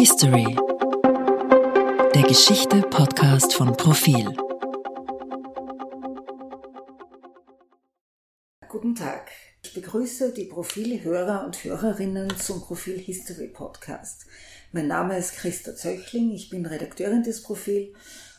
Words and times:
History. 0.00 0.56
Der 2.14 2.22
Geschichte-Podcast 2.22 3.52
von 3.52 3.76
Profil. 3.76 4.34
Guten 8.66 8.94
Tag. 8.94 9.30
Ich 9.62 9.74
begrüße 9.74 10.32
die 10.32 10.46
Profil-Hörer 10.46 11.44
und 11.44 11.62
Hörerinnen 11.62 12.34
zum 12.38 12.62
Profil 12.62 12.98
History 12.98 13.48
Podcast. 13.48 14.24
Mein 14.72 14.86
Name 14.86 15.18
ist 15.18 15.36
Christa 15.36 15.76
Zöchling, 15.76 16.30
ich 16.32 16.48
bin 16.48 16.64
Redakteurin 16.64 17.22
des 17.22 17.42
Profil 17.42 17.92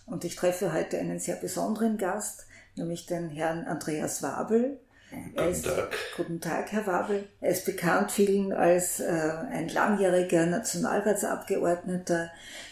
und 0.07 0.25
ich 0.25 0.35
treffe 0.35 0.73
heute 0.73 0.97
einen 0.97 1.19
sehr 1.19 1.35
besonderen 1.35 1.99
Gast, 1.99 2.47
nämlich 2.75 3.05
den 3.05 3.29
Herrn 3.29 3.65
Andreas 3.65 4.23
Wabel. 4.23 4.79
Guten 5.11 5.51
ist, 5.51 5.65
Tag. 5.65 5.91
Guten 6.15 6.39
Tag, 6.39 6.71
Herr 6.71 6.87
Wabel. 6.87 7.27
Er 7.41 7.51
ist 7.51 7.65
bekannt 7.65 8.11
vielen 8.11 8.53
als 8.53 9.01
äh, 9.01 9.33
ein 9.51 9.67
langjähriger 9.67 10.45
Nationalratsabgeordneter. 10.45 12.31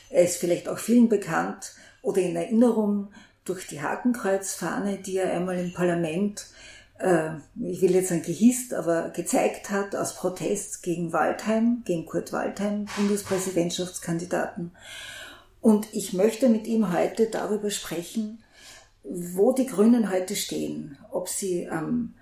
Er 0.10 0.24
ist 0.24 0.38
vielleicht 0.38 0.70
auch 0.70 0.78
vielen 0.78 1.10
bekannt 1.10 1.74
oder 2.02 2.22
in 2.22 2.38
Erinnerung 2.38 3.10
durch 3.44 3.68
die 3.68 3.82
Hakenkreuzfahne, 3.82 4.98
die 4.98 5.18
er 5.18 5.34
einmal 5.34 5.60
im 5.60 5.74
Parlament, 5.74 6.46
äh, 7.00 7.32
ich 7.62 7.82
will 7.82 7.92
jetzt 7.92 8.10
sagen 8.10 8.22
gehisst, 8.22 8.74
aber 8.74 9.10
gezeigt 9.10 9.70
hat 9.70 9.96
aus 9.96 10.16
Protest 10.16 10.82
gegen 10.82 11.12
Waldheim, 11.12 11.82
gegen 11.84 12.06
Kurt 12.06 12.32
Waldheim, 12.32 12.86
Bundespräsidentschaftskandidaten. 12.96 14.72
Und 15.60 15.94
ich 15.94 16.14
möchte 16.14 16.48
mit 16.48 16.68
ihm 16.68 16.94
heute 16.94 17.28
darüber 17.28 17.70
sprechen, 17.70 18.42
wo 19.04 19.52
die 19.52 19.66
Grünen 19.66 20.10
heute 20.10 20.38
stehen, 20.38 20.98
ob 21.12 21.28
sie 21.28 21.68
am 21.70 22.14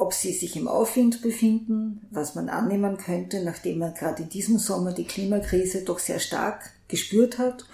ob 0.00 0.14
sie 0.14 0.32
sich 0.32 0.56
im 0.56 0.66
Aufwind 0.66 1.20
befinden, 1.20 2.06
was 2.10 2.34
man 2.34 2.48
annehmen 2.48 2.96
könnte, 2.96 3.44
nachdem 3.44 3.78
man 3.78 3.94
gerade 3.94 4.22
in 4.22 4.30
diesem 4.30 4.58
Sommer 4.58 4.92
die 4.92 5.04
Klimakrise 5.04 5.82
doch 5.82 5.98
sehr 5.98 6.20
stark 6.20 6.70
gespürt 6.88 7.38
hat, 7.38 7.66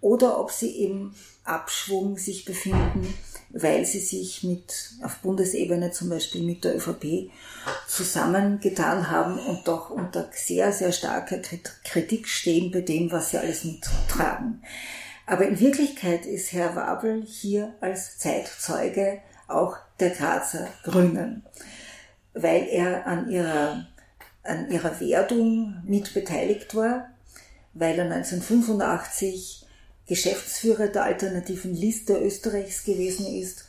oder 0.00 0.40
ob 0.40 0.50
sie 0.50 0.84
im 0.84 1.12
Abschwung 1.44 2.16
sich 2.16 2.44
befinden, 2.44 3.12
weil 3.50 3.84
sie 3.84 4.00
sich 4.00 4.44
mit, 4.44 4.92
auf 5.02 5.16
Bundesebene 5.18 5.90
zum 5.90 6.08
Beispiel 6.08 6.42
mit 6.42 6.64
der 6.64 6.76
ÖVP 6.76 7.30
zusammengetan 7.86 9.10
haben 9.10 9.38
und 9.38 9.66
doch 9.66 9.90
unter 9.90 10.30
sehr, 10.32 10.72
sehr 10.72 10.92
starker 10.92 11.38
Kritik 11.84 12.28
stehen 12.28 12.70
bei 12.70 12.80
dem, 12.80 13.10
was 13.10 13.30
sie 13.30 13.38
alles 13.38 13.64
mittragen. 13.64 14.62
Aber 15.26 15.46
in 15.46 15.60
Wirklichkeit 15.60 16.24
ist 16.24 16.52
Herr 16.52 16.76
Wabel 16.76 17.22
hier 17.26 17.74
als 17.80 18.16
Zeitzeuge 18.16 19.20
auch 19.48 19.76
der 20.00 20.10
Grazer 20.10 20.68
Grünen, 20.84 21.42
weil 22.34 22.68
er 22.68 23.06
an 23.06 23.30
ihrer, 23.30 23.86
an 24.42 24.70
ihrer 24.70 25.00
Werdung 25.00 25.82
mit 25.84 26.14
beteiligt 26.14 26.74
war, 26.74 27.08
weil 27.74 27.98
er 27.98 28.04
1985 28.04 29.66
Geschäftsführer 30.06 30.88
der 30.88 31.04
alternativen 31.04 31.74
Liste 31.74 32.18
Österreichs 32.18 32.84
gewesen 32.84 33.26
ist. 33.26 33.66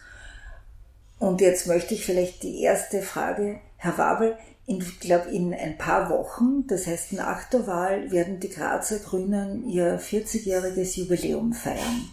Und 1.20 1.42
jetzt 1.42 1.68
möchte 1.68 1.94
ich 1.94 2.06
vielleicht 2.06 2.44
die 2.44 2.62
erste 2.62 3.02
Frage, 3.02 3.60
Herr 3.76 3.98
Wabel, 3.98 4.38
ich 4.66 5.00
glaube, 5.00 5.32
in 5.32 5.54
ein 5.54 5.78
paar 5.78 6.10
Wochen, 6.10 6.68
das 6.68 6.86
heißt 6.86 7.14
nach 7.14 7.50
der 7.50 7.66
Wahl, 7.66 8.12
werden 8.12 8.40
die 8.40 8.50
Grazer 8.50 9.00
Grünen 9.00 9.68
ihr 9.68 10.00
40-jähriges 10.00 10.98
Jubiläum 10.98 11.54
feiern. 11.54 12.08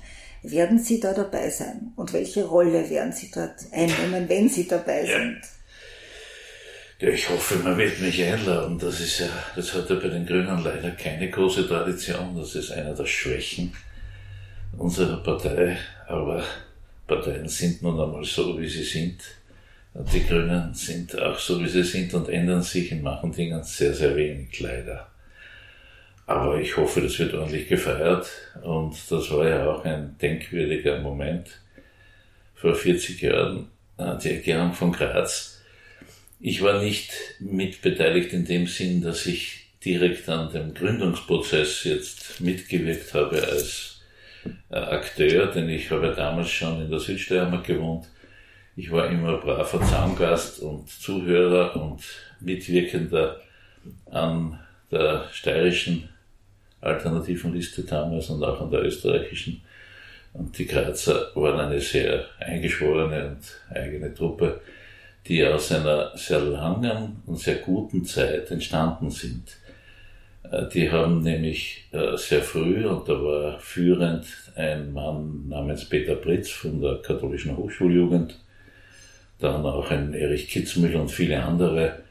Werden 0.50 0.78
Sie 0.78 1.00
da 1.00 1.12
dabei 1.12 1.50
sein? 1.50 1.92
Und 1.96 2.12
welche 2.12 2.44
Rolle 2.44 2.88
werden 2.88 3.12
Sie 3.12 3.30
dort 3.32 3.56
einnehmen, 3.72 4.28
wenn 4.28 4.48
Sie 4.48 4.68
dabei 4.68 5.04
ja. 5.04 5.18
sind? 5.18 5.40
Ja, 7.00 7.08
ich 7.08 7.28
hoffe, 7.28 7.56
man 7.56 7.76
wird 7.76 8.00
mich 8.00 8.22
einladen. 8.22 8.78
Das 8.78 9.00
ist 9.00 9.18
ja, 9.18 9.28
das 9.56 9.74
hat 9.74 9.90
ja 9.90 9.96
bei 9.96 10.08
den 10.08 10.24
Grünen 10.24 10.62
leider 10.62 10.92
keine 10.92 11.28
große 11.28 11.66
Tradition. 11.66 12.36
Das 12.38 12.54
ist 12.54 12.70
einer 12.70 12.94
der 12.94 13.06
Schwächen 13.06 13.72
unserer 14.78 15.22
Partei. 15.22 15.76
Aber 16.06 16.44
Parteien 17.08 17.48
sind 17.48 17.82
nun 17.82 18.00
einmal 18.00 18.24
so, 18.24 18.58
wie 18.60 18.68
sie 18.68 18.84
sind. 18.84 19.20
Und 19.94 20.12
die 20.12 20.24
Grünen 20.24 20.72
sind 20.74 21.20
auch 21.20 21.38
so, 21.38 21.60
wie 21.60 21.68
sie 21.68 21.82
sind 21.82 22.14
und 22.14 22.28
ändern 22.28 22.62
sich 22.62 22.92
in 22.92 23.02
manchen 23.02 23.32
Dingen 23.32 23.64
sehr, 23.64 23.92
sehr 23.92 24.14
wenig, 24.14 24.60
leider. 24.60 25.08
Aber 26.26 26.60
ich 26.60 26.76
hoffe, 26.76 27.00
das 27.00 27.18
wird 27.20 27.34
ordentlich 27.34 27.68
gefeiert. 27.68 28.28
Und 28.62 28.96
das 29.10 29.30
war 29.30 29.48
ja 29.48 29.70
auch 29.70 29.84
ein 29.84 30.16
denkwürdiger 30.20 30.98
Moment 30.98 31.48
vor 32.54 32.74
40 32.74 33.20
Jahren, 33.22 33.68
äh, 33.96 34.16
die 34.18 34.34
Erklärung 34.34 34.72
von 34.72 34.92
Graz. 34.92 35.62
Ich 36.40 36.62
war 36.62 36.82
nicht 36.82 37.12
mitbeteiligt 37.38 38.32
in 38.32 38.44
dem 38.44 38.66
Sinn, 38.66 39.02
dass 39.02 39.26
ich 39.26 39.68
direkt 39.84 40.28
an 40.28 40.52
dem 40.52 40.74
Gründungsprozess 40.74 41.84
jetzt 41.84 42.40
mitgewirkt 42.40 43.14
habe 43.14 43.42
als 43.42 44.00
äh, 44.70 44.76
Akteur, 44.76 45.46
denn 45.46 45.68
ich 45.68 45.90
habe 45.90 46.12
damals 46.12 46.50
schon 46.50 46.82
in 46.82 46.90
der 46.90 46.98
Südsteiermark 46.98 47.64
gewohnt. 47.64 48.06
Ich 48.74 48.90
war 48.90 49.08
immer 49.08 49.38
braver 49.38 49.80
Zaungast 49.86 50.58
und 50.58 50.90
Zuhörer 50.90 51.76
und 51.76 52.02
Mitwirkender 52.40 53.40
an 54.10 54.58
der 54.90 55.28
steirischen 55.32 56.08
alternativen 56.80 57.54
Liste 57.54 57.82
damals 57.82 58.30
und 58.30 58.42
auch 58.42 58.60
an 58.60 58.70
der 58.70 58.84
österreichischen. 58.84 59.62
Und 60.32 60.58
die 60.58 60.66
Grazer 60.66 61.30
waren 61.34 61.60
eine 61.60 61.80
sehr 61.80 62.24
eingeschworene 62.38 63.28
und 63.28 63.76
eigene 63.76 64.12
Truppe, 64.12 64.60
die 65.26 65.44
aus 65.44 65.72
einer 65.72 66.16
sehr 66.16 66.40
langen 66.40 67.22
und 67.26 67.38
sehr 67.38 67.56
guten 67.56 68.04
Zeit 68.04 68.50
entstanden 68.50 69.10
sind. 69.10 69.56
Äh, 70.50 70.68
die 70.68 70.90
haben 70.90 71.22
nämlich 71.22 71.88
äh, 71.92 72.16
sehr 72.16 72.42
früh, 72.42 72.86
und 72.86 73.08
da 73.08 73.14
war 73.14 73.58
führend 73.58 74.26
ein 74.54 74.92
Mann 74.92 75.48
namens 75.48 75.88
Peter 75.88 76.14
Pritz 76.16 76.50
von 76.50 76.80
der 76.80 76.96
katholischen 76.96 77.56
Hochschuljugend, 77.56 78.38
dann 79.38 79.64
auch 79.66 79.90
ein 79.90 80.14
Erich 80.14 80.48
Kitzmühl 80.48 80.96
und 80.96 81.10
viele 81.10 81.42
andere. 81.42 82.02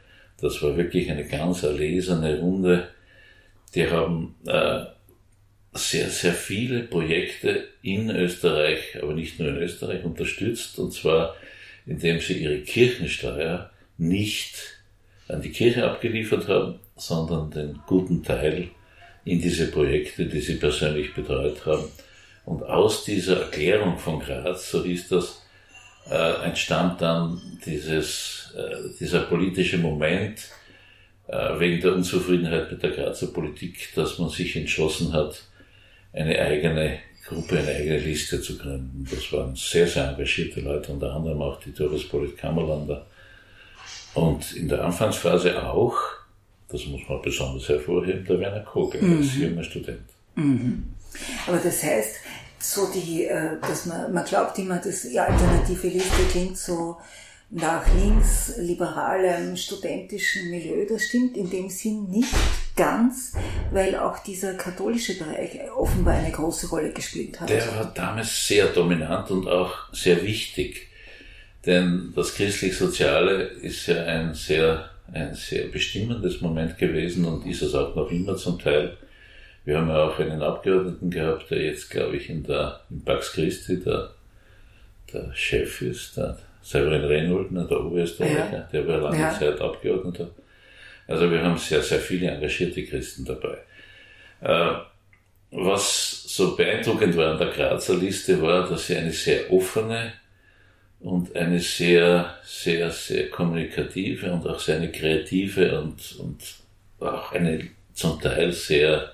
Das 0.41 0.61
war 0.61 0.75
wirklich 0.75 1.09
eine 1.09 1.25
ganz 1.25 1.63
erlesene 1.63 2.39
Runde, 2.39 2.87
die 3.73 3.89
haben 3.89 4.35
äh, 4.45 4.85
sehr, 5.73 6.09
sehr 6.09 6.33
viele 6.33 6.83
Projekte 6.83 7.67
in 7.81 8.09
Österreich, 8.09 8.97
aber 9.01 9.13
nicht 9.13 9.39
nur 9.39 9.49
in 9.49 9.57
Österreich 9.57 10.03
unterstützt, 10.03 10.79
und 10.79 10.93
zwar 10.93 11.35
indem 11.85 12.19
sie 12.19 12.41
ihre 12.41 12.61
Kirchensteuer 12.61 13.69
nicht 13.97 14.55
an 15.27 15.41
die 15.41 15.51
Kirche 15.51 15.85
abgeliefert 15.85 16.47
haben, 16.47 16.79
sondern 16.95 17.51
den 17.51 17.79
guten 17.87 18.23
Teil 18.23 18.69
in 19.23 19.41
diese 19.41 19.67
Projekte, 19.67 20.25
die 20.25 20.39
sie 20.39 20.55
persönlich 20.55 21.13
betreut 21.13 21.65
haben. 21.65 21.85
Und 22.45 22.63
aus 22.63 23.05
dieser 23.05 23.41
Erklärung 23.41 23.97
von 23.97 24.19
Graz, 24.19 24.69
so 24.69 24.83
hieß 24.83 25.09
das, 25.09 25.41
äh, 26.09 26.45
entstand 26.45 27.01
dann 27.01 27.41
dieses, 27.65 28.53
äh, 28.55 28.97
dieser 28.99 29.21
politische 29.21 29.79
Moment, 29.79 30.39
wegen 31.27 31.81
der 31.81 31.93
Unzufriedenheit 31.93 32.71
mit 32.71 32.83
der 32.83 32.91
Grazer 32.91 33.27
Politik, 33.27 33.89
dass 33.95 34.19
man 34.19 34.29
sich 34.29 34.55
entschlossen 34.55 35.11
hat, 35.13 35.41
eine 36.13 36.39
eigene 36.39 36.99
Gruppe, 37.27 37.57
eine 37.57 37.69
eigene 37.69 37.97
Liste 37.97 38.41
zu 38.41 38.57
gründen. 38.57 39.07
Das 39.09 39.31
waren 39.33 39.55
sehr, 39.55 39.87
sehr 39.87 40.09
engagierte 40.09 40.61
Leute, 40.61 40.91
unter 40.91 41.13
anderem 41.13 41.41
auch 41.41 41.59
die 41.59 41.73
Doris 41.73 42.07
Polit 42.07 42.37
Kammerlander. 42.37 43.05
Und 44.13 44.55
in 44.55 44.69
der 44.69 44.83
Anfangsphase 44.83 45.61
auch, 45.63 45.97
das 46.69 46.85
muss 46.85 47.01
man 47.09 47.21
besonders 47.21 47.67
hervorheben, 47.67 48.23
der 48.25 48.39
Werner 48.39 48.61
Kogel 48.61 49.01
mhm. 49.01 49.17
als 49.17 49.35
junger 49.35 49.63
Student. 49.63 50.03
Mhm. 50.35 50.83
Aber 51.47 51.57
das 51.57 51.83
heißt, 51.83 52.15
so 52.59 52.87
die, 52.93 53.25
äh, 53.25 53.59
dass 53.61 53.85
man, 53.87 54.13
man 54.13 54.25
glaubt 54.25 54.57
immer, 54.59 54.77
dass 54.77 55.01
die 55.01 55.19
alternative 55.19 55.87
Liste 55.87 56.23
klingt 56.31 56.57
so 56.57 56.97
nach 57.49 57.85
linksliberalem 57.93 59.55
studentischen 59.55 60.49
Milieu. 60.49 60.85
Das 60.87 61.03
stimmt 61.03 61.37
in 61.37 61.49
dem 61.49 61.69
Sinn 61.69 62.09
nicht 62.09 62.33
ganz, 62.75 63.33
weil 63.71 63.95
auch 63.95 64.19
dieser 64.19 64.55
katholische 64.55 65.17
Bereich 65.17 65.59
offenbar 65.75 66.15
eine 66.15 66.31
große 66.31 66.67
Rolle 66.69 66.91
gespielt 66.91 67.39
hat. 67.39 67.49
Der 67.49 67.67
war 67.75 67.91
damals 67.93 68.47
sehr 68.47 68.67
dominant 68.67 69.29
und 69.31 69.47
auch 69.47 69.93
sehr 69.93 70.23
wichtig. 70.23 70.87
Denn 71.65 72.13
das 72.15 72.35
christlich-soziale 72.35 73.43
ist 73.43 73.87
ja 73.87 74.03
ein 74.05 74.33
sehr, 74.33 74.89
ein 75.11 75.33
sehr 75.33 75.67
bestimmendes 75.67 76.41
Moment 76.41 76.77
gewesen 76.77 77.25
und 77.25 77.45
ist 77.45 77.61
es 77.61 77.73
auch 77.73 77.95
noch 77.95 78.11
immer 78.11 78.35
zum 78.35 78.59
Teil. 78.59 78.97
Wir 79.63 79.79
haben 79.79 79.89
ja 79.89 80.03
auch 80.03 80.19
einen 80.19 80.43
Abgeordneten 80.43 81.09
gehabt, 81.09 81.49
der 81.49 81.63
jetzt, 81.63 81.89
glaube 81.89 82.17
ich, 82.17 82.29
in 82.29 82.43
der, 82.43 82.81
in 82.91 83.03
Pax 83.03 83.33
Christi 83.33 83.79
der, 83.79 84.11
der 85.11 85.33
Chef 85.33 85.81
ist, 85.81 86.17
der 86.17 86.37
Severin 86.65 87.05
Reinhold, 87.05 87.51
der 87.51 87.79
Oberösterreicher, 87.79 88.51
ja. 88.51 88.69
der 88.73 88.87
war 88.87 88.97
lange 88.97 89.19
ja. 89.19 89.31
Zeit 89.31 89.61
Abgeordneter. 89.61 90.31
Also 91.07 91.29
wir 91.29 91.43
haben 91.43 91.59
sehr, 91.59 91.83
sehr 91.83 91.99
viele 91.99 92.31
engagierte 92.31 92.83
Christen 92.85 93.23
dabei. 93.23 93.59
Äh, 94.41 94.73
was 95.51 96.23
so 96.23 96.55
beeindruckend 96.55 97.15
war 97.15 97.33
an 97.33 97.37
der 97.37 97.49
Grazer 97.49 97.95
Liste 97.95 98.41
war, 98.41 98.67
dass 98.67 98.87
sie 98.87 98.97
eine 98.97 99.11
sehr 99.11 99.53
offene 99.53 100.13
und 101.01 101.35
eine 101.35 101.59
sehr, 101.59 102.35
sehr, 102.43 102.89
sehr 102.89 103.29
kommunikative 103.29 104.31
und 104.31 104.47
auch 104.47 104.59
sehr 104.59 104.77
eine 104.77 104.91
kreative 104.91 105.79
und, 105.79 106.15
und 106.17 106.41
auch 106.99 107.31
eine 107.31 107.67
zum 107.93 108.19
Teil 108.19 108.51
sehr 108.51 109.11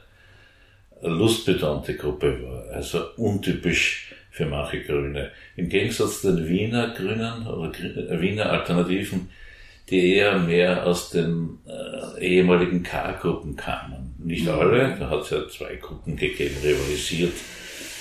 lustbetonte 1.01 1.97
Gruppe 1.97 2.41
war, 2.43 2.75
also 2.75 3.03
untypisch 3.17 4.10
für 4.41 4.47
manche 4.47 4.81
Grüne. 4.81 5.31
Im 5.55 5.69
Gegensatz 5.69 6.21
zu 6.21 6.35
den 6.35 6.47
Wiener 6.47 6.93
Grünen 6.95 7.45
oder 7.45 7.71
Wiener 8.19 8.49
Alternativen, 8.49 9.29
die 9.89 10.15
eher 10.15 10.39
mehr 10.39 10.85
aus 10.85 11.11
den 11.11 11.59
äh, 11.67 12.25
ehemaligen 12.25 12.81
K-Gruppen 12.81 13.55
kamen. 13.55 14.15
Nicht 14.17 14.45
mhm. 14.45 14.51
alle, 14.51 14.95
da 14.99 15.09
hat 15.09 15.21
es 15.21 15.29
ja 15.29 15.47
zwei 15.47 15.75
Gruppen 15.75 16.15
gegeben, 16.15 16.55
rivalisiert, 16.63 17.33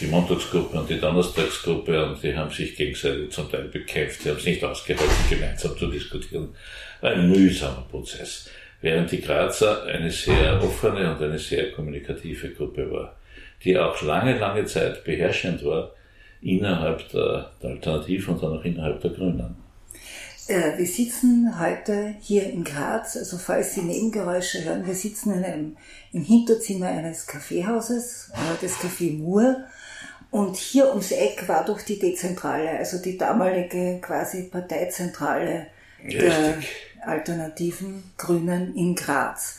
die 0.00 0.06
Montagsgruppe 0.06 0.78
und 0.78 0.88
die 0.88 0.98
Donnerstagsgruppe, 0.98 2.06
und 2.06 2.22
die 2.22 2.34
haben 2.34 2.50
sich 2.50 2.74
gegenseitig 2.74 3.30
zum 3.30 3.50
Teil 3.50 3.68
bekämpft, 3.68 4.24
die 4.24 4.30
haben 4.30 4.38
es 4.38 4.46
nicht 4.46 4.64
ausgehalten, 4.64 5.14
gemeinsam 5.28 5.76
zu 5.76 5.88
diskutieren. 5.88 6.54
War 7.02 7.10
ein 7.10 7.28
mühsamer 7.28 7.86
Prozess. 7.90 8.48
Während 8.80 9.12
die 9.12 9.20
Grazer 9.20 9.84
eine 9.84 10.10
sehr 10.10 10.62
offene 10.62 11.12
und 11.14 11.22
eine 11.22 11.38
sehr 11.38 11.70
kommunikative 11.72 12.48
Gruppe 12.50 12.90
war, 12.90 13.16
die 13.62 13.78
auch 13.78 14.00
lange, 14.00 14.38
lange 14.38 14.64
Zeit 14.64 15.04
beherrschend 15.04 15.62
war 15.62 15.92
innerhalb 16.42 17.08
der, 17.10 17.50
der 17.62 17.70
Alternativen 17.70 18.34
und 18.34 18.42
dann 18.42 18.58
auch 18.58 18.64
innerhalb 18.64 19.00
der 19.00 19.10
Grünen. 19.10 19.56
Äh, 20.48 20.78
wir 20.78 20.86
sitzen 20.86 21.60
heute 21.60 22.14
hier 22.20 22.50
in 22.50 22.64
Graz, 22.64 23.16
also 23.16 23.38
falls 23.38 23.74
Sie 23.74 23.82
Nebengeräusche 23.82 24.64
hören, 24.64 24.86
wir 24.86 24.94
sitzen 24.94 25.34
in 25.34 25.44
einem, 25.44 25.76
im 26.12 26.24
Hinterzimmer 26.24 26.88
eines 26.88 27.26
Kaffeehauses, 27.26 28.32
äh, 28.34 28.60
des 28.60 28.76
Café 28.78 29.16
Mur. 29.16 29.56
Und 30.32 30.56
hier 30.56 30.88
ums 30.88 31.12
Eck 31.12 31.48
war 31.48 31.64
doch 31.64 31.80
die 31.82 31.98
Dezentrale, 31.98 32.70
also 32.70 32.98
die 32.98 33.18
damalige 33.18 34.00
quasi 34.00 34.44
Parteizentrale 34.44 35.66
Richtig. 36.02 36.20
der 36.20 36.58
alternativen 37.02 38.02
Grünen 38.16 38.74
in 38.74 38.94
Graz. 38.94 39.58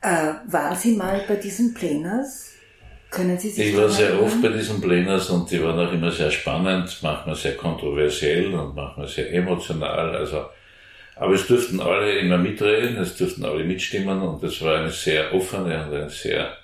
Äh, 0.00 0.34
waren 0.46 0.76
Sie 0.76 0.96
mal 0.96 1.22
bei 1.28 1.36
diesen 1.36 1.74
Plenars? 1.74 2.49
Können 3.10 3.36
Sie 3.38 3.50
sich 3.50 3.70
Ich 3.70 3.76
war 3.76 3.88
sehr 3.88 4.22
oft 4.22 4.40
bei 4.40 4.48
diesen 4.48 4.80
Plenars 4.80 5.30
und 5.30 5.50
die 5.50 5.60
waren 5.62 5.78
auch 5.78 5.92
immer 5.92 6.12
sehr 6.12 6.30
spannend, 6.30 6.96
manchmal 7.02 7.34
sehr 7.34 7.56
kontroversiell 7.56 8.54
und 8.54 8.76
manchmal 8.76 9.08
sehr 9.08 9.32
emotional. 9.32 10.14
Also, 10.14 10.46
aber 11.16 11.34
es 11.34 11.46
durften 11.46 11.80
alle 11.80 12.18
immer 12.18 12.38
mitreden, 12.38 12.96
es 12.98 13.16
durften 13.16 13.44
alle 13.44 13.64
mitstimmen 13.64 14.22
und 14.22 14.42
es 14.44 14.62
war 14.62 14.78
eine 14.78 14.90
sehr 14.90 15.34
offene 15.34 15.84
und 15.84 15.92
eine 15.92 16.10
sehr, 16.10 16.56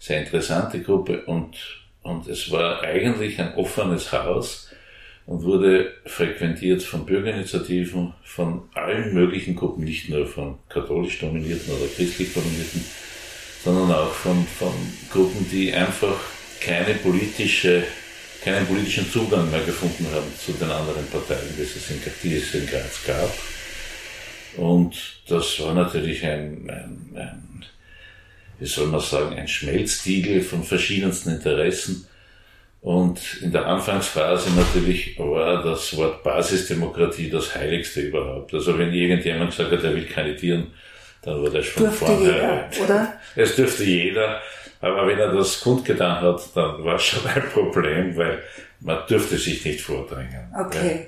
sehr 0.00 0.20
interessante 0.20 0.82
Gruppe 0.82 1.22
und, 1.26 1.56
und 2.02 2.26
es 2.26 2.50
war 2.50 2.82
eigentlich 2.82 3.38
ein 3.38 3.54
offenes 3.54 4.12
Haus 4.12 4.72
und 5.26 5.44
wurde 5.44 5.92
frequentiert 6.04 6.82
von 6.82 7.06
Bürgerinitiativen, 7.06 8.12
von 8.24 8.62
allen 8.74 9.14
möglichen 9.14 9.54
Gruppen, 9.54 9.84
nicht 9.84 10.08
nur 10.08 10.26
von 10.26 10.58
katholisch 10.68 11.20
dominierten 11.20 11.72
oder 11.72 11.86
christlich 11.94 12.34
dominierten 12.34 12.84
sondern 13.64 13.92
auch 13.92 14.12
von, 14.12 14.46
von 14.58 14.72
Gruppen, 15.10 15.48
die 15.50 15.72
einfach 15.72 16.16
keine 16.60 16.94
politische, 16.94 17.84
keinen 18.42 18.66
politischen 18.66 19.10
Zugang 19.10 19.50
mehr 19.50 19.62
gefunden 19.62 20.06
haben 20.12 20.32
zu 20.38 20.52
den 20.52 20.70
anderen 20.70 21.06
Parteien, 21.06 21.54
die 21.56 21.62
es 21.62 21.90
in, 21.90 22.00
die 22.22 22.36
es 22.36 22.54
in 22.54 22.66
Graz 22.66 23.00
gab. 23.06 23.32
Und 24.56 24.96
das 25.28 25.60
war 25.60 25.74
natürlich 25.74 26.24
ein, 26.24 26.68
ein, 26.68 27.16
ein, 27.16 27.64
wie 28.58 28.66
soll 28.66 28.88
man 28.88 29.00
sagen, 29.00 29.36
ein 29.36 29.48
Schmelztiegel 29.48 30.42
von 30.42 30.62
verschiedensten 30.62 31.30
Interessen. 31.30 32.06
Und 32.80 33.20
in 33.40 33.52
der 33.52 33.66
Anfangsphase 33.66 34.50
natürlich 34.50 35.16
war 35.18 35.62
das 35.62 35.96
Wort 35.96 36.24
Basisdemokratie 36.24 37.30
das 37.30 37.54
Heiligste 37.54 38.00
überhaupt. 38.00 38.52
Also 38.52 38.76
wenn 38.76 38.92
irgendjemand 38.92 39.50
gesagt 39.50 39.70
hat, 39.70 39.84
er 39.84 39.94
will 39.94 40.06
kandidieren, 40.06 40.72
dann 41.22 41.40
wurde 41.40 41.58
er 41.58 41.62
schon 41.62 41.84
dürfte 41.84 42.12
jeder, 42.12 42.70
oder? 42.82 43.12
Es 43.36 43.56
dürfte 43.56 43.84
jeder, 43.84 44.40
aber 44.80 45.06
wenn 45.06 45.18
er 45.18 45.32
das 45.32 45.60
kundgetan 45.60 46.20
hat, 46.20 46.42
dann 46.54 46.84
war 46.84 46.96
es 46.96 47.02
schon 47.04 47.26
ein 47.26 47.48
Problem, 47.50 48.16
weil 48.16 48.42
man 48.80 49.06
dürfte 49.08 49.38
sich 49.38 49.64
nicht 49.64 49.80
vordrängen. 49.80 50.52
Okay. 50.58 51.06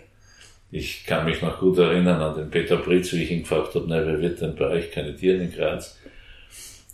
Ich 0.71 1.05
kann 1.07 1.25
mich 1.25 1.41
noch 1.41 1.61
gut 1.61 1.79
erinnern 1.79 2.21
an 2.21 2.35
den 2.35 2.51
Peter 2.51 2.77
Britz, 2.77 3.13
wie 3.13 3.23
ich 3.23 3.31
ihn 3.31 3.43
gefragt 3.43 3.75
habe, 3.75 3.85
na, 3.89 4.05
wer 4.05 4.21
wird 4.21 4.41
denn 4.41 4.57
bei 4.57 4.67
euch 4.67 4.91
kandidieren 4.91 5.41
in 5.41 5.53
Graz? 5.53 5.99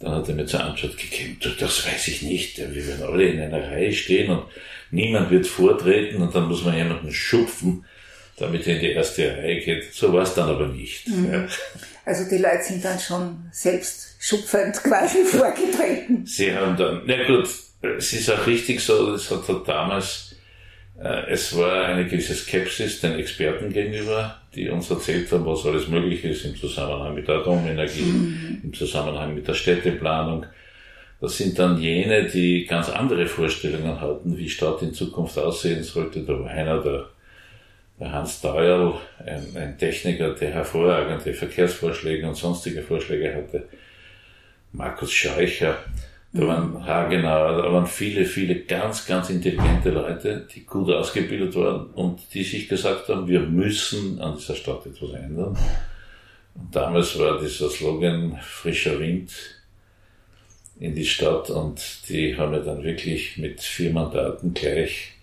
Dann 0.01 0.15
hat 0.15 0.29
er 0.29 0.35
mir 0.35 0.47
zur 0.47 0.65
Antwort 0.65 0.97
gegeben, 0.97 1.37
du, 1.41 1.51
das 1.51 1.87
weiß 1.87 2.09
ich 2.09 2.23
nicht, 2.23 2.59
wir 2.59 2.87
werden 2.87 3.03
alle 3.03 3.25
in 3.25 3.41
einer 3.41 3.71
Reihe 3.71 3.93
stehen 3.93 4.31
und 4.31 4.45
niemand 4.91 5.31
wird 5.31 5.47
vortreten 5.47 6.23
und 6.23 6.35
dann 6.35 6.49
muss 6.49 6.65
man 6.65 6.77
jemanden 6.77 7.13
schupfen, 7.13 7.85
damit 8.39 8.67
er 8.67 8.77
in 8.77 8.81
die 8.81 8.93
erste 8.93 9.31
Reihe 9.37 9.61
geht. 9.61 9.93
So 9.93 10.13
war 10.13 10.23
es 10.23 10.35
dann 10.35 10.49
aber 10.49 10.69
nicht. 10.69 11.09
Mhm. 11.09 11.33
Ja. 11.33 11.49
Also 12.05 12.29
die 12.29 12.39
Leute 12.39 12.63
sind 12.63 12.85
dann 12.85 12.99
schon 12.99 13.49
selbst 13.53 14.17
schupfend 14.19 14.75
quasi 14.83 15.25
vorgetreten. 15.25 16.25
Sie 16.27 16.55
haben 16.55 16.77
dann, 16.77 17.03
na 17.07 17.27
gut, 17.27 17.49
es 17.99 18.13
ist 18.13 18.31
auch 18.31 18.47
richtig 18.47 18.81
so, 18.81 19.15
es 19.15 19.31
hat 19.31 19.45
damals, 19.67 20.37
äh, 21.03 21.31
es 21.31 21.57
war 21.57 21.87
eine 21.87 22.07
gewisse 22.07 22.35
Skepsis 22.35 23.01
den 23.01 23.19
Experten 23.19 23.73
gegenüber, 23.73 24.41
die 24.55 24.69
uns 24.69 24.91
erzählt 24.91 25.31
haben, 25.33 25.47
was 25.47 25.65
alles 25.65 25.89
möglich 25.89 26.25
ist 26.25 26.45
im 26.45 26.57
Zusammenhang 26.57 27.15
mit 27.15 27.29
der 27.29 27.37
Atomenergie, 27.37 28.03
mhm. 28.03 28.61
im 28.65 28.75
Zusammenhang 28.75 29.35
mit 29.35 29.47
der 29.49 29.55
Städteplanung. 29.55 30.47
Das 31.21 31.37
sind 31.37 31.59
dann 31.59 31.79
jene, 31.79 32.25
die 32.25 32.65
ganz 32.65 32.89
andere 32.89 33.27
Vorstellungen 33.27 34.01
hatten, 34.01 34.39
wie 34.39 34.49
Stadt 34.49 34.81
in 34.83 34.95
Zukunft 34.95 35.39
aussehen 35.39 35.83
sollte. 35.83 36.21
Da 36.21 36.39
war 36.39 36.49
einer 36.49 36.83
der 36.83 37.11
der 38.01 38.13
Hans 38.13 38.41
Deuerl, 38.41 38.95
ein, 39.25 39.47
ein, 39.55 39.79
Techniker, 39.79 40.35
der 40.35 40.51
hervorragende 40.53 41.35
Verkehrsvorschläge 41.35 42.27
und 42.27 42.35
sonstige 42.35 42.83
Vorschläge 42.83 43.35
hatte. 43.35 43.69
Markus 44.73 45.13
Scheucher, 45.13 45.77
da 46.33 46.47
waren 46.47 46.87
Hagenauer, 46.87 47.63
da 47.63 47.73
waren 47.73 47.87
viele, 47.87 48.25
viele 48.25 48.61
ganz, 48.61 49.07
ganz 49.07 49.29
intelligente 49.29 49.91
Leute, 49.91 50.47
die 50.55 50.65
gut 50.65 50.91
ausgebildet 50.91 51.55
waren 51.57 51.87
und 51.91 52.21
die 52.33 52.45
sich 52.45 52.69
gesagt 52.69 53.09
haben, 53.09 53.29
wir 53.29 53.41
müssen 53.41 54.19
an 54.21 54.37
dieser 54.37 54.55
Stadt 54.55 54.87
etwas 54.87 55.13
ändern. 55.13 55.59
Und 56.55 56.75
damals 56.75 57.19
war 57.19 57.39
dieser 57.39 57.69
Slogan 57.69 58.39
frischer 58.43 58.99
Wind 58.99 59.33
in 60.79 60.95
die 60.95 61.05
Stadt 61.05 61.51
und 61.51 62.09
die 62.09 62.37
haben 62.37 62.55
ja 62.55 62.61
dann 62.61 62.83
wirklich 62.83 63.37
mit 63.37 63.61
vier 63.61 63.93
Mandaten 63.93 64.55
gleich 64.55 65.20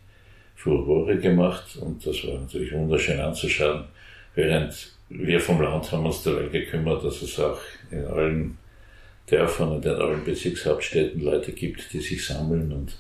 Furore 0.58 1.18
gemacht 1.18 1.78
und 1.80 2.06
das 2.06 2.28
war 2.28 2.40
natürlich 2.40 2.74
wunderschön 2.74 3.20
anzuschauen, 3.20 3.86
während 4.34 4.92
wir 5.10 5.40
vom 5.40 5.62
Land 5.62 5.92
haben 5.92 6.06
uns 6.06 6.24
dabei 6.24 6.48
gekümmert, 6.48 7.06
dass 7.06 7.22
es 7.22 7.40
auch 7.40 7.60
in 7.92 8.04
allen 8.06 8.58
Dörfern 9.28 9.70
und 9.70 9.86
in 9.86 9.92
allen 9.92 10.26
Bezirkshauptstädten 10.26 11.22
Leute 11.22 11.52
gibt, 11.52 11.94
die 11.94 12.00
sich 12.00 12.26
sammeln 12.26 12.72
und 12.72 12.98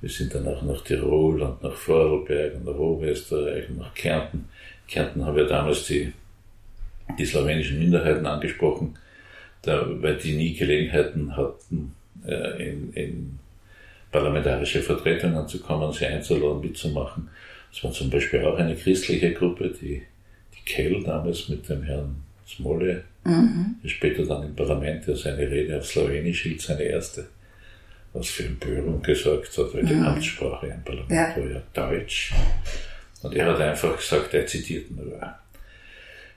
wir 0.00 0.10
sind 0.10 0.34
dann 0.34 0.48
auch 0.48 0.62
nach 0.62 0.82
Tirol 0.82 1.42
und 1.42 1.62
nach 1.62 1.74
Vorarlberg 1.74 2.56
und 2.56 2.64
nach 2.64 2.74
Oberösterreich 2.74 3.68
und 3.68 3.78
nach 3.78 3.94
Kärnten. 3.94 4.48
Kärnten 4.88 5.24
haben 5.24 5.36
wir 5.36 5.46
damals 5.46 5.86
die, 5.86 6.12
die 7.18 7.24
slowenischen 7.24 7.78
Minderheiten 7.78 8.26
angesprochen, 8.26 8.98
da, 9.62 9.86
weil 10.02 10.16
die 10.16 10.34
nie 10.34 10.54
Gelegenheiten 10.54 11.36
hatten, 11.36 11.94
äh, 12.26 12.70
in, 12.70 12.92
in 12.94 13.38
parlamentarische 14.10 14.82
Vertretungen 14.82 15.36
anzukommen, 15.36 15.92
sie 15.92 16.06
einzuladen, 16.06 16.60
mitzumachen. 16.60 17.28
Es 17.72 17.84
war 17.84 17.92
zum 17.92 18.10
Beispiel 18.10 18.44
auch 18.44 18.58
eine 18.58 18.74
christliche 18.74 19.32
Gruppe, 19.32 19.70
die, 19.70 20.02
die 20.54 20.64
Kell 20.64 21.02
damals 21.02 21.48
mit 21.48 21.68
dem 21.68 21.82
Herrn 21.82 22.16
Smolle, 22.46 23.04
mhm. 23.24 23.76
der 23.82 23.88
später 23.88 24.26
dann 24.26 24.42
im 24.42 24.56
Parlament, 24.56 25.06
der 25.06 25.16
seine 25.16 25.48
Rede 25.48 25.78
auf 25.78 25.86
Slowenisch 25.86 26.42
hielt, 26.42 26.60
seine 26.60 26.82
erste, 26.82 27.28
was 28.12 28.28
für 28.28 28.44
Empörung 28.44 29.00
gesorgt 29.02 29.56
hat, 29.56 29.74
weil 29.74 29.84
die 29.84 29.94
mhm. 29.94 30.06
Amtssprache 30.06 30.66
im 30.66 30.82
Parlament 30.82 31.10
ja. 31.10 31.36
war 31.36 31.50
ja 31.50 31.62
Deutsch. 31.72 32.34
Und 33.22 33.34
er 33.34 33.46
hat 33.46 33.60
einfach 33.60 33.96
gesagt, 33.96 34.34
er 34.34 34.46
zitiert 34.46 34.90
nur. 34.90 35.20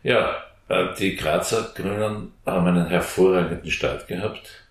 Ja, 0.03 0.43
äh, 0.69 0.87
die 0.99 1.15
Grazer 1.15 1.71
Grünen 1.73 2.31
haben 2.45 2.67
einen 2.67 2.87
hervorragenden 2.87 3.71
Start 3.71 4.07
gehabt 4.07 4.62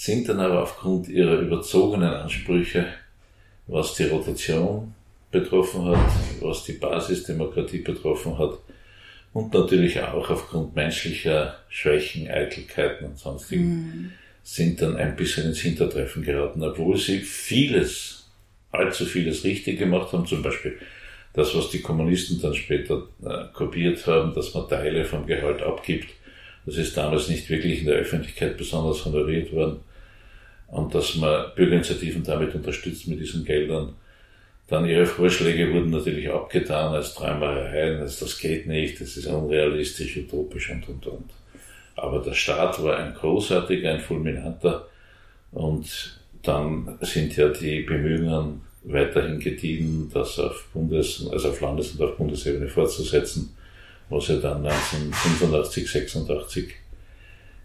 sind 0.00 0.30
dann 0.30 0.40
aber 0.40 0.62
aufgrund 0.62 1.08
ihrer 1.08 1.40
überzogenen 1.40 2.08
Ansprüche, 2.08 2.86
was 3.66 3.92
die 3.96 4.04
Rotation 4.04 4.94
betroffen 5.30 5.84
hat, 5.84 6.10
was 6.40 6.64
die 6.64 6.72
Basisdemokratie 6.72 7.80
betroffen 7.80 8.38
hat 8.38 8.54
und 9.34 9.52
natürlich 9.52 10.00
auch 10.00 10.30
aufgrund 10.30 10.74
menschlicher 10.74 11.58
Schwächen, 11.68 12.30
Eitelkeiten 12.30 13.08
und 13.08 13.18
sonstigen, 13.18 13.64
mhm. 13.66 14.12
sind 14.42 14.80
dann 14.80 14.96
ein 14.96 15.16
bisschen 15.16 15.44
ins 15.44 15.60
Hintertreffen 15.60 16.22
geraten, 16.22 16.62
obwohl 16.62 16.96
sie 16.96 17.18
vieles, 17.18 18.30
allzu 18.72 19.04
vieles 19.04 19.44
richtig 19.44 19.80
gemacht 19.80 20.14
haben, 20.14 20.26
zum 20.26 20.42
Beispiel 20.42 20.78
das, 21.34 21.54
was 21.54 21.68
die 21.68 21.82
Kommunisten 21.82 22.40
dann 22.40 22.54
später 22.54 23.06
äh, 23.22 23.52
kopiert 23.52 24.06
haben, 24.06 24.32
dass 24.32 24.54
man 24.54 24.66
Teile 24.66 25.04
vom 25.04 25.26
Gehalt 25.26 25.60
abgibt. 25.60 26.08
Das 26.64 26.78
ist 26.78 26.96
damals 26.96 27.28
nicht 27.28 27.50
wirklich 27.50 27.80
in 27.80 27.86
der 27.86 27.96
Öffentlichkeit 27.96 28.56
besonders 28.56 29.04
honoriert 29.04 29.52
worden 29.52 29.80
und 30.70 30.94
dass 30.94 31.16
man 31.16 31.46
Bürgerinitiativen 31.54 32.22
damit 32.22 32.54
unterstützt 32.54 33.08
mit 33.08 33.20
diesen 33.20 33.44
Geldern. 33.44 33.94
Dann 34.68 34.86
ihre 34.86 35.06
Vorschläge 35.06 35.72
wurden 35.72 35.90
natürlich 35.90 36.30
abgetan 36.30 36.94
als 36.94 37.14
Träumereien, 37.14 38.00
als 38.00 38.20
das 38.20 38.38
geht 38.38 38.66
nicht, 38.66 39.00
das 39.00 39.16
ist 39.16 39.26
unrealistisch, 39.26 40.16
utopisch 40.16 40.70
und 40.70 40.88
und 40.88 41.06
und. 41.06 41.30
Aber 41.96 42.20
der 42.20 42.34
Staat 42.34 42.82
war 42.82 42.96
ein 42.96 43.14
großartiger, 43.14 43.90
ein 43.90 44.00
fulminanter 44.00 44.86
und 45.50 46.20
dann 46.42 46.98
sind 47.00 47.36
ja 47.36 47.48
die 47.48 47.80
Bemühungen 47.80 48.62
weiterhin 48.84 49.40
gediehen, 49.40 50.10
das 50.12 50.38
auf 50.38 50.68
Bundes-, 50.72 51.28
also 51.30 51.50
auf 51.50 51.60
Landes- 51.60 51.92
und 51.92 52.02
auf 52.02 52.16
Bundesebene 52.16 52.68
fortzusetzen, 52.68 53.54
was 54.08 54.28
ja 54.28 54.36
dann 54.36 54.64
1985, 54.64 55.90
86 55.90 56.74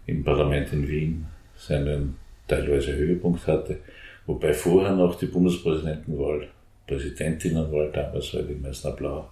im 0.06 0.24
Parlament 0.24 0.72
in 0.72 0.86
Wien 0.88 1.26
seinen 1.56 2.16
teilweise 2.46 2.94
Höhepunkt 2.94 3.46
hatte, 3.46 3.80
wobei 4.26 4.54
vorher 4.54 4.94
noch 4.94 5.18
die 5.18 5.26
Bundespräsidentenwahl, 5.26 6.48
Präsidentinnenwahl 6.86 7.90
damals 7.92 8.32
war 8.34 8.42
die 8.42 8.54
Meißner 8.54 8.92
Blau, 8.92 9.30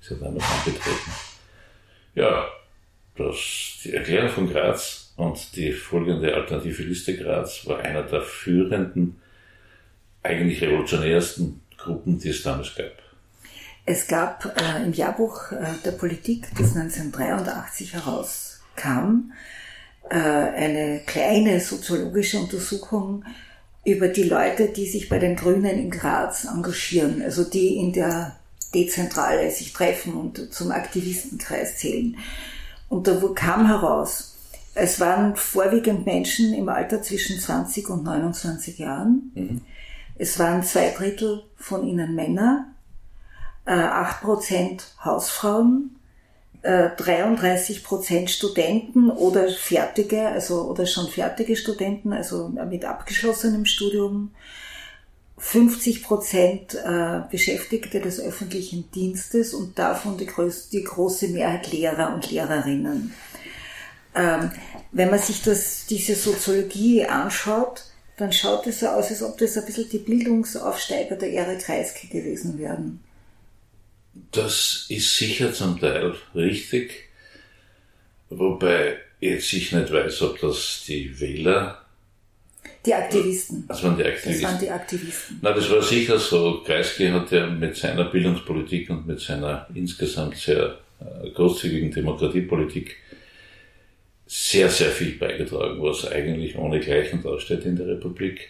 ist 0.00 0.10
ja 0.10 0.16
damals 0.16 0.44
angetreten. 0.44 1.10
Ja, 2.14 2.46
das, 3.16 3.80
die 3.84 3.92
Erklärung 3.92 4.28
von 4.28 4.50
Graz 4.50 5.12
und 5.16 5.56
die 5.56 5.72
folgende 5.72 6.34
alternative 6.34 6.82
Liste 6.82 7.16
Graz 7.16 7.66
war 7.66 7.80
einer 7.80 8.02
der 8.02 8.22
führenden, 8.22 9.20
eigentlich 10.22 10.62
revolutionärsten 10.62 11.60
Gruppen, 11.76 12.18
die 12.18 12.28
es 12.28 12.42
damals 12.42 12.74
gab. 12.74 13.02
Es 13.84 14.06
gab 14.06 14.44
äh, 14.56 14.84
im 14.84 14.92
Jahrbuch 14.92 15.52
äh, 15.52 15.74
der 15.84 15.92
Politik, 15.92 16.46
das 16.56 16.76
1983 16.76 17.94
herauskam, 17.94 19.32
eine 20.16 21.00
kleine 21.06 21.60
soziologische 21.60 22.38
Untersuchung 22.38 23.24
über 23.84 24.08
die 24.08 24.24
Leute, 24.24 24.68
die 24.68 24.86
sich 24.86 25.08
bei 25.08 25.18
den 25.18 25.36
Grünen 25.36 25.78
in 25.78 25.90
Graz 25.90 26.44
engagieren, 26.44 27.22
also 27.22 27.44
die 27.44 27.76
in 27.76 27.92
der 27.92 28.36
Dezentrale 28.74 29.50
sich 29.50 29.72
treffen 29.72 30.14
und 30.14 30.52
zum 30.52 30.70
Aktivistenkreis 30.70 31.78
zählen. 31.78 32.16
Und 32.88 33.06
da 33.06 33.20
kam 33.34 33.66
heraus, 33.66 34.36
es 34.74 35.00
waren 35.00 35.36
vorwiegend 35.36 36.06
Menschen 36.06 36.54
im 36.54 36.68
Alter 36.68 37.02
zwischen 37.02 37.38
20 37.38 37.90
und 37.90 38.04
29 38.04 38.78
Jahren. 38.78 39.32
Mhm. 39.34 39.60
Es 40.16 40.38
waren 40.38 40.62
zwei 40.62 40.90
Drittel 40.90 41.42
von 41.56 41.86
ihnen 41.86 42.14
Männer, 42.14 42.66
äh, 43.64 43.72
acht 43.72 44.22
Prozent 44.22 44.94
Hausfrauen, 45.04 45.96
33 46.62 47.76
äh, 47.76 47.80
Prozent 47.80 48.30
Studenten 48.30 49.10
oder 49.10 49.48
fertige, 49.48 50.28
also 50.28 50.62
oder 50.62 50.86
schon 50.86 51.08
fertige 51.08 51.56
Studenten, 51.56 52.12
also 52.12 52.48
mit 52.48 52.84
abgeschlossenem 52.84 53.64
Studium, 53.64 54.30
50 55.38 56.04
Prozent 56.04 56.74
äh, 56.74 57.22
Beschäftigte 57.28 58.00
des 58.00 58.20
öffentlichen 58.20 58.88
Dienstes 58.92 59.54
und 59.54 59.76
davon 59.76 60.16
die, 60.16 60.26
größte, 60.26 60.70
die 60.70 60.84
große 60.84 61.28
Mehrheit 61.28 61.72
Lehrer 61.72 62.14
und 62.14 62.30
Lehrerinnen. 62.30 63.12
Ähm, 64.14 64.52
wenn 64.92 65.10
man 65.10 65.18
sich 65.18 65.42
das, 65.42 65.86
diese 65.86 66.14
Soziologie 66.14 67.06
anschaut, 67.06 67.86
dann 68.18 68.32
schaut 68.32 68.68
es 68.68 68.80
so 68.80 68.86
aus, 68.86 69.10
als 69.10 69.22
ob 69.22 69.36
das 69.38 69.58
ein 69.58 69.64
bisschen 69.64 69.88
die 69.88 69.98
Bildungsaufsteiger 69.98 71.16
der 71.16 71.32
Ära 71.32 71.56
Kreisky 71.56 72.06
gewesen 72.06 72.56
wären. 72.58 73.00
Das 74.14 74.86
ist 74.88 75.16
sicher 75.16 75.52
zum 75.52 75.80
Teil 75.80 76.14
richtig, 76.34 77.08
wobei 78.28 78.96
jetzt 79.20 79.52
ich 79.52 79.72
nicht 79.72 79.92
weiß, 79.92 80.22
ob 80.22 80.40
das 80.40 80.84
die 80.86 81.18
Wähler. 81.20 81.84
Die 82.84 82.94
Aktivisten. 82.94 83.64
Das 83.68 83.82
waren 83.82 83.96
die 83.96 84.04
Aktivisten. 84.04 84.42
Das 84.42 84.52
waren 84.52 84.60
die 84.60 84.70
Aktivisten. 84.70 85.38
Na, 85.40 85.52
das 85.52 85.70
war 85.70 85.82
sicher 85.82 86.18
so. 86.18 86.62
Kreisky 86.64 87.08
hat 87.08 87.30
ja 87.30 87.46
mit 87.46 87.76
seiner 87.76 88.04
Bildungspolitik 88.04 88.90
und 88.90 89.06
mit 89.06 89.20
seiner 89.20 89.66
insgesamt 89.72 90.36
sehr 90.36 90.78
äh, 91.00 91.30
großzügigen 91.30 91.92
Demokratiepolitik 91.92 92.96
sehr, 94.26 94.70
sehr 94.70 94.90
viel 94.90 95.18
beigetragen, 95.18 95.82
was 95.82 96.10
eigentlich 96.10 96.56
ohne 96.56 96.80
Gleichen 96.80 97.22
dasteht 97.22 97.66
in 97.66 97.76
der 97.76 97.86
Republik, 97.86 98.48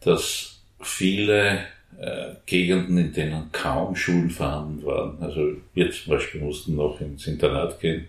dass 0.00 0.60
viele 0.82 1.64
äh, 2.00 2.34
Gegenden, 2.46 2.98
in 2.98 3.12
denen 3.12 3.50
kaum 3.52 3.96
Schulen 3.96 4.30
vorhanden 4.30 4.84
waren. 4.84 5.18
Also 5.20 5.52
wir 5.74 5.90
zum 5.90 6.12
Beispiel 6.12 6.40
mussten 6.40 6.76
noch 6.76 7.00
ins 7.00 7.26
Internat 7.26 7.80
gehen, 7.80 8.06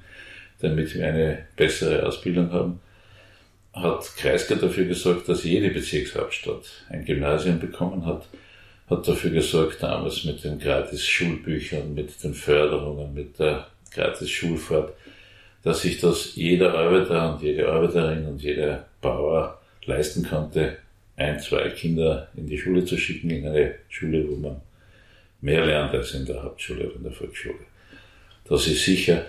damit 0.60 0.94
wir 0.94 1.08
eine 1.08 1.46
bessere 1.56 2.06
Ausbildung 2.06 2.52
haben. 2.52 2.80
Hat 3.74 4.16
Kreisger 4.18 4.56
dafür 4.58 4.86
gesorgt, 4.86 5.28
dass 5.30 5.44
jede 5.44 5.70
Bezirkshauptstadt 5.70 6.86
ein 6.90 7.06
Gymnasium 7.06 7.60
bekommen 7.60 8.06
hat, 8.06 8.28
hat 8.90 9.08
dafür 9.08 9.32
gesorgt, 9.32 9.82
damals 9.82 10.24
mit 10.24 10.44
den 10.44 10.60
gratis 10.60 11.06
Schulbüchern, 11.06 11.94
mit 11.94 12.24
den 12.24 12.34
Förderungen, 12.34 13.14
mit 13.14 13.40
der 13.40 13.68
gratis 13.94 14.30
Schulfahrt, 14.30 14.94
dass 15.64 15.82
sich 15.82 16.00
das 16.00 16.36
jeder 16.36 16.74
Arbeiter 16.74 17.34
und 17.34 17.42
jede 17.42 17.72
Arbeiterin 17.72 18.26
und 18.26 18.42
jeder 18.42 18.86
Bauer 19.02 19.60
leisten 19.86 20.28
konnte, 20.28 20.78
ein, 21.20 21.40
zwei 21.40 21.70
Kinder 21.70 22.30
in 22.36 22.48
die 22.48 22.58
Schule 22.58 22.86
zu 22.86 22.98
schicken, 22.98 23.30
in 23.30 23.48
eine 23.48 23.76
Schule, 23.90 24.28
wo 24.28 24.36
man 24.36 24.62
mehr 25.42 25.66
lernt 25.66 25.94
als 25.94 26.14
in 26.14 26.26
der 26.26 26.44
Hauptschule 26.44 26.88
oder 26.88 26.96
in 26.96 27.04
der 27.04 27.12
Volksschule. 27.12 27.60
Das 28.46 28.68
ist 28.68 28.84
sicher 28.84 29.26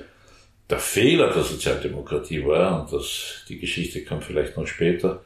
der 0.70 0.78
Fehler 0.78 1.32
der 1.32 1.42
Sozialdemokratie 1.42 2.44
war, 2.46 2.80
und 2.80 2.92
das, 2.92 3.44
die 3.48 3.58
Geschichte 3.58 4.04
kommt 4.04 4.24
vielleicht 4.24 4.56
noch 4.56 4.66
später, 4.66 5.22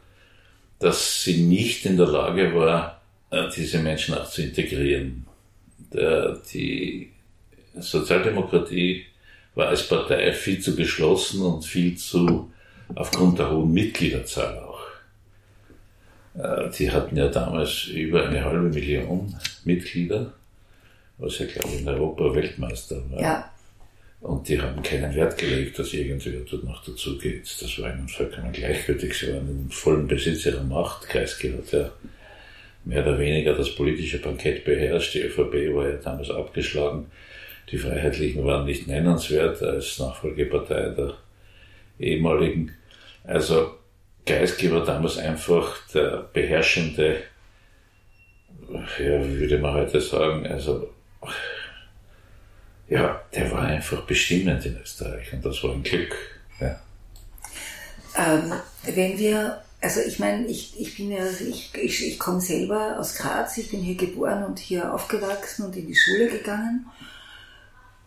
dass 0.79 1.23
sie 1.23 1.43
nicht 1.43 1.85
in 1.85 1.97
der 1.97 2.07
Lage 2.07 2.55
war, 2.55 3.03
äh, 3.31 3.49
diese 3.55 3.79
Menschen 3.79 4.15
auch 4.15 4.29
zu 4.29 4.43
integrieren. 4.43 5.27
Der, 5.93 6.41
die 6.53 7.11
Sozialdemokratie 7.79 9.05
war 9.55 9.69
als 9.69 9.87
Partei 9.87 10.33
viel 10.33 10.61
zu 10.61 10.75
geschlossen 10.75 11.43
und 11.43 11.65
viel 11.65 11.97
zu, 11.97 12.51
aufgrund 12.95 13.39
der 13.39 13.51
hohen 13.51 13.73
Mitgliederzahl 13.73 14.59
auch, 14.59 14.74
die 16.35 16.91
hatten 16.91 17.17
ja 17.17 17.29
damals 17.29 17.87
über 17.87 18.27
eine 18.27 18.45
halbe 18.45 18.69
Million 18.69 19.35
Mitglieder, 19.65 20.33
was 21.19 21.39
ja, 21.39 21.47
glaube 21.47 21.69
ich, 21.69 21.83
in 21.83 21.89
Europa 21.89 22.35
Weltmeister 22.35 23.03
war. 23.11 23.21
Ja. 23.21 23.51
Und 24.21 24.49
die 24.49 24.61
haben 24.61 24.83
keinen 24.83 25.15
Wert 25.15 25.37
gelegt, 25.37 25.79
dass 25.79 25.93
irgendwer 25.93 26.41
dort 26.51 26.65
noch 26.65 26.83
dazugeht. 26.83 27.43
Das 27.61 27.79
war 27.79 27.93
ihnen 27.93 28.09
vollkommen 28.09 28.53
gleichgültig. 28.53 29.15
Sie 29.15 29.33
waren 29.33 29.49
im 29.49 29.71
vollen 29.71 30.09
Besitz 30.09 30.47
ihrer 30.47 30.65
Macht. 30.65 31.09
Kreisky 31.09 31.53
hat 31.53 31.71
ja 31.73 31.91
mehr 32.85 33.03
oder 33.03 33.19
weniger 33.19 33.55
das 33.55 33.75
politische 33.75 34.21
Bankett 34.21 34.65
beherrscht. 34.65 35.15
Die 35.15 35.21
ÖVP 35.21 35.75
war 35.75 35.89
ja 35.89 35.97
damals 35.97 36.31
abgeschlagen. 36.31 37.07
Die 37.71 37.79
Freiheitlichen 37.79 38.45
waren 38.45 38.65
nicht 38.65 38.87
nennenswert 38.87 39.63
als 39.63 39.99
Nachfolgepartei 39.99 40.89
der 40.91 41.15
ehemaligen. 41.99 42.73
Also 43.25 43.75
War 44.27 44.85
damals 44.85 45.19
einfach 45.19 45.77
der 45.93 46.29
beherrschende, 46.33 47.23
ja, 48.71 49.29
würde 49.29 49.59
man 49.59 49.75
heute 49.75 50.01
sagen, 50.01 50.47
also, 50.47 50.89
ja, 52.89 53.21
der 53.35 53.53
war 53.53 53.63
einfach 53.63 54.03
bestimmend 54.03 54.65
in 54.65 54.81
Österreich 54.81 55.33
und 55.33 55.45
das 55.45 55.63
war 55.63 55.73
ein 55.73 55.83
Glück. 55.83 56.15
Ja. 56.61 56.81
Ähm, 58.17 58.53
wenn 58.85 59.19
wir, 59.19 59.63
also 59.81 60.01
ich 60.01 60.19
meine, 60.19 60.47
ich, 60.47 60.81
ich 60.81 60.97
bin 60.97 61.11
ja, 61.11 61.27
ich, 61.27 61.75
ich, 61.75 62.07
ich 62.07 62.19
komme 62.19 62.41
selber 62.41 62.99
aus 62.99 63.17
Graz, 63.17 63.59
ich 63.59 63.71
bin 63.71 63.81
hier 63.81 63.97
geboren 63.97 64.45
und 64.45 64.59
hier 64.59 64.95
aufgewachsen 64.95 65.67
und 65.67 65.77
in 65.77 65.87
die 65.87 65.97
Schule 65.97 66.29
gegangen. 66.29 66.87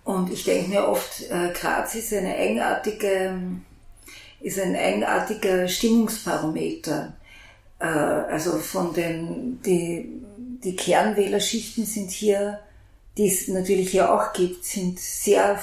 Und 0.03 0.31
ich 0.31 0.45
denke 0.45 0.69
mir 0.69 0.87
oft, 0.87 1.29
äh, 1.29 1.51
Graz 1.53 1.93
ist 1.95 2.13
eine 2.13 2.33
eigenartige 2.33 3.39
ist 4.41 4.59
ein 4.59 4.75
eigenartiger 4.75 5.67
Stimmungsbarometer. 5.67 7.13
Äh, 7.79 7.85
also 7.85 8.57
von 8.57 8.93
den, 8.93 9.61
die, 9.63 10.21
die 10.63 10.75
Kernwählerschichten 10.75 11.85
sind 11.85 12.11
hier, 12.11 12.59
die 13.17 13.27
es 13.27 13.47
natürlich 13.47 13.89
hier 13.89 14.13
auch 14.13 14.31
gibt, 14.33 14.63
sind 14.63 14.99
sehr, 14.99 15.59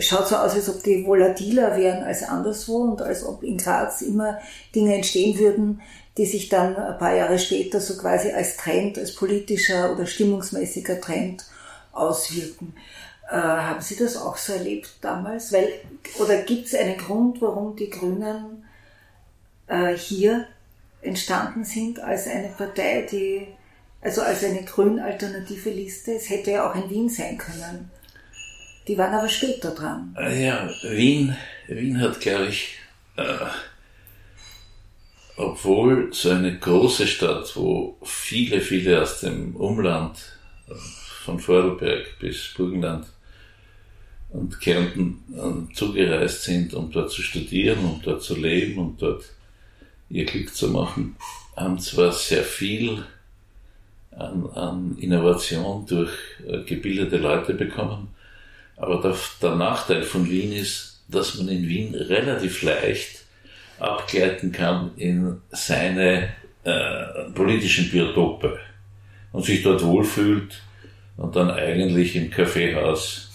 schaut 0.00 0.28
so 0.28 0.36
aus, 0.36 0.54
als 0.54 0.70
ob 0.70 0.82
die 0.82 1.04
volatiler 1.04 1.76
wären 1.76 2.02
als 2.02 2.22
anderswo 2.22 2.78
und 2.78 3.02
als 3.02 3.24
ob 3.24 3.42
in 3.42 3.58
Graz 3.58 4.00
immer 4.00 4.38
Dinge 4.74 4.94
entstehen 4.94 5.38
würden, 5.38 5.82
die 6.16 6.24
sich 6.24 6.48
dann 6.48 6.76
ein 6.76 6.98
paar 6.98 7.14
Jahre 7.14 7.38
später 7.38 7.78
so 7.80 7.98
quasi 7.98 8.30
als 8.30 8.56
Trend, 8.56 8.98
als 8.98 9.14
politischer 9.14 9.92
oder 9.92 10.06
stimmungsmäßiger 10.06 11.00
Trend 11.00 11.44
auswirken. 11.92 12.74
Äh, 13.30 13.36
haben 13.36 13.80
Sie 13.80 13.96
das 13.96 14.16
auch 14.16 14.36
so 14.36 14.52
erlebt 14.52 14.90
damals? 15.00 15.52
Weil, 15.52 15.68
oder 16.18 16.42
gibt 16.42 16.66
es 16.66 16.74
einen 16.74 16.98
Grund, 16.98 17.40
warum 17.40 17.74
die 17.76 17.90
Grünen 17.90 18.64
äh, 19.66 19.96
hier 19.96 20.46
entstanden 21.00 21.64
sind 21.64 22.00
als 22.00 22.26
eine 22.26 22.48
Partei, 22.48 23.06
die, 23.10 23.46
also 24.02 24.22
als 24.22 24.44
eine 24.44 24.62
grün-alternative 24.64 25.70
Liste? 25.70 26.12
Es 26.12 26.28
hätte 26.28 26.52
ja 26.52 26.70
auch 26.70 26.74
in 26.74 26.90
Wien 26.90 27.08
sein 27.08 27.38
können. 27.38 27.90
Die 28.86 28.98
waren 28.98 29.14
aber 29.14 29.28
später 29.28 29.70
dran. 29.70 30.14
Äh, 30.18 30.46
ja, 30.46 30.68
Wien, 30.82 31.34
Wien 31.68 32.00
hat, 32.00 32.20
glaube 32.20 32.48
ich, 32.48 32.78
äh, 33.16 33.22
obwohl 35.36 36.12
so 36.12 36.30
eine 36.30 36.58
große 36.58 37.06
Stadt, 37.06 37.56
wo 37.56 37.96
viele, 38.02 38.60
viele 38.60 39.00
aus 39.00 39.20
dem 39.20 39.56
Umland, 39.56 40.18
äh, 40.68 40.74
von 41.24 41.40
Vorarlberg 41.40 42.18
bis 42.20 42.52
Burgenland, 42.54 43.06
und 44.34 44.60
Kärnten 44.60 45.70
zugereist 45.74 46.42
sind, 46.42 46.74
um 46.74 46.90
dort 46.90 47.10
zu 47.10 47.22
studieren, 47.22 47.84
um 47.84 48.00
dort 48.02 48.22
zu 48.22 48.36
leben 48.36 48.78
und 48.78 49.00
dort 49.00 49.24
ihr 50.10 50.24
Glück 50.24 50.54
zu 50.54 50.68
machen, 50.68 51.16
haben 51.56 51.78
zwar 51.78 52.12
sehr 52.12 52.42
viel 52.42 53.04
an, 54.10 54.50
an 54.50 54.96
Innovation 54.98 55.86
durch 55.86 56.12
äh, 56.46 56.62
gebildete 56.64 57.16
Leute 57.16 57.54
bekommen, 57.54 58.08
aber 58.76 59.00
der, 59.00 59.16
der 59.40 59.54
Nachteil 59.54 60.02
von 60.02 60.28
Wien 60.28 60.52
ist, 60.52 61.04
dass 61.08 61.36
man 61.36 61.48
in 61.48 61.68
Wien 61.68 61.94
relativ 61.94 62.62
leicht 62.62 63.24
abgleiten 63.78 64.50
kann 64.50 64.92
in 64.96 65.40
seine 65.50 66.30
äh, 66.64 67.30
politischen 67.34 67.88
Biotope 67.90 68.58
und 69.32 69.44
sich 69.44 69.62
dort 69.62 69.84
wohlfühlt 69.84 70.60
und 71.16 71.36
dann 71.36 71.50
eigentlich 71.50 72.16
im 72.16 72.30
Kaffeehaus 72.30 73.30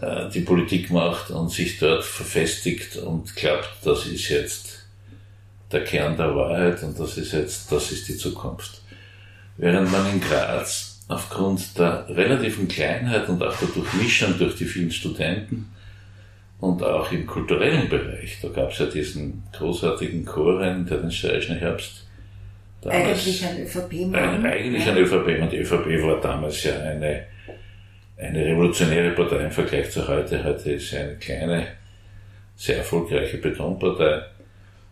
äh, 0.00 0.28
die 0.30 0.40
Politik 0.40 0.90
macht 0.90 1.30
und 1.30 1.50
sich 1.50 1.78
dort 1.78 2.04
verfestigt 2.04 2.96
und 2.96 3.34
glaubt, 3.36 3.70
das 3.84 4.06
ist 4.06 4.28
jetzt 4.28 4.86
der 5.72 5.84
Kern 5.84 6.16
der 6.16 6.34
Wahrheit 6.34 6.82
und 6.82 6.98
das 6.98 7.16
ist 7.16 7.32
jetzt, 7.32 7.70
das 7.72 7.92
ist 7.92 8.08
die 8.08 8.16
Zukunft. 8.16 8.82
Während 9.56 9.90
man 9.90 10.10
in 10.10 10.20
Graz 10.20 11.02
aufgrund 11.08 11.78
der 11.78 12.08
relativen 12.08 12.68
Kleinheit 12.68 13.28
und 13.28 13.42
auch 13.42 13.56
der 13.56 13.68
Durchmischung 13.68 14.38
durch 14.38 14.56
die 14.56 14.64
vielen 14.64 14.90
Studenten 14.90 15.70
und 16.60 16.82
auch 16.82 17.12
im 17.12 17.26
kulturellen 17.26 17.88
Bereich, 17.88 18.38
da 18.40 18.48
gab 18.48 18.72
es 18.72 18.78
ja 18.78 18.86
diesen 18.86 19.42
großartigen 19.52 20.24
Chorrein, 20.24 20.86
der 20.86 20.98
den 20.98 21.12
steirischen 21.12 21.56
Herbst 21.56 22.04
eigentlich 22.86 23.46
ein 23.46 23.62
ÖVP-Mann. 23.62 24.44
Eigentlich 24.44 24.86
ein 24.86 24.96
ÖVP 24.96 25.40
und 25.40 25.52
die 25.52 25.58
ÖVP 25.58 26.02
war 26.02 26.20
damals 26.20 26.62
ja 26.64 26.78
eine, 26.80 27.24
eine 28.16 28.44
revolutionäre 28.44 29.10
Partei 29.10 29.44
im 29.44 29.50
Vergleich 29.50 29.90
zu 29.90 30.06
heute. 30.06 30.42
Heute 30.44 30.72
ist 30.72 30.90
sie 30.90 30.98
eine 30.98 31.16
kleine, 31.16 31.66
sehr 32.56 32.78
erfolgreiche 32.78 33.38
Betonpartei. 33.38 34.22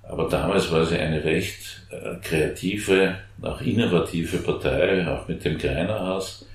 Aber 0.03 0.29
damals 0.29 0.71
war 0.73 0.85
sie 0.85 0.99
eine 0.99 1.23
recht 1.23 1.83
äh, 1.91 2.17
kreative, 2.21 3.19
auch 3.41 3.61
innovative 3.61 4.39
Partei, 4.39 5.07
auch 5.07 5.29
mit 5.29 5.45
dem 5.45 5.59
Greinerhaus 5.59 6.47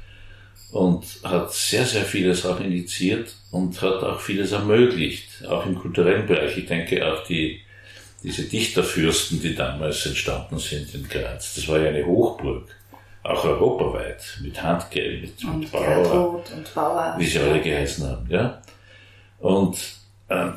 und 0.72 1.06
hat 1.24 1.54
sehr, 1.54 1.86
sehr 1.86 2.04
viele 2.04 2.36
Sachen 2.36 2.66
initiiert 2.66 3.34
und 3.52 3.82
hat 3.82 4.04
auch 4.04 4.20
vieles 4.20 4.52
ermöglicht, 4.52 5.46
auch 5.48 5.66
im 5.66 5.76
kulturellen 5.76 6.28
Bereich. 6.28 6.58
Ich 6.58 6.66
denke 6.66 7.06
auch 7.08 7.24
die 7.24 7.62
diese 8.24 8.44
Dichterfürsten, 8.44 9.42
die 9.42 9.56
damals 9.56 10.06
entstanden 10.06 10.58
sind 10.60 10.94
in 10.94 11.08
Graz. 11.08 11.56
Das 11.56 11.68
war 11.68 11.80
ja 11.80 11.90
eine 11.90 12.06
Hochburg, 12.06 12.68
auch 13.28 13.44
europaweit, 13.44 14.40
mit 14.42 14.62
Handgeld, 14.62 15.22
mit, 15.22 15.44
und 15.44 15.60
mit 15.60 15.72
Bauer, 15.72 16.36
und 16.36 16.74
Bauer, 16.74 17.16
wie 17.18 17.26
sie 17.26 17.40
alle 17.40 17.62
geheißen 17.62 18.08
haben. 18.08 18.26
Ja? 18.30 18.62
Und 19.40 19.78
äh, 20.30 20.50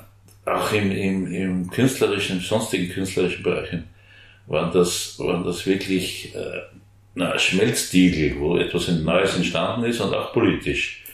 auch 0.46 0.72
im, 0.72 0.90
im, 0.90 1.32
im 1.32 1.70
künstlerischen, 1.70 2.36
im 2.36 2.42
sonstigen 2.42 2.92
künstlerischen 2.92 3.42
Bereichen 3.42 3.88
waren 4.46 4.72
das, 4.72 5.18
waren 5.18 5.44
das 5.44 5.66
wirklich 5.66 6.34
äh, 6.34 6.62
na, 7.14 7.38
Schmelztiegel, 7.38 8.38
wo 8.38 8.56
etwas 8.56 8.88
Neues 8.88 9.36
entstanden 9.36 9.84
ist 9.84 10.00
und 10.00 10.14
auch 10.14 10.32
politisch. 10.32 11.04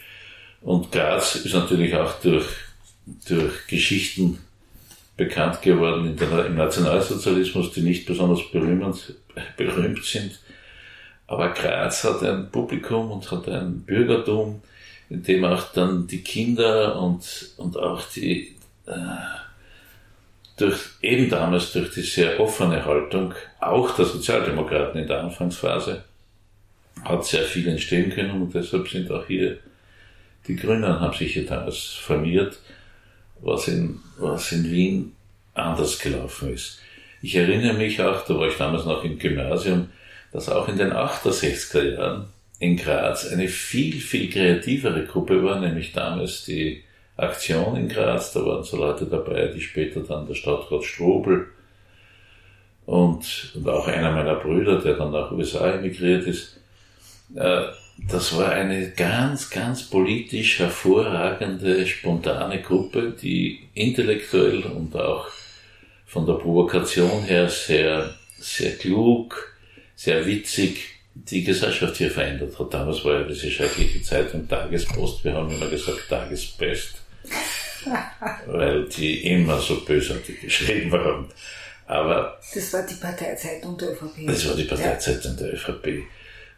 Und 0.63 0.93
Graz 0.93 1.37
ist 1.37 1.55
natürlich 1.55 1.95
auch 1.95 2.21
durch, 2.21 2.47
durch 3.29 3.67
Geschichten 3.67 4.39
bekannt 5.17 5.63
geworden 5.63 6.17
der, 6.17 6.47
im 6.47 6.57
Nationalsozialismus, 6.57 7.73
die 7.73 7.83
nicht 7.83 8.07
besonders 8.07 8.41
berühmt, 8.51 9.15
berühmt 9.57 10.05
sind. 10.05 10.39
Aber 11.27 11.51
Graz 11.51 12.05
hat 12.05 12.23
ein 12.23 12.51
Publikum 12.51 13.11
und 13.11 13.31
hat 13.31 13.49
ein 13.49 13.81
Bürgertum, 13.81 14.63
in 15.11 15.23
dem 15.23 15.45
auch 15.45 15.73
dann 15.73 16.07
die 16.07 16.23
Kinder 16.23 17.01
und, 17.01 17.51
und 17.57 17.77
auch 17.77 18.03
die, 18.15 18.57
äh, 18.87 18.93
durch, 20.57 20.79
eben 21.03 21.29
damals 21.29 21.73
durch 21.73 21.93
die 21.93 22.03
sehr 22.03 22.39
offene 22.41 22.85
Haltung, 22.85 23.35
auch 23.61 23.95
der 23.97 24.05
Sozialdemokraten 24.05 25.01
in 25.01 25.07
der 25.07 25.21
Anfangsphase, 25.21 26.05
hat 27.05 27.25
sehr 27.25 27.43
viel 27.43 27.69
entstehen 27.69 28.11
können 28.11 28.43
und 28.43 28.55
deshalb 28.55 28.89
sind 28.89 29.11
auch 29.11 29.27
hier 29.27 29.59
die 30.47 30.57
Grünen 30.57 31.01
haben 31.01 31.17
sich 31.17 31.33
hier 31.33 31.45
damals 31.45 31.77
formiert 31.77 32.59
was 33.41 33.69
in, 33.69 34.01
was 34.19 34.53
in 34.53 34.71
Wien 34.71 35.13
anders 35.55 35.99
gelaufen 35.99 36.53
ist. 36.53 36.81
Ich 37.23 37.35
erinnere 37.35 37.75
mich 37.75 38.01
auch, 38.01 38.25
da 38.27 38.39
war 38.39 38.49
ich 38.49 38.57
damals 38.57 38.85
noch 38.85 39.05
im 39.05 39.19
Gymnasium, 39.19 39.89
dass 40.37 40.51
auch 40.51 40.69
in 40.69 40.77
den 40.77 40.93
68er 40.93 41.95
Jahren 41.95 42.27
in 42.59 42.77
Graz 42.77 43.27
eine 43.33 43.49
viel, 43.49 43.95
viel 43.95 44.29
kreativere 44.31 45.07
Gruppe 45.07 45.43
war, 45.43 45.59
nämlich 45.61 45.95
damals 45.95 46.45
die 46.45 46.83
Aktion 47.17 47.75
in 47.75 47.89
Graz. 47.89 48.35
Da 48.35 48.45
waren 48.45 48.63
so 48.63 48.77
Leute 48.77 49.07
dabei, 49.07 49.47
die 49.47 49.63
später 49.63 50.01
dann 50.01 50.27
der 50.27 50.35
Stadtrat 50.35 50.85
Strobel 50.85 51.47
und, 52.85 53.53
und 53.55 53.67
auch 53.67 53.89
einer 53.89 54.13
meiner 54.13 54.35
Brüder, 54.35 54.79
der 54.79 54.99
dann 54.99 55.13
nach 55.13 55.33
USA 55.33 55.71
emigriert 55.71 56.27
ist, 56.27 56.61
äh, 57.35 57.63
das 58.07 58.37
war 58.37 58.51
eine 58.51 58.91
ganz, 58.91 59.49
ganz 59.49 59.85
politisch 59.85 60.59
hervorragende, 60.59 61.87
spontane 61.87 62.61
Gruppe, 62.61 63.15
die 63.23 63.61
intellektuell 63.73 64.65
und 64.65 64.95
auch 64.97 65.29
von 66.05 66.27
der 66.27 66.35
Provokation 66.35 67.23
her 67.23 67.49
sehr, 67.49 68.15
sehr 68.39 68.73
klug, 68.73 69.56
sehr 69.97 70.25
witzig 70.27 70.97
die 71.15 71.43
Gesellschaft 71.43 71.97
hier 71.97 72.11
verändert 72.11 72.59
hat. 72.59 72.73
Damals 72.73 73.05
war 73.05 73.21
ja 73.21 73.23
diese 73.25 73.51
schreckliche 73.51 74.03
Zeitung 74.03 74.47
Tagespost, 74.47 75.25
wir 75.25 75.33
haben 75.33 75.51
immer 75.51 75.69
gesagt 75.69 76.09
Tagesbest, 76.09 76.97
weil 78.47 78.85
die 78.85 79.27
immer 79.27 79.59
so 79.59 79.81
bösartig 79.81 80.43
geschrieben 80.43 80.93
waren. 80.93 81.27
Aber 81.87 82.39
das 82.53 82.73
war 82.73 82.83
die 82.83 82.95
Parteizeitung 82.95 83.79
der 83.79 83.93
ÖVP. 83.93 84.27
Das 84.27 84.47
war 84.49 84.57
die 84.57 84.65
Parteizeitung 84.65 85.37
der 85.37 85.55
ÖVP. 85.55 86.05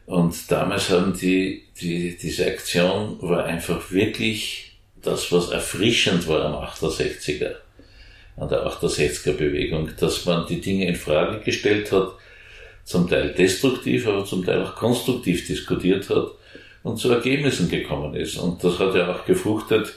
Und 0.06 0.50
damals 0.50 0.88
haben 0.88 1.16
die, 1.16 1.64
die, 1.80 2.16
diese 2.16 2.46
Aktion 2.46 3.18
war 3.20 3.44
einfach 3.44 3.90
wirklich 3.90 4.78
das, 5.02 5.30
was 5.30 5.50
erfrischend 5.50 6.26
war 6.26 6.46
am 6.46 6.54
68er, 6.54 7.56
an 8.36 8.48
der 8.48 8.66
68er 8.66 9.32
Bewegung, 9.32 9.90
dass 10.00 10.24
man 10.24 10.46
die 10.46 10.62
Dinge 10.62 10.88
in 10.88 10.96
Frage 10.96 11.40
gestellt 11.40 11.92
hat, 11.92 12.12
zum 12.88 13.06
Teil 13.06 13.34
destruktiv, 13.34 14.08
aber 14.08 14.24
zum 14.24 14.46
Teil 14.46 14.62
auch 14.62 14.74
konstruktiv 14.74 15.46
diskutiert 15.46 16.08
hat 16.08 16.28
und 16.82 16.96
zu 16.96 17.12
Ergebnissen 17.12 17.68
gekommen 17.68 18.14
ist. 18.14 18.38
Und 18.38 18.64
das 18.64 18.78
hat 18.78 18.94
ja 18.94 19.12
auch 19.12 19.26
gefruchtet, 19.26 19.92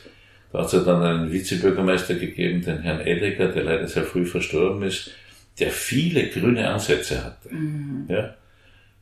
da 0.51 0.59
hat 0.59 0.65
es 0.65 0.73
ja 0.73 0.79
dann 0.81 1.01
einen 1.01 1.31
Vizebürgermeister 1.31 2.15
gegeben, 2.15 2.61
den 2.61 2.81
Herrn 2.81 2.99
Edegger, 2.99 3.47
der 3.47 3.63
leider 3.63 3.87
sehr 3.87 4.03
früh 4.03 4.25
verstorben 4.25 4.83
ist, 4.83 5.11
der 5.57 5.71
viele 5.71 6.27
grüne 6.27 6.69
Ansätze 6.69 7.23
hatte. 7.23 7.53
Mhm. 7.53 8.07
Ja? 8.09 8.35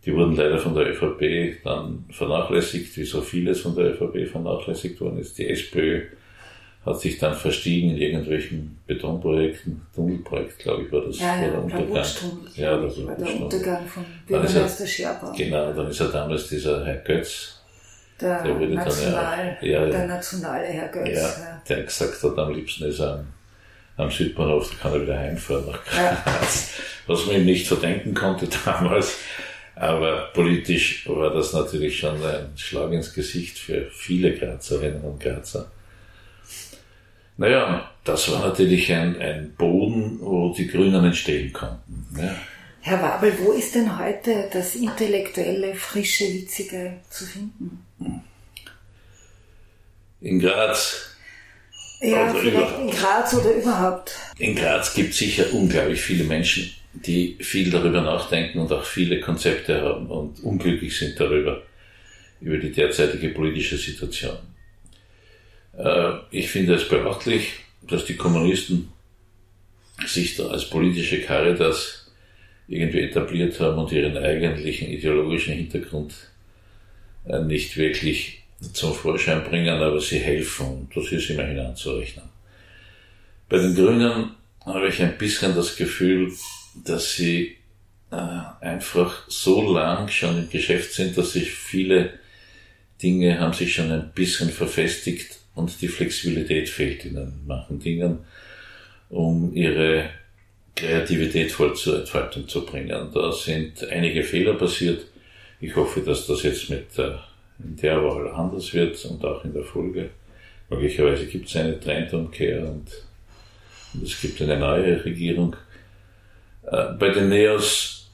Die 0.06 0.13
wurden 0.13 0.36
leider 0.36 0.60
von 0.60 0.75
der 0.75 0.91
ÖVP 0.91 1.63
dann 1.63 2.06
vernachlässigt, 2.12 2.95
wie 2.95 3.06
so 3.06 3.21
vieles 3.21 3.62
von 3.62 3.75
der 3.75 3.93
ÖVP 3.93 4.30
vernachlässigt 4.30 5.02
worden 5.02 5.17
ist. 5.17 5.36
Die 5.39 5.49
SPÖ 5.49 6.04
hat 6.86 7.00
sich 7.02 7.18
dann 7.18 7.36
verstiegen 7.36 7.92
in 7.92 7.98
irgendwelchen 7.98 8.80
Betonprojekten, 8.88 9.82
Tunnelprojekt, 9.94 10.60
glaube 10.60 10.84
ich, 10.84 10.92
war 10.92 11.02
das 11.02 11.20
ja, 11.20 11.36
ja, 11.36 11.42
war 11.42 11.50
der 11.52 11.63
Untergang. 11.63 12.06
Ja, 12.56 12.78
das 12.78 13.06
war 13.06 13.15
der 13.15 13.42
Untergang 13.42 13.88
von 13.88 14.06
Bürgermeister 14.26 14.88
Scherber. 14.88 15.34
Genau, 15.36 15.74
dann 15.74 15.89
ist 15.89 16.00
ja 16.00 16.08
damals 16.08 16.48
dieser 16.48 16.86
Herr 16.86 16.98
Götz, 16.98 17.62
der, 18.20 18.44
der 18.44 18.56
wurde 18.56 18.70
National, 18.70 19.58
dann 19.60 19.70
ja, 19.70 19.86
der 19.86 20.08
nationale 20.08 20.65
Herr 20.65 20.88
Götz. 20.88 21.10
Ja, 21.10 21.22
ja, 21.22 21.62
der 21.68 21.84
gesagt 21.84 22.24
hat, 22.24 22.38
am 22.38 22.54
liebsten 22.54 22.86
ist 22.86 23.00
er 23.00 23.20
am, 23.20 23.28
am 23.98 24.12
Südbahnhof, 24.12 24.72
da 24.72 24.76
kann 24.82 24.94
er 24.94 25.02
wieder 25.02 25.20
heimfahren 25.20 25.65
nach 25.68 25.84
Graz. 25.86 26.72
Was 27.08 27.26
man 27.26 27.36
ihm 27.36 27.46
nicht 27.46 27.68
verdenken 27.68 28.13
konnte 28.13 28.48
damals. 28.65 29.18
Aber 29.76 30.30
politisch 30.34 31.08
war 31.08 31.34
das 31.34 31.54
natürlich 31.54 31.98
schon 31.98 32.22
ein 32.22 32.52
Schlag 32.58 32.92
ins 32.92 33.13
Gesicht 33.13 33.58
für 33.58 33.89
viele 33.92 34.34
Grazerinnen 34.34 35.02
und 35.02 35.22
Grazer. 35.22 35.72
Naja, 37.39 37.89
das 38.04 38.30
war 38.30 38.45
natürlich 38.45 38.91
ein, 38.91 39.17
ein 39.21 39.54
Boden, 39.58 40.19
wo 40.19 40.54
die 40.54 40.67
Grünen 40.67 41.06
entstehen 41.06 41.54
konnten. 41.54 42.06
Ja. 42.17 42.36
Herr 42.82 43.02
Wabel, 43.02 43.34
wo 43.39 43.54
ist 43.54 43.75
denn 43.75 43.97
heute 43.97 44.49
das 44.52 44.75
intellektuelle, 44.75 45.73
frische, 45.73 46.25
witzige 46.25 46.99
zu 47.10 47.25
finden? 47.25 47.86
In 50.19 50.41
Graz. 50.41 51.15
Ja, 52.02 52.25
also 52.25 52.39
vielleicht 52.39 52.80
in 52.80 52.91
Graz 52.91 53.34
oder 53.34 53.54
überhaupt. 53.54 54.12
In 54.38 54.54
Graz 54.54 54.93
gibt 54.93 55.12
es 55.12 55.19
sicher 55.19 55.45
unglaublich 55.54 56.02
viele 56.02 56.25
Menschen, 56.25 56.69
die 56.91 57.38
viel 57.39 57.71
darüber 57.71 58.02
nachdenken 58.02 58.60
und 58.60 58.71
auch 58.73 58.84
viele 58.84 59.21
Konzepte 59.21 59.82
haben 59.82 60.08
und 60.08 60.43
unglücklich 60.43 60.97
sind 60.97 61.17
darüber, 61.17 61.62
über 62.41 62.58
die 62.58 62.73
derzeitige 62.73 63.30
politische 63.30 63.78
Situation. 63.78 64.39
Äh, 65.80 66.12
ich 66.32 66.50
finde 66.50 66.76
es 66.76 66.88
beachtlich, 66.88 67.54
dass 67.82 68.06
die 68.06 68.18
Kommunisten 68.18 68.89
sich 70.06 70.36
da 70.36 70.48
als 70.48 70.70
politische 70.70 71.22
Caritas 71.22 72.12
irgendwie 72.68 73.02
etabliert 73.02 73.60
haben 73.60 73.80
und 73.80 73.92
ihren 73.92 74.18
eigentlichen 74.18 74.89
ideologischen 74.89 75.56
Hintergrund 75.56 76.13
äh, 77.26 77.39
nicht 77.42 77.78
wirklich 77.78 78.44
zum 78.74 78.94
Vorschein 78.94 79.44
bringen, 79.44 79.82
aber 79.82 80.00
sie 80.00 80.20
helfen. 80.20 80.89
Das 80.94 81.12
ist 81.12 81.30
immerhin 81.30 81.60
anzurechnen. 81.60 82.26
Bei 83.48 83.58
den 83.58 83.74
Grünen 83.74 84.32
habe 84.65 84.88
ich 84.89 85.02
ein 85.02 85.18
bisschen 85.18 85.56
das 85.56 85.76
Gefühl, 85.76 86.32
dass 86.86 87.15
sie 87.15 87.56
äh, 88.12 88.42
einfach 88.62 89.24
so 89.28 89.74
lang 89.74 90.10
schon 90.10 90.38
im 90.38 90.50
Geschäft 90.50 90.94
sind, 90.94 91.18
dass 91.18 91.34
sich 91.34 91.52
viele 91.52 92.20
Dinge 93.02 93.39
haben 93.39 93.54
sich 93.54 93.74
schon 93.74 93.92
ein 93.92 94.12
bisschen 94.13 94.50
verfestigt 94.50 95.38
und 95.60 95.82
die 95.82 95.88
Flexibilität 95.88 96.69
fehlt 96.69 97.06
in 97.06 97.34
manchen 97.45 97.80
Dingen, 97.80 98.19
um 99.10 99.54
ihre 99.54 100.10
Kreativität 100.76 101.52
voll 101.52 101.76
zur 101.76 102.00
Entfaltung 102.00 102.48
zu 102.48 102.65
bringen. 102.65 103.10
Da 103.13 103.32
sind 103.32 103.84
einige 103.89 104.24
Fehler 104.24 104.54
passiert. 104.54 105.06
Ich 105.60 105.76
hoffe, 105.76 106.00
dass 106.02 106.26
das 106.26 106.43
jetzt 106.43 106.69
mit 106.69 106.98
äh, 106.98 107.12
in 107.62 107.76
der 107.76 108.02
Wahl 108.02 108.30
anders 108.32 108.74
wird 108.74 109.04
und 109.06 109.24
auch 109.26 109.43
in 109.43 109.54
der 109.54 109.63
Folge. 109.63 110.12
Möglicherweise 110.69 111.26
gibt 111.26 111.50
es 111.50 111.56
eine 111.58 111.78
Trendumkehr 111.78 112.62
und, 112.62 112.88
und 113.93 114.04
es 114.04 114.22
gibt 114.22 114.41
eine 114.41 114.58
neue 114.58 115.04
Regierung. 115.04 115.56
Äh, 116.63 116.93
bei 116.98 117.10
den 117.10 117.28
Neos 117.28 118.10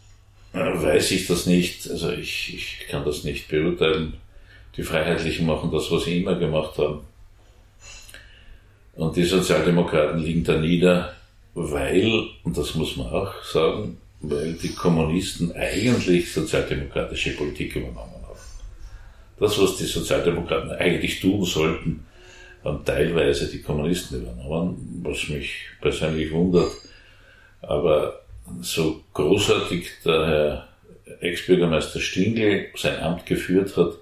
äh, 0.53 0.57
weiß 0.57 1.11
ich 1.11 1.27
das 1.27 1.45
nicht, 1.45 1.87
also 1.91 2.11
ich, 2.11 2.55
ich 2.55 2.87
kann 2.89 3.05
das 3.05 3.23
nicht 3.23 3.47
beurteilen. 3.47 4.13
Die 4.75 4.83
Freiheitlichen 4.83 5.45
machen 5.45 5.69
das, 5.71 5.91
was 5.91 6.05
sie 6.05 6.21
immer 6.21 6.35
gemacht 6.35 6.77
haben. 6.79 7.01
Und 8.95 9.15
die 9.15 9.23
Sozialdemokraten 9.23 10.19
liegen 10.19 10.43
da 10.43 10.57
nieder, 10.57 11.13
weil, 11.53 12.27
und 12.43 12.57
das 12.57 12.75
muss 12.75 12.95
man 12.95 13.07
auch 13.07 13.43
sagen, 13.43 13.97
weil 14.21 14.53
die 14.53 14.73
Kommunisten 14.73 15.53
eigentlich 15.53 16.31
sozialdemokratische 16.31 17.31
Politik 17.31 17.75
übernommen 17.75 18.13
haben. 18.23 18.39
Das, 19.39 19.59
was 19.61 19.77
die 19.77 19.85
Sozialdemokraten 19.85 20.71
eigentlich 20.71 21.19
tun 21.19 21.43
sollten, 21.43 22.05
haben 22.63 22.83
teilweise 22.85 23.49
die 23.49 23.61
Kommunisten 23.61 24.21
übernommen, 24.21 25.01
was 25.03 25.27
mich 25.29 25.53
persönlich 25.81 26.31
wundert. 26.31 26.71
Aber 27.61 28.21
so 28.61 29.01
großartig 29.13 29.89
der 30.03 30.27
Herr 30.27 30.67
Ex-Bürgermeister 31.19 31.99
Stingl 31.99 32.67
sein 32.75 32.99
Amt 33.01 33.25
geführt 33.25 33.75
hat, 33.77 33.93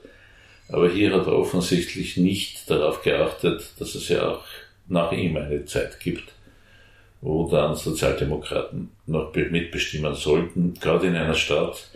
aber 0.69 0.89
hier 0.89 1.13
hat 1.13 1.27
er 1.27 1.37
offensichtlich 1.37 2.17
nicht 2.17 2.69
darauf 2.69 3.03
geachtet, 3.03 3.71
dass 3.79 3.95
es 3.95 4.07
ja 4.09 4.29
auch 4.29 4.43
nach 4.87 5.11
ihm 5.11 5.37
eine 5.37 5.65
Zeit 5.65 5.99
gibt, 5.99 6.31
wo 7.21 7.49
dann 7.49 7.75
Sozialdemokraten 7.75 8.89
noch 9.05 9.33
mitbestimmen 9.33 10.15
sollten, 10.15 10.73
gerade 10.79 11.07
in 11.07 11.15
einer 11.15 11.33
Stadt, 11.33 11.89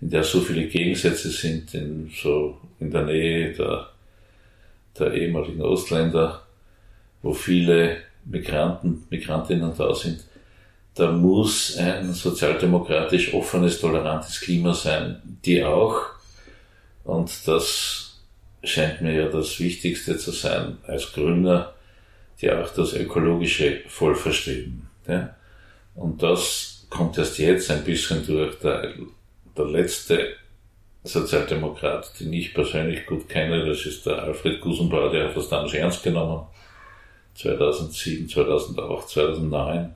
in 0.00 0.10
der 0.10 0.22
so 0.22 0.40
viele 0.40 0.66
Gegensätze 0.66 1.30
sind, 1.30 1.72
in, 1.74 2.10
so 2.14 2.58
in 2.78 2.90
der 2.90 3.02
Nähe 3.02 3.52
der, 3.52 3.88
der 4.98 5.14
ehemaligen 5.14 5.62
Ostländer, 5.62 6.42
wo 7.22 7.32
viele 7.32 7.98
Migranten, 8.24 9.04
Migrantinnen 9.08 9.72
da 9.76 9.94
sind, 9.94 10.24
da 10.94 11.10
muss 11.12 11.76
ein 11.76 12.12
sozialdemokratisch 12.12 13.34
offenes, 13.34 13.80
tolerantes 13.80 14.40
Klima 14.40 14.72
sein, 14.74 15.20
die 15.44 15.62
auch, 15.62 16.00
und 17.04 17.30
das 17.46 18.20
scheint 18.64 19.00
mir 19.00 19.14
ja 19.14 19.28
das 19.28 19.60
Wichtigste 19.60 20.16
zu 20.18 20.32
sein 20.32 20.78
als 20.86 21.12
Grüner, 21.12 21.74
die 22.40 22.50
auch 22.50 22.68
das 22.70 22.94
Ökologische 22.94 23.80
voll 23.88 24.14
verstehen. 24.14 24.88
Ja? 25.06 25.34
Und 25.94 26.22
das 26.22 26.86
kommt 26.90 27.16
erst 27.18 27.38
jetzt 27.38 27.70
ein 27.70 27.84
bisschen 27.84 28.26
durch. 28.26 28.58
Der, 28.60 28.92
der 29.56 29.64
letzte 29.64 30.34
Sozialdemokrat, 31.04 32.18
den 32.20 32.32
ich 32.32 32.52
persönlich 32.52 33.06
gut 33.06 33.28
kenne, 33.28 33.64
das 33.64 33.86
ist 33.86 34.06
der 34.06 34.22
Alfred 34.22 34.60
Gusenbauer, 34.60 35.10
der 35.10 35.28
hat 35.28 35.36
das 35.36 35.48
damals 35.48 35.72
ernst 35.74 36.02
genommen. 36.02 36.46
2007, 37.34 38.28
2008, 38.28 39.08
2009, 39.08 39.94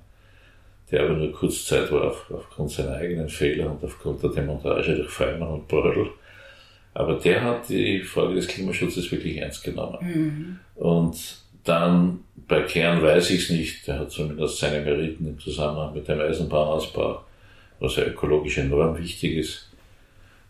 der 0.90 1.02
aber 1.02 1.14
nur 1.14 1.32
kurz 1.32 1.64
Zeit 1.66 1.90
war 1.90 2.04
auf, 2.04 2.30
aufgrund 2.30 2.70
seiner 2.70 2.96
eigenen 2.96 3.28
Fehler 3.28 3.70
und 3.70 3.82
aufgrund 3.82 4.22
der 4.22 4.30
Demontage 4.30 4.96
durch 4.96 5.10
Feimann 5.10 5.48
und 5.48 5.68
Brödel. 5.68 6.10
Aber 6.92 7.14
der 7.14 7.42
hat 7.42 7.68
die 7.68 8.02
Frage 8.02 8.34
des 8.34 8.48
Klimaschutzes 8.48 9.10
wirklich 9.10 9.38
ernst 9.38 9.64
genommen. 9.64 9.98
Mhm. 10.00 10.58
Und 10.74 11.16
dann 11.64 12.24
bei 12.48 12.62
Kern 12.62 13.02
weiß 13.02 13.30
ich 13.30 13.44
es 13.44 13.50
nicht. 13.50 13.88
Er 13.88 14.00
hat 14.00 14.10
zumindest 14.10 14.58
seine 14.58 14.80
Meriten 14.80 15.26
im 15.26 15.38
Zusammenhang 15.38 15.94
mit 15.94 16.08
dem 16.08 16.20
Eisenbahnausbau, 16.20 17.24
was 17.78 17.96
ja 17.96 18.04
ökologisch 18.04 18.58
enorm 18.58 18.98
wichtig 18.98 19.36
ist. 19.36 19.68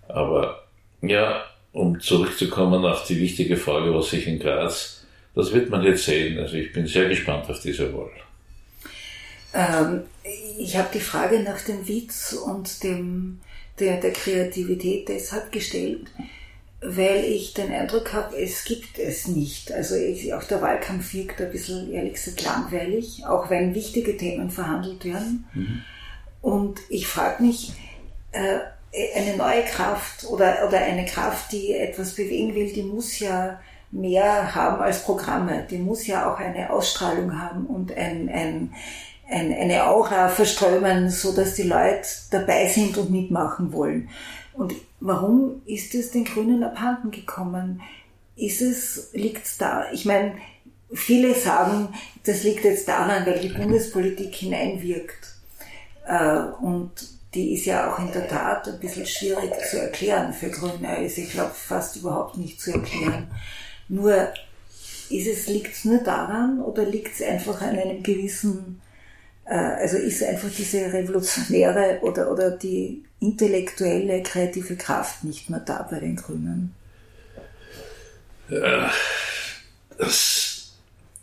Aber 0.09 0.65
ja, 1.03 1.45
um 1.73 2.01
zurückzukommen 2.01 2.85
auf 2.85 3.07
die 3.07 3.21
wichtige 3.21 3.57
Frage, 3.57 3.95
was 3.95 4.11
sich 4.11 4.27
in 4.27 4.39
Graz, 4.39 5.05
das 5.35 5.53
wird 5.53 5.71
man 5.71 5.85
jetzt 5.85 6.05
sehen. 6.05 6.39
Also 6.39 6.57
ich 6.57 6.73
bin 6.73 6.87
sehr 6.87 7.09
gespannt 7.09 7.49
auf 7.49 7.61
diese 7.61 7.93
Wahl. 7.95 8.11
Ähm, 9.53 10.03
ich 10.59 10.77
habe 10.77 10.89
die 10.93 11.01
Frage 11.01 11.41
nach 11.41 11.61
dem 11.63 11.87
Witz 11.87 12.33
und 12.33 12.83
dem, 12.83 13.41
der, 13.79 14.01
der 14.01 14.13
Kreativität 14.13 15.09
deshalb 15.09 15.53
gestellt, 15.53 16.07
weil 16.83 17.25
ich 17.25 17.53
den 17.53 17.73
Eindruck 17.73 18.13
habe, 18.13 18.37
es 18.37 18.65
gibt 18.65 18.99
es 18.99 19.29
nicht. 19.29 19.71
Also 19.71 19.97
ich, 19.97 20.33
auch 20.33 20.45
der 20.45 20.63
Wahlkampf 20.63 21.13
wirkt 21.13 21.41
ein 21.41 21.51
bisschen, 21.51 21.93
ehrlich 21.93 22.15
gesagt, 22.15 22.43
langweilig, 22.43 23.27
auch 23.27 23.51
wenn 23.51 23.75
wichtige 23.75 24.17
Themen 24.17 24.51
verhandelt 24.51 25.05
werden. 25.05 25.45
Mhm. 25.53 25.83
Und 26.41 26.81
ich 26.89 27.07
frage 27.07 27.43
mich, 27.43 27.73
äh, 28.33 28.61
eine 29.15 29.37
neue 29.37 29.63
Kraft 29.65 30.25
oder, 30.25 30.67
oder 30.67 30.79
eine 30.79 31.05
Kraft, 31.05 31.53
die 31.53 31.75
etwas 31.75 32.15
bewegen 32.15 32.55
will, 32.55 32.73
die 32.73 32.83
muss 32.83 33.19
ja 33.21 33.61
mehr 33.93 34.55
haben 34.55 34.81
als 34.81 35.05
Programme. 35.05 35.67
Die 35.71 35.79
muss 35.79 36.07
ja 36.07 36.33
auch 36.33 36.39
eine 36.39 36.71
Ausstrahlung 36.71 37.41
haben 37.41 37.67
und 37.67 37.97
ein, 37.97 38.29
ein, 38.29 38.75
ein, 39.29 39.53
eine 39.53 39.87
Aura 39.87 40.29
verströmen, 40.29 41.11
so 41.11 41.35
dass 41.35 41.55
die 41.55 41.65
Leute 41.65 42.09
dabei 42.31 42.69
sind 42.69 42.97
und 42.97 43.11
mitmachen 43.11 43.73
wollen. 43.73 44.09
Und 44.61 44.75
warum 45.01 45.63
ist 45.65 45.95
es 45.95 46.11
den 46.11 46.27
Grünen 46.27 46.63
abhanden 46.63 47.11
gekommen? 47.11 47.81
Ist 48.37 48.61
es, 48.61 49.09
liegt 49.15 49.47
es 49.47 49.57
da? 49.57 49.91
Ich 49.91 50.05
meine, 50.05 50.35
viele 50.93 51.35
sagen, 51.35 51.89
das 52.25 52.43
liegt 52.43 52.65
jetzt 52.65 52.87
daran, 52.87 53.25
weil 53.25 53.41
die 53.41 53.49
Bundespolitik 53.49 54.35
hineinwirkt. 54.35 55.33
Äh, 56.07 56.41
und 56.61 56.91
die 57.33 57.55
ist 57.55 57.65
ja 57.65 57.91
auch 57.91 58.01
in 58.01 58.13
der 58.13 58.29
Tat 58.29 58.69
ein 58.69 58.79
bisschen 58.81 59.07
schwierig 59.07 59.51
zu 59.71 59.81
erklären 59.81 60.35
für 60.35 60.51
Grüne. 60.51 60.91
Also 60.91 61.23
ich 61.23 61.31
glaube 61.31 61.55
fast 61.55 61.97
überhaupt 61.97 62.37
nicht 62.37 62.61
zu 62.61 62.75
erklären. 62.75 63.31
Nur 63.89 64.29
ist 65.09 65.27
es, 65.27 65.47
liegt 65.47 65.73
es 65.73 65.87
nur 65.87 66.01
daran 66.01 66.61
oder 66.61 66.85
liegt 66.85 67.15
es 67.15 67.27
einfach 67.27 67.63
an 67.63 67.79
einem 67.79 68.03
gewissen, 68.03 68.83
also 69.55 69.97
ist 69.97 70.23
einfach 70.23 70.49
diese 70.57 70.93
revolutionäre 70.93 71.99
oder, 72.03 72.31
oder 72.31 72.53
die 72.53 73.03
intellektuelle, 73.19 74.23
kreative 74.23 74.77
Kraft 74.77 75.25
nicht 75.25 75.51
mehr 75.51 75.61
da 75.61 75.87
bei 75.91 75.99
den 75.99 76.15
Grünen? 76.15 76.73
Ja, 78.49 78.93
das, 79.99 80.73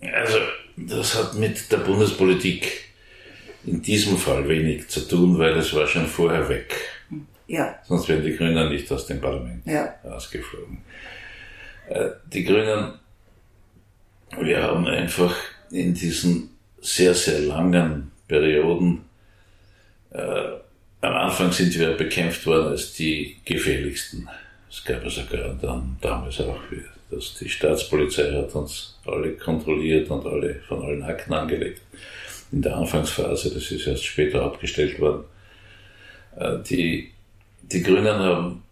also, 0.02 0.38
das 0.76 1.16
hat 1.16 1.36
mit 1.36 1.72
der 1.72 1.78
Bundespolitik 1.78 2.86
in 3.66 3.82
diesem 3.82 4.18
Fall 4.18 4.48
wenig 4.48 4.88
zu 4.90 5.02
tun, 5.02 5.38
weil 5.38 5.58
es 5.58 5.74
war 5.74 5.88
schon 5.88 6.08
vorher 6.08 6.48
weg. 6.50 6.76
Ja. 7.48 7.80
Sonst 7.86 8.10
wären 8.10 8.24
die 8.24 8.36
Grünen 8.36 8.70
nicht 8.70 8.92
aus 8.92 9.06
dem 9.08 9.22
Parlament 9.22 9.66
ja. 9.66 9.96
ausgeflogen. 10.04 10.80
Äh, 11.90 12.10
die 12.26 12.44
Grünen, 12.44 13.00
wir 14.38 14.62
haben 14.62 14.86
einfach 14.86 15.34
in 15.72 15.94
diesen 15.94 16.50
sehr, 16.82 17.14
sehr 17.14 17.40
langen 17.40 18.12
Perioden 18.28 19.06
äh, 20.12 20.58
am 21.02 21.14
Anfang 21.14 21.52
sind 21.52 21.78
wir 21.78 21.92
bekämpft 21.92 22.46
worden 22.46 22.70
als 22.70 22.94
die 22.94 23.38
gefährlichsten. 23.46 24.28
Es 24.70 24.84
gab 24.84 25.04
ja 25.04 25.10
sogar 25.10 25.54
dann 25.62 25.98
damals 26.02 26.40
auch, 26.42 26.60
dass 27.10 27.36
die 27.36 27.50
Staatspolizei 27.50 28.34
hat 28.34 28.54
uns 28.56 29.00
alle 29.06 29.34
kontrolliert 29.34 30.10
und 30.10 30.26
alle 30.26 30.56
von 30.68 30.84
allen 30.84 31.04
Akten 31.04 31.34
angelegt. 31.34 31.82
In 32.52 32.62
der 32.62 32.76
Anfangsphase, 32.76 33.54
das 33.54 33.72
ist 33.72 33.88
erst 33.88 34.06
später 34.06 34.42
abgestellt 34.42 35.00
worden. 35.00 35.26
Äh, 36.36 36.58
die, 36.70 37.12
die 37.62 37.84
Grünen 37.84 38.20
haben 38.20 38.64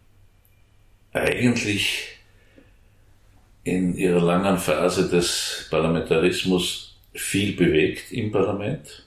eigentlich 1.14 2.10
in 3.64 3.96
ihrer 3.96 4.22
langen 4.22 4.58
Phase 4.58 5.10
des 5.10 5.68
Parlamentarismus 5.70 6.98
viel 7.14 7.56
bewegt 7.56 8.12
im 8.12 8.32
Parlament 8.32 9.05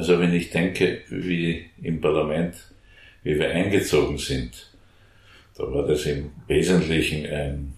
also 0.00 0.18
wenn 0.18 0.32
ich 0.32 0.48
denke, 0.48 1.02
wie 1.10 1.68
im 1.82 2.00
Parlament, 2.00 2.54
wie 3.22 3.38
wir 3.38 3.50
eingezogen 3.50 4.16
sind, 4.16 4.70
da 5.58 5.64
war 5.64 5.86
das 5.86 6.06
im 6.06 6.30
Wesentlichen 6.46 7.26
ein, 7.26 7.74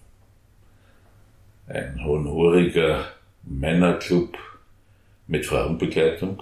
ein 1.67 1.99
honoriger 2.05 3.09
Männerclub 3.43 4.37
mit 5.27 5.45
Frauenbegleitung. 5.45 6.41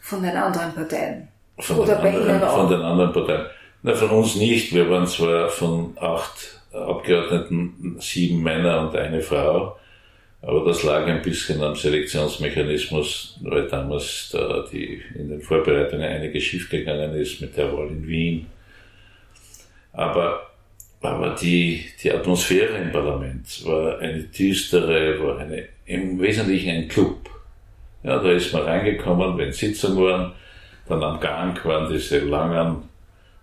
Von 0.00 0.22
den 0.22 0.36
anderen 0.36 0.72
Parteien? 0.72 1.26
Von 1.58 1.80
Oder 1.80 1.96
bei 1.96 2.14
anderen, 2.14 2.36
Ihnen 2.36 2.42
auch? 2.44 2.56
Von 2.58 2.70
den 2.70 2.82
anderen 2.82 3.12
Parteien. 3.12 3.46
Na, 3.82 3.94
von 3.94 4.10
uns 4.10 4.36
nicht. 4.36 4.72
Wir 4.72 4.88
waren 4.88 5.08
zwar 5.08 5.48
von 5.48 5.96
acht 6.00 6.60
Abgeordneten 6.72 7.96
sieben 7.98 8.40
Männer 8.40 8.82
und 8.82 8.94
eine 8.94 9.20
Frau. 9.20 9.76
Aber 10.44 10.64
das 10.64 10.82
lag 10.82 11.06
ein 11.06 11.22
bisschen 11.22 11.62
am 11.62 11.76
Selektionsmechanismus, 11.76 13.38
weil 13.42 13.68
damals 13.68 14.30
da 14.32 14.64
die, 14.70 15.00
in 15.14 15.28
den 15.28 15.40
Vorbereitungen 15.40 16.04
einiges 16.04 16.42
schiefgegangen 16.42 17.14
ist 17.14 17.40
mit 17.40 17.56
der 17.56 17.72
Wahl 17.72 17.88
in 17.88 18.06
Wien. 18.06 18.46
Aber, 19.92 20.50
aber 21.00 21.36
die, 21.40 21.84
die 22.02 22.10
Atmosphäre 22.10 22.76
im 22.78 22.90
Parlament 22.90 23.64
war 23.64 24.00
eine 24.00 24.24
düstere, 24.24 25.22
war 25.22 25.38
eine, 25.38 25.68
im 25.86 26.20
Wesentlichen 26.20 26.70
ein 26.70 26.88
Club. 26.88 27.30
Ja, 28.02 28.18
da 28.18 28.32
ist 28.32 28.52
man 28.52 28.62
reingekommen, 28.62 29.38
wenn 29.38 29.52
Sitzungen 29.52 30.02
waren, 30.02 30.32
dann 30.88 31.04
am 31.04 31.20
Gang 31.20 31.64
waren 31.64 31.88
diese 31.88 32.18
langen 32.18 32.88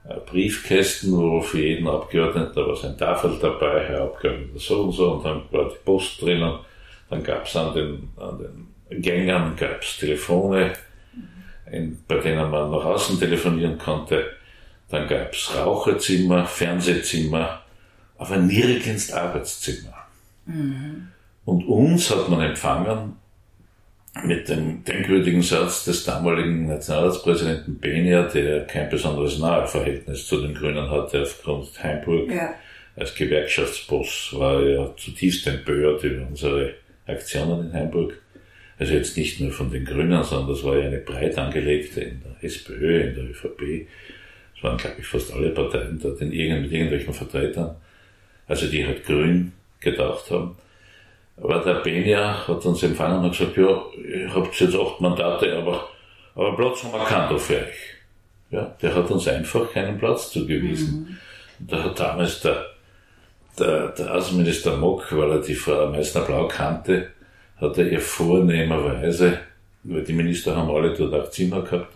äh, 0.05 0.15
Briefkästen, 0.29 1.15
wo 1.15 1.39
für 1.39 1.61
jeden 1.61 1.87
Abgeordneten, 1.87 2.51
da 2.53 2.67
war 2.67 2.75
sein 2.75 2.97
Tafel 2.97 3.37
dabei, 3.41 3.85
Herr 3.85 4.01
Abgeordneter 4.01 4.59
so 4.59 4.81
und 4.81 4.91
so, 4.91 5.11
und 5.13 5.23
dann 5.23 5.43
war 5.51 5.69
die 5.69 5.77
Post 5.85 6.21
drinnen 6.21 6.59
dann 7.09 7.23
gab 7.23 7.45
es 7.45 7.55
an 7.55 7.73
den, 7.73 8.09
an 8.17 8.37
den 8.37 9.01
Gängern 9.01 9.55
gab's 9.55 9.97
Telefone, 9.97 10.73
in, 11.71 11.99
bei 12.07 12.17
denen 12.17 12.49
man 12.49 12.71
nach 12.71 12.85
außen 12.85 13.19
telefonieren 13.19 13.77
konnte. 13.77 14.25
Dann 14.89 15.07
gab 15.07 15.33
es 15.33 15.51
Raucherzimmer, 15.55 16.45
Fernsehzimmer, 16.45 17.61
aber 18.17 18.37
nirgends 18.37 19.13
Arbeitszimmer. 19.13 19.93
Mhm. 20.45 21.09
Und 21.45 21.67
uns 21.67 22.09
hat 22.09 22.29
man 22.29 22.41
empfangen 22.41 23.15
mit 24.23 24.49
dem 24.49 24.83
denkwürdigen 24.83 25.41
Satz 25.41 25.85
des 25.85 26.03
damaligen 26.03 26.67
Nationalratspräsidenten 26.67 27.79
Benia, 27.79 28.23
der 28.23 28.65
kein 28.65 28.89
besonderes 28.89 29.37
nahe 29.37 29.67
Verhältnis 29.67 30.27
zu 30.27 30.41
den 30.41 30.55
Grünen 30.55 30.89
hatte 30.89 31.21
aufgrund 31.21 31.81
Heimburg. 31.81 32.31
Ja. 32.31 32.55
Als 32.95 33.15
Gewerkschaftsboss 33.15 34.33
war 34.33 34.61
er 34.61 34.95
zutiefst 34.97 35.47
empört 35.47 36.03
über 36.03 36.27
unsere 36.27 36.73
Aktionen 37.09 37.67
in 37.67 37.73
Heimburg. 37.73 38.13
Also 38.77 38.93
jetzt 38.93 39.17
nicht 39.17 39.41
nur 39.41 39.51
von 39.51 39.69
den 39.71 39.83
Grünen, 39.83 40.23
sondern 40.23 40.49
das 40.49 40.63
war 40.63 40.77
ja 40.77 40.87
eine 40.87 40.99
breit 40.99 41.37
angelegte 41.37 42.01
in 42.01 42.21
der 42.23 42.43
SPÖ, 42.43 43.01
in 43.01 43.15
der 43.15 43.25
ÖVP. 43.25 43.87
Es 44.55 44.63
waren, 44.63 44.77
glaube 44.77 44.95
ich, 44.99 45.05
fast 45.05 45.33
alle 45.33 45.49
Parteien 45.49 45.99
dort 46.01 46.21
in 46.21 46.31
irgend, 46.31 46.63
mit 46.63 46.71
irgendwelchen 46.71 47.13
Vertretern, 47.13 47.75
also 48.47 48.67
die 48.67 48.85
halt 48.85 49.05
grün 49.05 49.51
gedacht 49.79 50.31
haben. 50.31 50.55
Aber 51.41 51.59
der 51.59 51.75
Benja 51.75 52.47
hat 52.47 52.65
uns 52.65 52.83
empfangen 52.83 53.23
und 53.23 53.31
gesagt, 53.31 53.55
ja, 53.57 53.81
ihr 53.97 54.33
habt 54.33 54.59
jetzt 54.59 54.75
acht 54.75 54.99
Mandate, 54.99 55.57
aber, 55.57 55.89
aber 56.35 56.55
Platz 56.55 56.83
haben 56.83 56.93
wir 56.93 57.05
keinen 57.05 57.39
für 57.39 57.55
euch. 57.55 57.95
Ja, 58.51 58.75
der 58.81 58.95
hat 58.95 59.11
uns 59.11 59.27
einfach 59.27 59.71
keinen 59.71 59.97
Platz 59.97 60.31
zugewiesen. 60.31 61.17
Mhm. 61.59 61.67
Da 61.67 61.83
hat 61.83 61.99
damals 61.99 62.41
der 62.41 62.65
der, 63.59 63.89
der 63.89 64.15
Außenminister 64.15 64.77
Mock, 64.77 65.11
weil 65.11 65.31
er 65.31 65.41
die 65.41 65.55
Frau 65.55 65.89
Meißner-Blau 65.89 66.47
kannte, 66.47 67.11
hat 67.57 67.77
er 67.77 67.91
ihr 67.91 68.01
vornehmerweise, 68.01 69.39
weil 69.83 70.03
die 70.03 70.13
Minister 70.13 70.55
haben 70.55 70.69
alle 70.69 70.93
dort 70.93 71.13
auch 71.13 71.29
Zimmer 71.29 71.61
gehabt, 71.61 71.93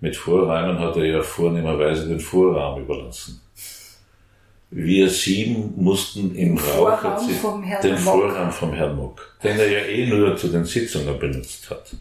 mit 0.00 0.16
Vorräumen 0.16 0.78
hat 0.78 0.96
er 0.96 1.04
ihr 1.04 1.22
vornehmerweise 1.22 2.08
den 2.08 2.20
Vorraum 2.20 2.82
überlassen. 2.82 3.40
Wir 4.70 5.08
sieben 5.10 5.74
mussten 5.76 6.34
im 6.34 6.56
Rauch 6.56 6.98
den 7.82 7.98
Vorraum 7.98 8.50
vom 8.50 8.72
Herrn 8.72 8.96
Mock, 8.96 9.36
den 9.44 9.58
er 9.58 9.70
ja 9.70 9.80
eh 9.80 10.06
nur 10.06 10.34
zu 10.36 10.48
den 10.48 10.64
Sitzungen 10.64 11.18
benutzt 11.18 11.70
hat. 11.70 11.94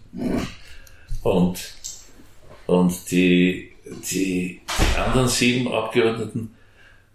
Und, 1.21 1.74
und 2.65 3.12
die, 3.12 3.74
die 4.10 4.62
anderen 4.97 5.28
sieben 5.28 5.71
Abgeordneten 5.71 6.56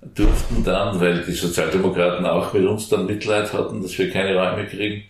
durften 0.00 0.62
dann, 0.64 1.00
weil 1.00 1.24
die 1.24 1.32
Sozialdemokraten 1.32 2.26
auch 2.26 2.52
mit 2.52 2.64
uns 2.64 2.88
dann 2.88 3.06
Mitleid 3.06 3.52
hatten, 3.52 3.82
dass 3.82 3.98
wir 3.98 4.11
keine 4.11 4.37
Räume 4.37 4.66
kriegen, 4.66 5.04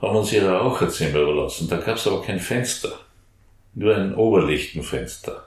haben 0.00 0.16
uns 0.16 0.32
ihre 0.32 0.50
Raucherzimmer 0.50 1.20
überlassen. 1.20 1.68
Da 1.68 1.78
gab 1.78 1.96
es 1.96 2.06
aber 2.06 2.22
kein 2.22 2.38
Fenster, 2.38 2.92
nur 3.74 3.94
ein 3.94 4.14
Oberlichtenfenster. 4.14 5.44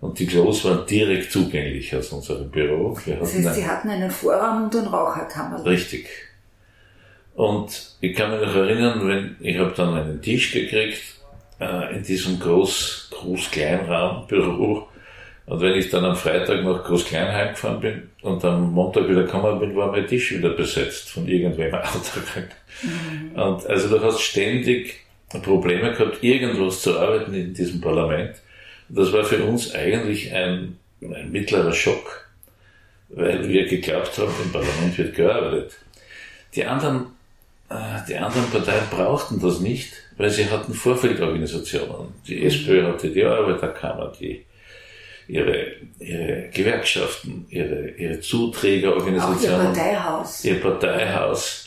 Und 0.00 0.18
die 0.18 0.26
Klos 0.26 0.64
waren 0.64 0.86
direkt 0.86 1.32
zugänglich 1.32 1.94
aus 1.94 2.12
unserem 2.12 2.50
Büro. 2.50 2.96
Das 3.06 3.34
heißt, 3.34 3.54
Sie 3.54 3.66
hatten 3.66 3.88
einen 3.88 4.10
Vorraum 4.10 4.64
und 4.64 4.76
eine 4.76 4.88
Raucherkammer. 4.88 5.64
Richtig. 5.64 6.06
Und 7.34 7.96
ich 8.00 8.16
kann 8.16 8.30
mich 8.30 8.46
noch 8.46 8.54
erinnern, 8.54 9.06
wenn 9.08 9.36
ich 9.40 9.58
habe 9.58 9.72
dann 9.76 9.94
einen 9.94 10.22
Tisch 10.22 10.52
gekriegt 10.52 11.00
äh, 11.60 11.96
in 11.96 12.02
diesem 12.02 12.38
groß, 12.38 13.10
groß 13.12 13.50
Kleinraumbüro 13.50 14.88
und 15.48 15.62
wenn 15.62 15.76
ich 15.76 15.88
dann 15.88 16.04
am 16.04 16.14
Freitag 16.14 16.62
nach 16.62 16.84
Groß-Klein 16.84 17.32
heimgefahren 17.32 17.80
bin 17.80 18.10
und 18.20 18.44
am 18.44 18.70
Montag 18.70 19.08
wieder 19.08 19.22
gekommen 19.22 19.58
bin, 19.58 19.74
war 19.74 19.90
mein 19.90 20.06
Tisch 20.06 20.32
wieder 20.32 20.50
besetzt 20.50 21.08
von 21.08 21.26
irgendwem 21.26 21.74
anderen. 21.74 22.48
Mhm. 22.82 23.32
Und 23.32 23.66
also 23.66 23.88
du 23.88 24.04
hast 24.04 24.20
ständig 24.20 25.06
Probleme 25.42 25.92
gehabt, 25.92 26.22
irgendwas 26.22 26.82
zu 26.82 26.98
arbeiten 26.98 27.32
in 27.32 27.54
diesem 27.54 27.80
Parlament. 27.80 28.36
Das 28.90 29.10
war 29.12 29.24
für 29.24 29.42
uns 29.42 29.74
eigentlich 29.74 30.34
ein, 30.34 30.76
ein 31.00 31.32
mittlerer 31.32 31.72
Schock, 31.72 32.28
weil 33.08 33.48
wir 33.48 33.66
geglaubt 33.66 34.18
haben, 34.18 34.32
im 34.44 34.52
Parlament 34.52 34.98
wird 34.98 35.14
gearbeitet. 35.14 35.76
Die 36.54 36.64
anderen, 36.64 37.06
äh, 37.70 37.74
die 38.06 38.16
anderen 38.16 38.50
Parteien 38.50 38.84
brauchten 38.90 39.40
das 39.40 39.60
nicht, 39.60 39.94
weil 40.18 40.28
sie 40.28 40.50
hatten 40.50 40.74
Vorfeldorganisationen. 40.74 42.12
Die 42.26 42.44
SPÖ 42.44 42.86
hatte 42.86 43.10
die 43.10 43.24
Arbeiterkammer, 43.24 44.12
die 44.20 44.44
ihre, 45.28 45.66
ihre 45.98 46.48
Gewerkschaften, 46.48 47.46
ihre, 47.50 47.90
ihre 47.90 48.20
Zuträgerorganisationen. 48.20 49.66
Auch 49.66 49.70
ihr 49.70 49.74
Parteihaus. 49.74 50.44
Ihr 50.44 50.60
Parteihaus. 50.60 51.64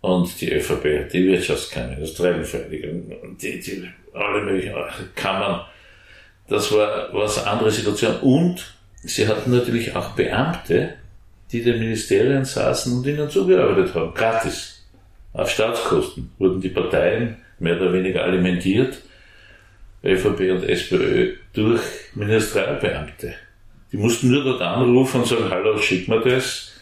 Und 0.00 0.40
die 0.40 0.52
ÖVP, 0.52 1.10
die 1.12 1.26
Wirtschaftskammer, 1.26 1.96
das 1.96 2.14
Treibenvereinigung, 2.14 3.36
die, 3.40 3.58
die, 3.58 3.88
alle 4.14 4.42
möglichen 4.42 4.74
Kammern. 5.16 5.62
Das 6.48 6.72
war, 6.72 7.12
war 7.12 7.24
eine 7.24 7.46
andere 7.46 7.70
Situation. 7.70 8.16
Und 8.20 8.74
sie 9.02 9.26
hatten 9.26 9.50
natürlich 9.50 9.96
auch 9.96 10.10
Beamte, 10.10 10.94
die 11.50 11.62
den 11.62 11.80
Ministerien 11.80 12.44
saßen 12.44 12.96
und 12.96 13.06
ihnen 13.06 13.28
zugearbeitet 13.28 13.94
haben. 13.94 14.14
Gratis. 14.14 14.86
Auf 15.32 15.50
Staatskosten 15.50 16.30
wurden 16.38 16.60
die 16.60 16.68
Parteien 16.68 17.36
mehr 17.58 17.80
oder 17.80 17.92
weniger 17.92 18.22
alimentiert 18.24 19.02
ÖVP 20.04 20.52
und 20.52 20.64
SPÖ 20.64 21.34
durch 21.52 21.82
Ministerialbeamte. 22.14 23.34
Die 23.92 23.96
mussten 23.96 24.30
nur 24.30 24.44
dort 24.44 24.60
anrufen 24.60 25.22
und 25.22 25.26
sagen, 25.26 25.50
hallo, 25.50 25.78
schick 25.78 26.08
mir 26.08 26.20
das, 26.20 26.72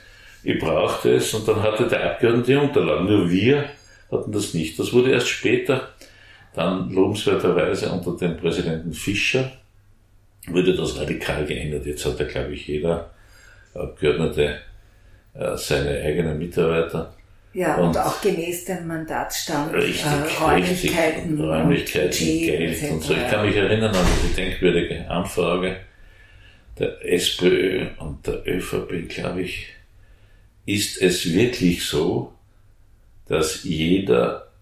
ich 0.43 0.59
brauche 0.59 1.13
das, 1.13 1.33
und 1.35 1.47
dann 1.49 1.63
hatte 1.63 1.89
der 1.89 2.13
Abgeordnete 2.13 2.53
die 2.53 2.57
Unterlagen. 2.57 3.07
Nur 3.07 3.31
wir 3.31 3.65
hatten 4.11 4.33
das 4.33 4.55
nicht. 4.55 4.79
Das 4.79 4.93
wurde 4.93 5.11
erst 5.11 5.29
später, 5.29 5.89
dann 6.55 6.91
lobenswerterweise 6.91 7.91
unter 7.91 8.17
dem 8.17 8.37
Präsidenten 8.37 8.93
Fischer, 8.93 9.51
wurde 10.49 10.77
das 10.77 10.99
radikal 10.99 11.45
geändert. 11.45 11.87
Jetzt 11.87 12.05
hat 12.07 12.21
er, 12.21 12.27
glaube 12.27 12.55
ich, 12.55 12.67
jeder 12.67 13.11
Abgeordnete 13.75 14.61
äh, 15.35 15.57
seine 15.57 16.01
eigenen 16.03 16.39
Mitarbeiter. 16.39 17.16
Ja, 17.57 17.77
und, 17.77 17.89
und, 17.89 17.99
auch 17.99 18.21
gemäß 18.21 18.67
dem 18.67 18.87
Mandatsstand, 18.87 19.73
richtig, 19.73 20.05
äh, 20.05 20.45
Räumlichkeiten, 20.45 21.31
richtig, 21.31 21.41
Räumlichkeiten 21.41 22.27
Geld 22.27 22.83
und, 22.83 22.91
und 22.91 23.03
so. 23.03 23.15
Ich 23.15 23.31
kann 23.31 23.47
mich 23.47 23.57
erinnern 23.57 23.97
an 23.97 24.07
diese 24.23 24.35
denkwürdige 24.35 25.09
Anfrage 25.09 25.79
der 26.79 27.03
SPÖ 27.03 27.87
und 27.97 28.27
der 28.27 28.47
ÖVP, 28.47 29.09
glaube 29.09 29.41
ich. 29.41 29.69
Ist 30.67 31.01
es 31.01 31.33
wirklich 31.33 31.87
so, 31.87 32.35
dass 33.27 33.65
jeder 33.65 34.53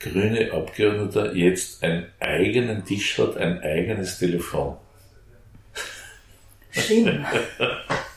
grüne 0.00 0.50
Abgeordneter 0.50 1.36
jetzt 1.36 1.84
einen 1.84 2.06
eigenen 2.18 2.84
Tisch 2.84 3.18
hat, 3.18 3.36
ein 3.36 3.60
eigenes 3.60 4.18
Telefon? 4.18 4.78
Schlimm. 6.72 7.24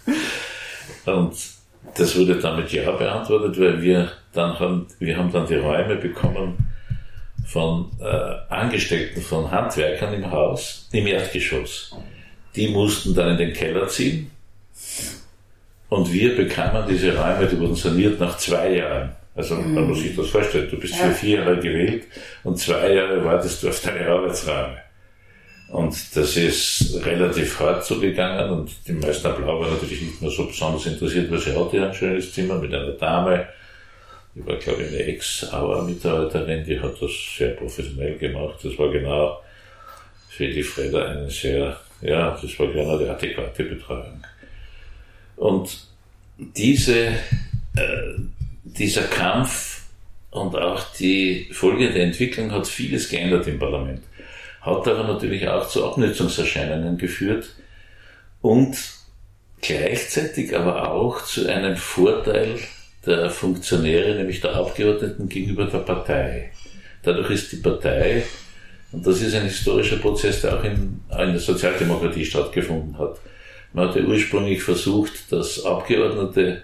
und 1.05 1.54
das 1.97 2.17
wurde 2.17 2.35
damit 2.39 2.71
ja 2.71 2.91
beantwortet, 2.91 3.59
weil 3.59 3.81
wir 3.81 4.11
dann 4.33 4.59
haben, 4.59 4.87
wir 4.99 5.17
haben 5.17 5.31
dann 5.31 5.47
die 5.47 5.55
Räume 5.55 5.95
bekommen 5.95 6.57
von 7.45 7.91
äh, 8.01 8.53
Angestellten 8.53 9.21
von 9.21 9.49
Handwerkern 9.49 10.13
im 10.13 10.29
Haus, 10.31 10.89
im 10.91 11.07
Erdgeschoss. 11.07 11.95
Die 12.55 12.69
mussten 12.69 13.13
dann 13.13 13.31
in 13.31 13.37
den 13.37 13.53
Keller 13.53 13.87
ziehen 13.87 14.31
und 15.89 16.11
wir 16.11 16.35
bekamen 16.35 16.85
diese 16.89 17.15
Räume, 17.15 17.47
die 17.47 17.59
wurden 17.59 17.75
saniert 17.75 18.19
nach 18.19 18.37
zwei 18.37 18.75
Jahren. 18.75 19.15
Also 19.35 19.55
mhm. 19.55 19.75
man 19.75 19.87
muss 19.87 20.01
sich 20.01 20.15
das 20.15 20.27
vorstellen, 20.27 20.69
du 20.69 20.77
bist 20.77 20.95
für 20.95 21.11
vier 21.11 21.39
Jahre 21.39 21.57
gewählt 21.57 22.05
und 22.43 22.57
zwei 22.57 22.93
Jahre 22.93 23.23
wartest 23.23 23.63
du 23.63 23.69
auf 23.69 23.81
deine 23.81 24.07
Arbeitsräume. 24.07 24.77
Und 25.75 26.15
das 26.15 26.37
ist 26.37 27.05
relativ 27.05 27.59
hart 27.59 27.83
zugegangen 27.83 28.49
und 28.49 28.71
die 28.87 28.93
meisten 28.93 29.35
Blau 29.35 29.59
waren 29.59 29.73
natürlich 29.73 30.03
nicht 30.03 30.21
mehr 30.21 30.31
so 30.31 30.45
besonders 30.45 30.85
interessiert, 30.85 31.29
weil 31.29 31.39
sie 31.39 31.53
hatte 31.53 31.85
ein 31.85 31.93
schönes 31.93 32.31
Zimmer 32.31 32.55
mit 32.55 32.73
einer 32.73 32.93
Dame, 32.93 33.45
die 34.33 34.45
war 34.47 34.55
glaube 34.55 34.83
ich 34.83 34.87
eine 34.87 35.03
Ex-Auer-Mitarbeiterin, 35.03 36.63
die 36.63 36.79
hat 36.79 36.93
das 37.01 37.11
sehr 37.37 37.49
professionell 37.49 38.17
gemacht. 38.17 38.57
Das 38.63 38.79
war 38.79 38.89
genau 38.89 39.41
für 40.29 40.47
die 40.47 40.63
Freda 40.63 41.09
eine 41.09 41.29
sehr, 41.29 41.77
ja, 42.01 42.39
das 42.41 42.57
war 42.57 42.67
genau 42.67 42.97
die 42.97 43.09
adäquate 43.09 43.65
Betreuung. 43.65 44.23
Und 45.35 45.87
diese, 46.37 47.07
äh, 47.07 48.13
dieser 48.63 49.03
Kampf 49.03 49.81
und 50.31 50.55
auch 50.55 50.93
die 50.93 51.49
folgende 51.51 51.99
Entwicklung 51.99 52.53
hat 52.53 52.65
vieles 52.65 53.09
geändert 53.09 53.45
im 53.47 53.59
Parlament. 53.59 54.03
Hat 54.65 54.87
aber 54.87 55.03
natürlich 55.03 55.47
auch 55.47 55.67
zu 55.67 55.85
Abnützungserscheinungen 55.85 56.97
geführt 56.97 57.49
und 58.41 58.75
gleichzeitig 59.61 60.55
aber 60.55 60.91
auch 60.91 61.23
zu 61.23 61.47
einem 61.47 61.75
Vorteil 61.75 62.57
der 63.05 63.29
Funktionäre, 63.29 64.15
nämlich 64.15 64.41
der 64.41 64.55
Abgeordneten 64.55 65.29
gegenüber 65.29 65.65
der 65.65 65.79
Partei. 65.79 66.51
Dadurch 67.03 67.29
ist 67.29 67.51
die 67.51 67.57
Partei, 67.57 68.23
und 68.91 69.05
das 69.05 69.21
ist 69.21 69.35
ein 69.35 69.43
historischer 69.43 69.97
Prozess, 69.97 70.41
der 70.41 70.57
auch 70.57 70.63
in, 70.63 71.01
in 71.11 71.31
der 71.31 71.39
Sozialdemokratie 71.39 72.25
stattgefunden 72.25 72.97
hat. 72.97 73.19
Man 73.73 73.89
hatte 73.89 74.03
ursprünglich 74.03 74.63
versucht, 74.63 75.31
dass 75.31 75.63
Abgeordnete 75.63 76.63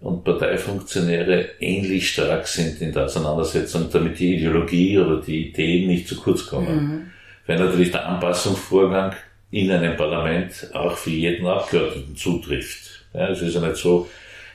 und 0.00 0.24
Parteifunktionäre 0.24 1.50
ähnlich 1.60 2.10
stark 2.10 2.46
sind 2.46 2.80
in 2.80 2.92
der 2.92 3.06
Auseinandersetzung, 3.06 3.90
damit 3.90 4.18
die 4.18 4.36
Ideologie 4.36 4.98
oder 4.98 5.20
die 5.20 5.48
Ideen 5.48 5.88
nicht 5.88 6.08
zu 6.08 6.16
kurz 6.16 6.46
kommen. 6.46 6.76
Mhm. 6.76 7.10
Weil 7.46 7.58
natürlich 7.58 7.90
der 7.90 8.06
Anpassungsvorgang 8.06 9.14
in 9.50 9.70
einem 9.70 9.96
Parlament 9.96 10.70
auch 10.74 10.96
für 10.96 11.10
jeden 11.10 11.46
Abgeordneten 11.46 12.16
zutrifft. 12.16 13.04
Ja, 13.14 13.28
es 13.28 13.40
ist 13.40 13.54
ja 13.54 13.60
nicht 13.60 13.76
so, 13.76 14.08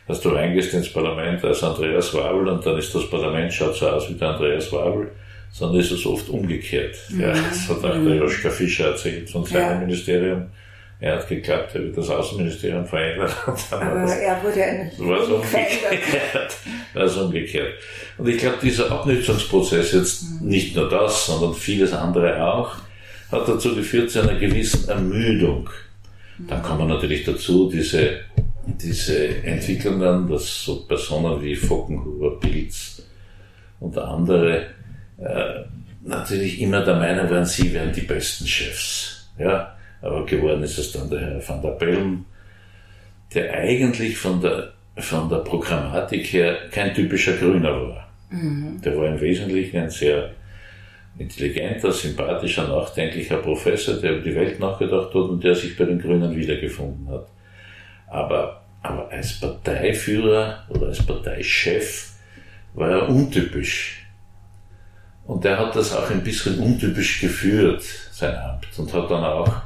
dass 0.07 0.21
du 0.21 0.29
reingehst 0.29 0.73
ins 0.73 0.91
Parlament 0.91 1.43
als 1.43 1.63
Andreas 1.63 2.13
Wabel 2.13 2.47
und 2.49 2.65
dann 2.65 2.77
ist 2.77 2.93
das 2.93 3.09
Parlament, 3.09 3.53
schaut 3.53 3.75
so 3.75 3.87
aus 3.87 4.09
wie 4.09 4.15
der 4.15 4.29
Andreas 4.29 4.71
Wabel, 4.71 5.11
sondern 5.51 5.79
ist 5.79 5.91
es 5.91 6.05
oft 6.05 6.29
umgekehrt. 6.29 6.95
Mhm. 7.09 7.21
Ja, 7.21 7.31
das 7.31 7.69
hat 7.69 7.77
auch 7.77 8.03
der 8.03 8.15
Joschka 8.15 8.49
Fischer 8.49 8.87
erzählt 8.87 9.29
von 9.29 9.45
seinem 9.45 9.71
ja. 9.71 9.79
Ministerium. 9.79 10.47
Er 11.01 11.15
hat 11.15 11.27
geklappt, 11.27 11.75
er 11.75 11.83
wird 11.83 11.97
das 11.97 12.09
Außenministerium 12.09 12.85
verändert. 12.85 13.35
Das, 13.45 13.71
er 13.71 14.41
wurde 14.43 14.63
ein 14.63 14.91
war 14.99 15.25
so 15.25 15.35
umgekehrt. 15.35 16.57
war 16.93 17.07
so 17.07 17.25
umgekehrt. 17.25 17.73
Und 18.17 18.29
ich 18.29 18.37
glaube, 18.37 18.57
dieser 18.61 18.91
Abnützungsprozess 18.91 19.91
jetzt, 19.91 20.23
mhm. 20.23 20.47
nicht 20.47 20.75
nur 20.75 20.87
das, 20.89 21.25
sondern 21.25 21.53
vieles 21.55 21.91
andere 21.91 22.41
auch, 22.45 22.75
hat 23.31 23.47
dazu 23.47 23.75
geführt 23.75 24.11
zu 24.11 24.21
einer 24.21 24.39
gewissen 24.39 24.87
Ermüdung. 24.89 25.69
Mhm. 26.37 26.47
Dann 26.47 26.61
kommen 26.61 26.87
natürlich 26.87 27.25
dazu 27.25 27.69
diese 27.69 28.21
diese 28.65 29.43
Entwicklungen, 29.43 30.27
dass 30.27 30.63
so 30.63 30.85
Personen 30.85 31.41
wie 31.41 31.55
Fockenhuber, 31.55 32.39
Pilz 32.39 33.03
und 33.79 33.97
andere 33.97 34.67
äh, 35.17 35.63
natürlich 36.03 36.61
immer 36.61 36.83
der 36.83 36.95
Meinung 36.95 37.29
waren, 37.29 37.45
sie 37.45 37.73
wären 37.73 37.91
die 37.91 38.01
besten 38.01 38.45
Chefs. 38.47 39.29
Ja, 39.37 39.75
aber 40.01 40.25
geworden 40.25 40.63
ist 40.63 40.77
es 40.77 40.91
dann 40.91 41.09
der 41.09 41.19
Herr 41.19 41.47
van 41.47 41.61
der 41.61 41.71
Bellen, 41.71 42.25
der 43.33 43.53
eigentlich 43.53 44.17
von 44.17 44.41
der, 44.41 44.73
von 44.97 45.29
der 45.29 45.37
Programmatik 45.37 46.33
her 46.33 46.57
kein 46.71 46.93
typischer 46.93 47.33
Grüner 47.33 47.73
war. 47.73 48.07
Mhm. 48.29 48.81
Der 48.81 48.97
war 48.97 49.07
im 49.07 49.19
Wesentlichen 49.19 49.77
ein 49.77 49.89
sehr 49.89 50.31
intelligenter, 51.17 51.91
sympathischer, 51.91 52.67
nachdenklicher 52.67 53.37
Professor, 53.37 53.95
der 53.95 54.13
über 54.13 54.21
die 54.21 54.35
Welt 54.35 54.59
nachgedacht 54.59 55.09
hat 55.09 55.15
und 55.15 55.43
der 55.43 55.55
sich 55.55 55.77
bei 55.77 55.85
den 55.85 55.99
Grünen 55.99 56.35
wiedergefunden 56.35 57.09
hat. 57.09 57.27
Aber, 58.07 58.61
aber 58.81 59.09
als 59.09 59.39
Parteiführer 59.39 60.65
oder 60.69 60.87
als 60.87 61.05
Parteichef 61.05 62.13
war 62.73 62.89
er 62.89 63.09
untypisch. 63.09 64.05
Und 65.25 65.45
er 65.45 65.59
hat 65.59 65.75
das 65.75 65.95
auch 65.95 66.09
ein 66.09 66.23
bisschen 66.23 66.59
untypisch 66.59 67.21
geführt, 67.21 67.83
sein 68.11 68.35
Amt, 68.35 68.67
und 68.77 68.93
hat 68.93 69.11
dann 69.11 69.23
auch 69.23 69.61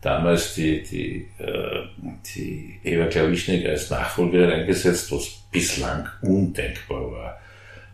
damals 0.00 0.54
die, 0.54 0.82
die, 0.82 1.28
äh, 1.38 1.86
die 2.34 2.80
Eva 2.84 3.06
Klawischnik 3.06 3.66
als 3.66 3.90
Nachfolgerin 3.90 4.50
eingesetzt, 4.50 5.12
was 5.12 5.28
bislang 5.50 6.08
undenkbar 6.22 7.12
war 7.12 7.40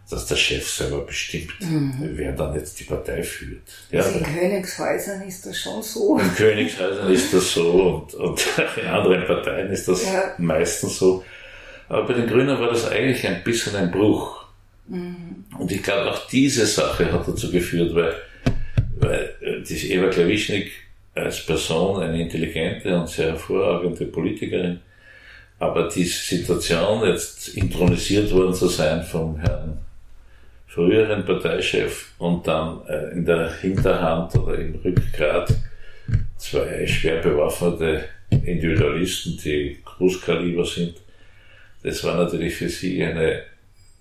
dass 0.09 0.27
der 0.27 0.37
Chef 0.37 0.69
selber 0.69 1.01
bestimmt, 1.01 1.61
mhm. 1.61 2.11
wer 2.15 2.33
dann 2.33 2.55
jetzt 2.55 2.79
die 2.79 2.85
Partei 2.85 3.23
führt. 3.23 3.63
Ja, 3.91 4.03
also 4.03 4.19
in 4.19 4.25
Königshäusern 4.25 5.23
ist 5.23 5.45
das 5.45 5.59
schon 5.59 5.83
so. 5.83 6.19
In 6.19 6.35
Königshäusern 6.35 7.13
ist 7.13 7.35
das 7.35 7.53
so 7.53 7.73
und, 7.73 8.15
und 8.15 8.47
in 8.77 8.87
anderen 8.87 9.27
Parteien 9.27 9.71
ist 9.71 9.89
das 9.89 10.05
ja. 10.05 10.35
meistens 10.39 10.99
so. 10.99 11.25
Aber 11.89 12.07
bei 12.07 12.15
den 12.15 12.29
Grünen 12.29 12.59
war 12.59 12.69
das 12.71 12.89
eigentlich 12.89 13.27
ein 13.27 13.43
bisschen 13.43 13.75
ein 13.75 13.91
Bruch. 13.91 14.45
Mhm. 14.87 15.45
Und 15.59 15.73
ich 15.73 15.83
glaube, 15.83 16.13
auch 16.13 16.29
diese 16.29 16.67
Sache 16.67 17.13
hat 17.13 17.27
dazu 17.27 17.51
geführt, 17.51 17.93
weil, 17.95 18.15
weil 18.99 19.35
äh, 19.41 19.63
die 19.63 19.93
Eva 19.93 20.09
Klawischnik 20.09 20.71
als 21.17 21.45
Person 21.45 22.03
eine 22.03 22.21
intelligente 22.21 22.97
und 22.97 23.09
sehr 23.09 23.33
hervorragende 23.33 24.07
Politikerin, 24.07 24.81
aber 25.59 25.89
die 25.89 26.05
Situation, 26.05 27.07
jetzt 27.07 27.49
intronisiert 27.49 28.31
worden 28.33 28.55
zu 28.55 28.69
sein 28.69 29.03
vom 29.03 29.39
Herrn 29.39 29.79
früheren 30.67 31.25
Parteichef 31.25 32.13
und 32.19 32.47
dann 32.47 32.87
äh, 32.87 33.13
in 33.13 33.25
der 33.25 33.51
Hinterhand 33.61 34.35
oder 34.35 34.59
im 34.59 34.75
Rückgrat 34.75 35.51
zwei 36.37 36.87
schwer 36.87 37.23
bewaffnete 37.23 38.05
Individualisten, 38.29 39.39
die 39.43 39.79
Großkaliber 39.83 40.67
sind. 40.67 40.97
Das 41.83 42.05
war 42.05 42.17
natürlich 42.17 42.57
für 42.57 42.69
sie 42.69 43.03
eine, 43.03 43.45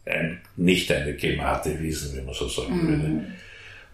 ein, 0.06 0.42
nicht 0.58 0.92
eine 0.92 1.14
gemate 1.14 1.80
Wiesen, 1.80 2.18
wie 2.18 2.26
man 2.26 2.34
so 2.34 2.50
sagen 2.50 2.76
mhm. 2.76 2.88
würde. 2.88 3.26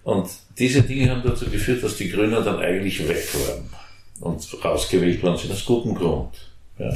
Und 0.03 0.29
diese 0.57 0.81
Dinge 0.81 1.11
haben 1.11 1.21
dazu 1.23 1.45
geführt, 1.49 1.83
dass 1.83 1.97
die 1.97 2.09
Grünen 2.09 2.43
dann 2.43 2.59
eigentlich 2.59 3.07
weg 3.07 3.27
waren 3.33 3.69
und 4.19 4.65
rausgewählt 4.65 5.21
worden 5.21 5.37
sind 5.37 5.51
aus 5.51 5.65
gutem 5.65 5.95
Grund. 5.95 6.33
Ja. 6.77 6.91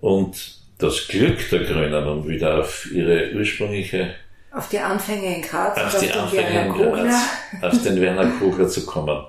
Und 0.00 0.58
das 0.78 1.06
Glück 1.06 1.48
der 1.50 1.60
Grünen, 1.60 2.06
um 2.06 2.28
wieder 2.28 2.60
auf 2.60 2.90
ihre 2.92 3.32
ursprüngliche 3.34 4.14
auf 4.54 4.68
die 4.68 4.78
Anfänge 4.78 5.36
in 5.36 5.42
Graz 5.42 5.78
auf, 5.78 5.94
auf 5.94 6.30
den 6.30 6.42
Werner 6.42 6.74
Kogler. 6.74 7.22
auf 7.62 7.82
den 7.82 8.00
Werner 8.00 8.30
Kogler 8.38 8.68
zu 8.68 8.84
kommen. 8.84 9.24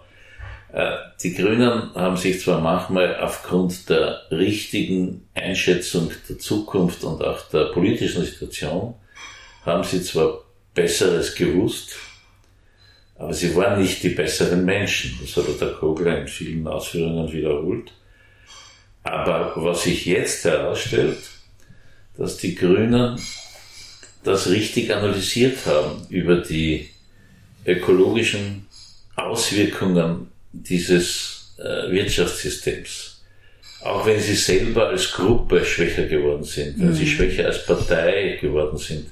Äh, 0.73 0.97
die 1.21 1.33
Grünen 1.33 1.95
haben 1.95 2.17
sich 2.17 2.41
zwar 2.41 2.59
manchmal 2.59 3.17
aufgrund 3.21 3.89
der 3.89 4.23
richtigen 4.31 5.25
Einschätzung 5.33 6.11
der 6.27 6.39
Zukunft 6.39 7.05
und 7.05 7.23
auch 7.23 7.41
der 7.49 7.65
politischen 7.65 8.25
Situation, 8.25 8.95
haben 9.65 9.83
sie 9.83 10.01
zwar 10.01 10.39
Besseres 10.73 11.35
gewusst, 11.35 11.95
aber 13.23 13.33
sie 13.33 13.55
waren 13.55 13.81
nicht 13.81 14.03
die 14.03 14.09
besseren 14.09 14.65
Menschen. 14.65 15.17
Das 15.21 15.37
hat 15.37 15.61
der 15.61 15.69
Kogler 15.69 16.19
in 16.19 16.27
vielen 16.27 16.67
Ausführungen 16.67 17.31
wiederholt. 17.31 17.91
Aber 19.03 19.53
was 19.55 19.83
sich 19.83 20.05
jetzt 20.05 20.43
herausstellt, 20.43 21.19
dass 22.17 22.35
die 22.35 22.53
Grünen 22.53 23.17
das 24.23 24.49
richtig 24.49 24.93
analysiert 24.93 25.65
haben 25.65 26.05
über 26.09 26.37
die 26.37 26.89
ökologischen 27.65 28.67
Auswirkungen 29.15 30.27
dieses 30.51 31.55
äh, 31.59 31.91
Wirtschaftssystems. 31.91 33.21
Auch 33.81 34.05
wenn 34.05 34.19
sie 34.19 34.35
selber 34.35 34.89
als 34.89 35.13
Gruppe 35.13 35.63
schwächer 35.63 36.07
geworden 36.07 36.43
sind, 36.43 36.77
wenn 36.77 36.89
mhm. 36.89 36.95
sie 36.95 37.07
schwächer 37.07 37.45
als 37.45 37.65
Partei 37.65 38.37
geworden 38.41 38.77
sind. 38.77 39.07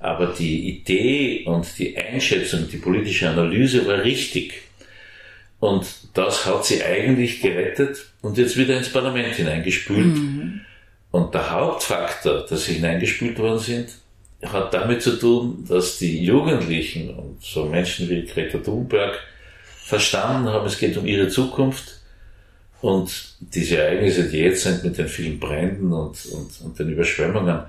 Aber 0.00 0.28
die 0.28 0.68
Idee 0.68 1.44
und 1.44 1.66
die 1.78 1.96
Einschätzung, 1.96 2.68
die 2.70 2.76
politische 2.76 3.28
Analyse 3.28 3.86
war 3.86 4.02
richtig. 4.04 4.62
Und 5.60 5.86
das 6.14 6.46
hat 6.46 6.64
sie 6.64 6.84
eigentlich 6.84 7.40
gerettet 7.40 8.06
und 8.22 8.38
jetzt 8.38 8.56
wieder 8.56 8.76
ins 8.76 8.92
Parlament 8.92 9.34
hineingespült. 9.34 10.16
Mhm. 10.16 10.60
Und 11.10 11.34
der 11.34 11.50
Hauptfaktor, 11.50 12.46
dass 12.48 12.66
sie 12.66 12.74
hineingespült 12.74 13.38
worden 13.38 13.58
sind, 13.58 13.88
hat 14.44 14.72
damit 14.72 15.02
zu 15.02 15.18
tun, 15.18 15.64
dass 15.68 15.98
die 15.98 16.24
Jugendlichen 16.24 17.10
und 17.10 17.42
so 17.42 17.64
Menschen 17.64 18.08
wie 18.08 18.24
Greta 18.24 18.58
Thunberg 18.58 19.18
verstanden 19.84 20.48
haben, 20.48 20.66
es 20.66 20.78
geht 20.78 20.96
um 20.96 21.06
ihre 21.06 21.28
Zukunft 21.28 21.98
und 22.80 23.34
diese 23.40 23.78
Ereignisse, 23.78 24.28
die 24.28 24.38
jetzt 24.38 24.62
sind 24.62 24.84
mit 24.84 24.98
den 24.98 25.08
vielen 25.08 25.40
Bränden 25.40 25.92
und, 25.92 26.24
und, 26.26 26.60
und 26.62 26.78
den 26.78 26.90
Überschwemmungen, 26.90 27.62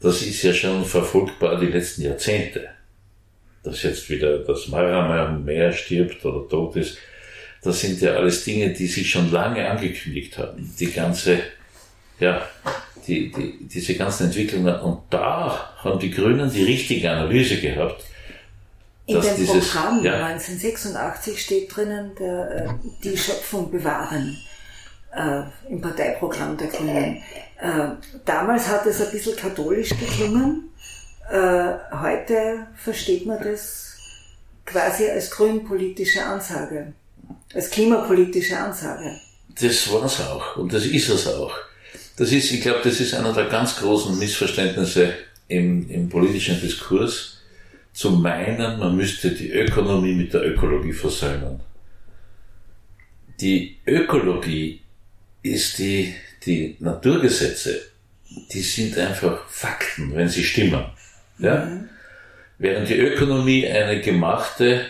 das 0.00 0.22
ist 0.22 0.42
ja 0.42 0.52
schon 0.52 0.84
verfolgbar 0.84 1.58
die 1.58 1.66
letzten 1.66 2.02
Jahrzehnte. 2.02 2.68
Dass 3.62 3.82
jetzt 3.82 4.08
wieder 4.08 4.38
das 4.38 4.68
Mara-Meer 4.68 5.72
stirbt 5.72 6.24
oder 6.24 6.48
tot 6.48 6.76
ist, 6.76 6.98
das 7.62 7.80
sind 7.80 8.00
ja 8.00 8.14
alles 8.14 8.44
Dinge, 8.44 8.72
die 8.72 8.86
sich 8.86 9.10
schon 9.10 9.32
lange 9.32 9.68
angekündigt 9.68 10.38
haben. 10.38 10.72
Die 10.78 10.92
ganze 10.92 11.40
ja, 12.20 12.42
die, 13.06 13.32
die, 13.32 13.68
diese 13.68 13.94
ganzen 13.94 14.26
Entwicklungen. 14.26 14.78
Und 14.80 15.02
da 15.10 15.74
haben 15.78 15.98
die 15.98 16.10
Grünen 16.10 16.52
die 16.52 16.64
richtige 16.64 17.10
Analyse 17.10 17.60
gehabt. 17.60 18.04
In 19.06 19.20
dem 19.20 19.36
dieses, 19.36 19.70
Programm 19.70 20.04
ja, 20.04 20.26
1986 20.26 21.42
steht 21.42 21.74
drinnen, 21.74 22.12
der, 22.18 22.50
äh, 22.50 22.68
die 23.02 23.16
Schöpfung 23.16 23.70
bewahren. 23.70 24.36
Äh, 25.18 25.42
Im 25.68 25.80
Parteiprogramm 25.80 26.56
der 26.56 26.68
Grünen. 26.68 27.16
Äh, 27.60 27.88
damals 28.24 28.68
hat 28.68 28.86
es 28.86 29.00
ein 29.00 29.10
bisschen 29.10 29.34
katholisch 29.34 29.90
geklungen. 29.90 30.68
Äh, 31.28 31.72
heute 31.90 32.68
versteht 32.76 33.26
man 33.26 33.42
das 33.42 33.96
quasi 34.64 35.10
als 35.10 35.30
grünpolitische 35.32 36.24
Ansage, 36.24 36.92
als 37.52 37.68
klimapolitische 37.68 38.56
Ansage. 38.56 39.10
Das 39.60 39.92
war's 39.92 40.20
auch 40.20 40.56
und 40.56 40.72
das 40.72 40.86
ist 40.86 41.08
es 41.08 41.26
auch. 41.26 41.52
Das 42.16 42.30
ist, 42.30 42.52
ich 42.52 42.60
glaube, 42.60 42.80
das 42.84 43.00
ist 43.00 43.14
einer 43.14 43.32
der 43.32 43.46
ganz 43.46 43.76
großen 43.76 44.16
Missverständnisse 44.18 45.14
im, 45.48 45.90
im 45.90 46.08
politischen 46.08 46.60
Diskurs 46.60 47.40
zu 47.92 48.12
meinen, 48.12 48.78
man 48.78 48.94
müsste 48.94 49.32
die 49.32 49.50
Ökonomie 49.50 50.14
mit 50.14 50.32
der 50.32 50.46
Ökologie 50.46 50.92
versöhnen. 50.92 51.60
Die 53.40 53.78
Ökologie 53.84 54.82
ist 55.52 55.78
die, 55.78 56.14
die 56.44 56.76
Naturgesetze, 56.80 57.80
die 58.52 58.60
sind 58.60 58.96
einfach 58.98 59.48
Fakten, 59.48 60.14
wenn 60.14 60.28
sie 60.28 60.44
stimmen. 60.44 60.84
Ja? 61.38 61.64
Mhm. 61.64 61.88
Während 62.58 62.88
die 62.88 62.98
Ökonomie 62.98 63.66
eine 63.66 64.00
gemachte, 64.00 64.86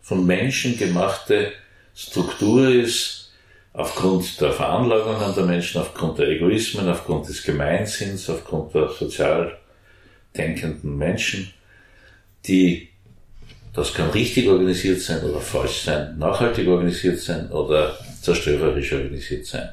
von 0.00 0.24
Menschen 0.24 0.78
gemachte 0.78 1.52
Struktur 1.94 2.68
ist, 2.68 3.32
aufgrund 3.72 4.40
der 4.40 4.52
Veranlagungen 4.52 5.34
der 5.34 5.44
Menschen, 5.44 5.80
aufgrund 5.80 6.18
der 6.18 6.28
Egoismen, 6.28 6.88
aufgrund 6.88 7.28
des 7.28 7.42
Gemeinsinns, 7.42 8.30
aufgrund 8.30 8.74
der 8.74 8.88
sozial 8.88 9.58
denkenden 10.36 10.96
Menschen, 10.96 11.52
die, 12.46 12.88
das 13.74 13.92
kann 13.92 14.10
richtig 14.10 14.48
organisiert 14.48 15.00
sein 15.00 15.22
oder 15.22 15.40
falsch 15.40 15.82
sein, 15.82 16.16
nachhaltig 16.18 16.66
organisiert 16.68 17.18
sein 17.18 17.50
oder 17.50 17.98
zerstörerisch 18.26 18.92
organisiert 18.92 19.46
sein. 19.46 19.68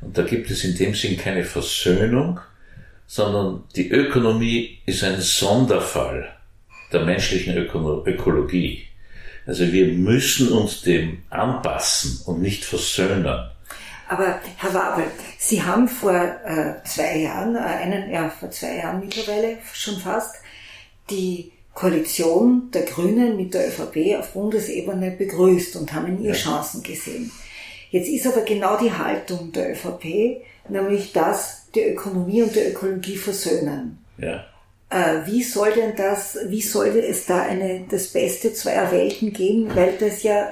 Und 0.00 0.16
da 0.16 0.22
gibt 0.22 0.50
es 0.50 0.64
in 0.64 0.76
dem 0.76 0.94
Sinn 0.94 1.16
keine 1.16 1.44
Versöhnung, 1.44 2.40
sondern 3.06 3.64
die 3.74 3.90
Ökonomie 3.90 4.78
ist 4.86 5.02
ein 5.02 5.20
Sonderfall 5.20 6.28
der 6.92 7.04
menschlichen 7.04 7.56
Öko 7.56 8.04
Ökologie. 8.06 8.84
Also 9.46 9.72
wir 9.72 9.86
müssen 9.86 10.52
uns 10.52 10.82
dem 10.82 11.22
anpassen 11.30 12.20
und 12.26 12.42
nicht 12.42 12.64
versöhnen. 12.64 13.50
Aber 14.08 14.40
Herr 14.56 14.74
Wabel, 14.74 15.04
Sie 15.38 15.62
haben 15.62 15.88
vor 15.88 16.14
äh, 16.14 16.82
zwei 16.84 17.18
Jahren, 17.18 17.56
äh, 17.56 17.58
einen, 17.58 18.10
ja, 18.10 18.28
vor 18.30 18.50
zwei 18.50 18.76
Jahren 18.76 19.00
mittlerweile 19.00 19.58
schon 19.72 19.98
fast, 19.98 20.36
die 21.10 21.52
Koalition 21.74 22.70
der 22.72 22.82
Grünen 22.82 23.36
mit 23.36 23.54
der 23.54 23.68
ÖVP 23.68 24.18
auf 24.18 24.32
Bundesebene 24.32 25.12
begrüßt 25.12 25.76
und 25.76 25.92
haben 25.92 26.08
in 26.08 26.22
ihr 26.22 26.32
ja. 26.32 26.36
Chancen 26.36 26.82
gesehen. 26.82 27.30
Jetzt 27.90 28.08
ist 28.08 28.26
aber 28.26 28.42
genau 28.42 28.78
die 28.78 28.92
Haltung 28.92 29.52
der 29.52 29.72
ÖVP, 29.72 30.42
nämlich 30.68 31.12
dass 31.12 31.70
die 31.74 31.84
Ökonomie 31.84 32.42
und 32.42 32.54
die 32.54 32.60
Ökologie 32.60 33.16
versöhnen. 33.16 33.98
Ja. 34.18 34.44
Äh, 34.90 35.26
wie 35.26 35.42
soll 35.42 35.72
denn 35.72 35.94
das, 35.96 36.38
wie 36.46 36.62
sollte 36.62 37.00
es 37.00 37.26
da 37.26 37.42
eine, 37.42 37.84
das 37.90 38.08
Beste 38.08 38.52
zweier 38.54 38.90
Welten 38.90 39.32
geben? 39.32 39.74
Weil 39.74 39.94
das 39.98 40.22
ja, 40.22 40.50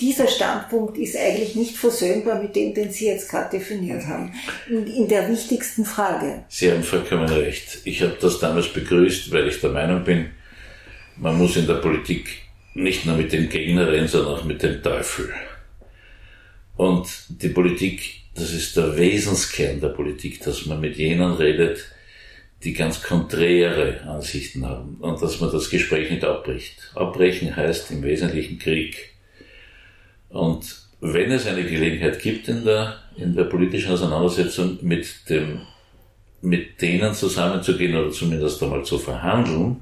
dieser 0.00 0.28
Standpunkt 0.28 0.96
ist 0.96 1.16
eigentlich 1.16 1.56
nicht 1.56 1.76
versöhnbar 1.76 2.40
mit 2.40 2.54
dem, 2.54 2.72
den 2.72 2.90
Sie 2.92 3.06
jetzt 3.06 3.28
gerade 3.28 3.58
definiert 3.58 4.06
haben. 4.06 4.32
In, 4.68 4.86
in 4.86 5.08
der 5.08 5.28
wichtigsten 5.28 5.84
Frage. 5.84 6.44
Sie 6.48 6.70
haben 6.70 6.84
vollkommen 6.84 7.28
recht. 7.28 7.80
Ich 7.84 8.02
habe 8.02 8.16
das 8.20 8.38
damals 8.38 8.68
begrüßt, 8.72 9.32
weil 9.32 9.48
ich 9.48 9.60
der 9.60 9.70
Meinung 9.70 10.04
bin, 10.04 10.30
man 11.16 11.36
muss 11.36 11.56
in 11.56 11.66
der 11.66 11.74
Politik 11.74 12.28
nicht 12.74 13.06
nur 13.06 13.16
mit 13.16 13.32
dem 13.32 13.48
Gegner 13.48 13.90
reden, 13.90 14.06
sondern 14.06 14.34
auch 14.34 14.44
mit 14.44 14.62
dem 14.62 14.80
Teufel. 14.82 15.30
Und 16.78 17.08
die 17.28 17.48
Politik, 17.48 18.20
das 18.36 18.52
ist 18.52 18.76
der 18.76 18.96
Wesenskern 18.96 19.80
der 19.80 19.88
Politik, 19.88 20.40
dass 20.44 20.64
man 20.64 20.80
mit 20.80 20.96
jenen 20.96 21.32
redet, 21.32 21.84
die 22.62 22.72
ganz 22.72 23.02
konträre 23.02 24.00
Ansichten 24.02 24.64
haben 24.64 24.94
und 25.00 25.20
dass 25.20 25.40
man 25.40 25.50
das 25.50 25.70
Gespräch 25.70 26.08
nicht 26.08 26.22
abbricht. 26.22 26.92
Abbrechen 26.94 27.56
heißt 27.56 27.90
im 27.90 28.04
Wesentlichen 28.04 28.60
Krieg. 28.60 29.12
Und 30.28 30.82
wenn 31.00 31.32
es 31.32 31.48
eine 31.48 31.64
Gelegenheit 31.64 32.20
gibt 32.20 32.46
in 32.46 32.64
der, 32.64 33.00
in 33.16 33.34
der 33.34 33.44
politischen 33.44 33.90
Auseinandersetzung 33.90 34.78
mit 34.82 35.28
dem, 35.28 35.62
mit 36.42 36.80
denen 36.80 37.12
zusammenzugehen 37.12 37.96
oder 37.96 38.12
zumindest 38.12 38.62
einmal 38.62 38.84
zu 38.84 38.98
verhandeln, 38.98 39.80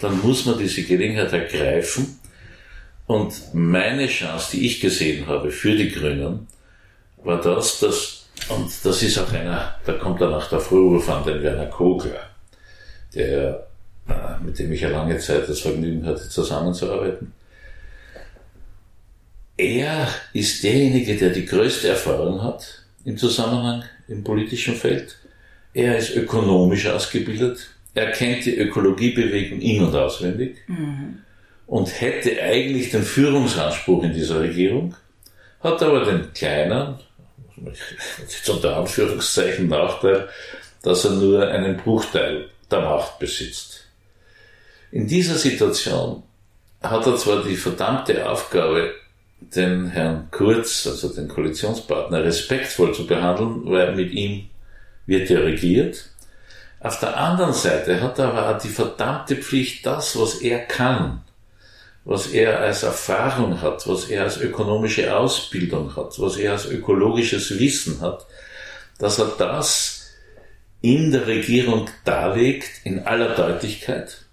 dann 0.00 0.20
muss 0.20 0.46
man 0.46 0.58
diese 0.58 0.82
Gelegenheit 0.82 1.32
ergreifen. 1.32 2.19
Und 3.10 3.54
meine 3.54 4.06
Chance, 4.06 4.52
die 4.52 4.66
ich 4.66 4.80
gesehen 4.80 5.26
habe 5.26 5.50
für 5.50 5.74
die 5.74 5.90
Grünen, 5.90 6.46
war 7.24 7.40
das, 7.40 7.80
dass 7.80 8.28
und 8.48 8.70
das 8.84 9.02
ist 9.02 9.18
auch 9.18 9.32
einer, 9.32 9.74
da 9.84 9.94
kommt 9.94 10.20
dann 10.20 10.32
auch 10.32 10.48
der 10.48 10.60
Vorwurf 10.60 11.08
an 11.10 11.24
den 11.24 11.42
Werner 11.42 11.66
Kogler, 11.66 12.30
der, 13.12 13.66
äh, 14.08 14.44
mit 14.44 14.60
dem 14.60 14.70
ich 14.72 14.82
ja 14.82 14.90
lange 14.90 15.18
Zeit 15.18 15.48
das 15.48 15.58
Vergnügen 15.58 16.06
hatte, 16.06 16.28
zusammenzuarbeiten. 16.28 17.32
Er 19.56 20.06
ist 20.32 20.62
derjenige, 20.62 21.16
der 21.16 21.30
die 21.30 21.46
größte 21.46 21.88
Erfahrung 21.88 22.40
hat 22.44 22.84
im 23.04 23.18
Zusammenhang 23.18 23.82
im 24.06 24.22
politischen 24.22 24.76
Feld. 24.76 25.16
Er 25.74 25.98
ist 25.98 26.14
ökonomisch 26.14 26.86
ausgebildet. 26.86 27.70
Er 27.92 28.12
kennt 28.12 28.46
die 28.46 28.56
Ökologiebewegung 28.56 29.60
in- 29.60 29.82
und 29.82 29.96
auswendig 29.96 30.58
mhm. 30.68 31.18
Und 31.70 32.00
hätte 32.00 32.42
eigentlich 32.42 32.90
den 32.90 33.04
Führungsanspruch 33.04 34.02
in 34.02 34.12
dieser 34.12 34.40
Regierung, 34.40 34.96
hat 35.60 35.80
aber 35.84 36.04
den 36.04 36.32
kleinen, 36.34 36.98
jetzt 38.18 38.50
unter 38.50 38.76
Anführungszeichen 38.76 39.68
Nachteil, 39.68 40.28
dass 40.82 41.04
er 41.04 41.12
nur 41.12 41.46
einen 41.46 41.76
Bruchteil 41.76 42.48
der 42.68 42.80
Macht 42.80 43.20
besitzt. 43.20 43.84
In 44.90 45.06
dieser 45.06 45.36
Situation 45.36 46.24
hat 46.82 47.06
er 47.06 47.16
zwar 47.16 47.44
die 47.44 47.56
verdammte 47.56 48.28
Aufgabe, 48.28 48.92
den 49.38 49.90
Herrn 49.90 50.26
Kurz, 50.32 50.88
also 50.88 51.08
den 51.14 51.28
Koalitionspartner, 51.28 52.24
respektvoll 52.24 52.92
zu 52.94 53.06
behandeln, 53.06 53.62
weil 53.66 53.94
mit 53.94 54.10
ihm 54.10 54.50
wird 55.06 55.30
er 55.30 55.44
regiert. 55.44 56.10
Auf 56.80 56.98
der 56.98 57.16
anderen 57.16 57.52
Seite 57.52 58.00
hat 58.02 58.18
er 58.18 58.32
aber 58.32 58.56
auch 58.56 58.60
die 58.60 58.68
verdammte 58.68 59.36
Pflicht, 59.36 59.86
das, 59.86 60.18
was 60.18 60.40
er 60.40 60.58
kann, 60.58 61.22
was 62.04 62.28
er 62.28 62.60
als 62.60 62.82
Erfahrung 62.82 63.60
hat, 63.60 63.86
was 63.86 64.08
er 64.08 64.24
als 64.24 64.38
ökonomische 64.38 65.14
Ausbildung 65.14 65.94
hat, 65.96 66.18
was 66.18 66.36
er 66.36 66.52
als 66.52 66.66
ökologisches 66.66 67.58
Wissen 67.58 68.00
hat, 68.00 68.26
dass 68.98 69.18
er 69.18 69.32
das 69.38 70.10
in 70.82 71.10
der 71.10 71.26
Regierung 71.26 71.88
darlegt, 72.04 72.68
in 72.84 73.00
aller 73.00 73.34
Deutlichkeit, 73.34 74.24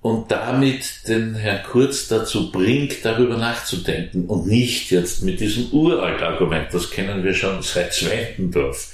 und 0.00 0.30
damit 0.30 1.08
den 1.08 1.34
Herrn 1.34 1.64
Kurz 1.64 2.08
dazu 2.08 2.52
bringt, 2.52 3.04
darüber 3.04 3.36
nachzudenken 3.36 4.26
und 4.26 4.46
nicht 4.46 4.90
jetzt 4.90 5.22
mit 5.22 5.40
diesem 5.40 5.70
uralt 5.72 6.22
Argument, 6.22 6.72
das 6.72 6.90
kennen 6.90 7.24
wir 7.24 7.34
schon 7.34 7.62
seit 7.62 7.92
Zwentendorf. 7.92 8.92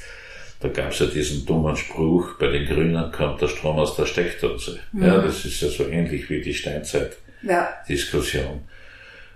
Da 0.64 0.70
gab 0.70 0.92
es 0.92 0.98
ja 0.98 1.06
diesen 1.06 1.44
dummen 1.44 1.76
Spruch, 1.76 2.38
bei 2.38 2.46
den 2.46 2.64
Grünen 2.64 3.12
kommt 3.12 3.42
der 3.42 3.48
Strom 3.48 3.78
aus 3.78 3.96
der 3.96 4.06
Steckdose. 4.06 4.78
Mhm. 4.92 5.04
Ja, 5.04 5.18
das 5.18 5.44
ist 5.44 5.60
ja 5.60 5.68
so 5.68 5.86
ähnlich 5.86 6.30
wie 6.30 6.40
die 6.40 6.54
Steinzeit-Diskussion. 6.54 8.44
Ja. 8.44 8.60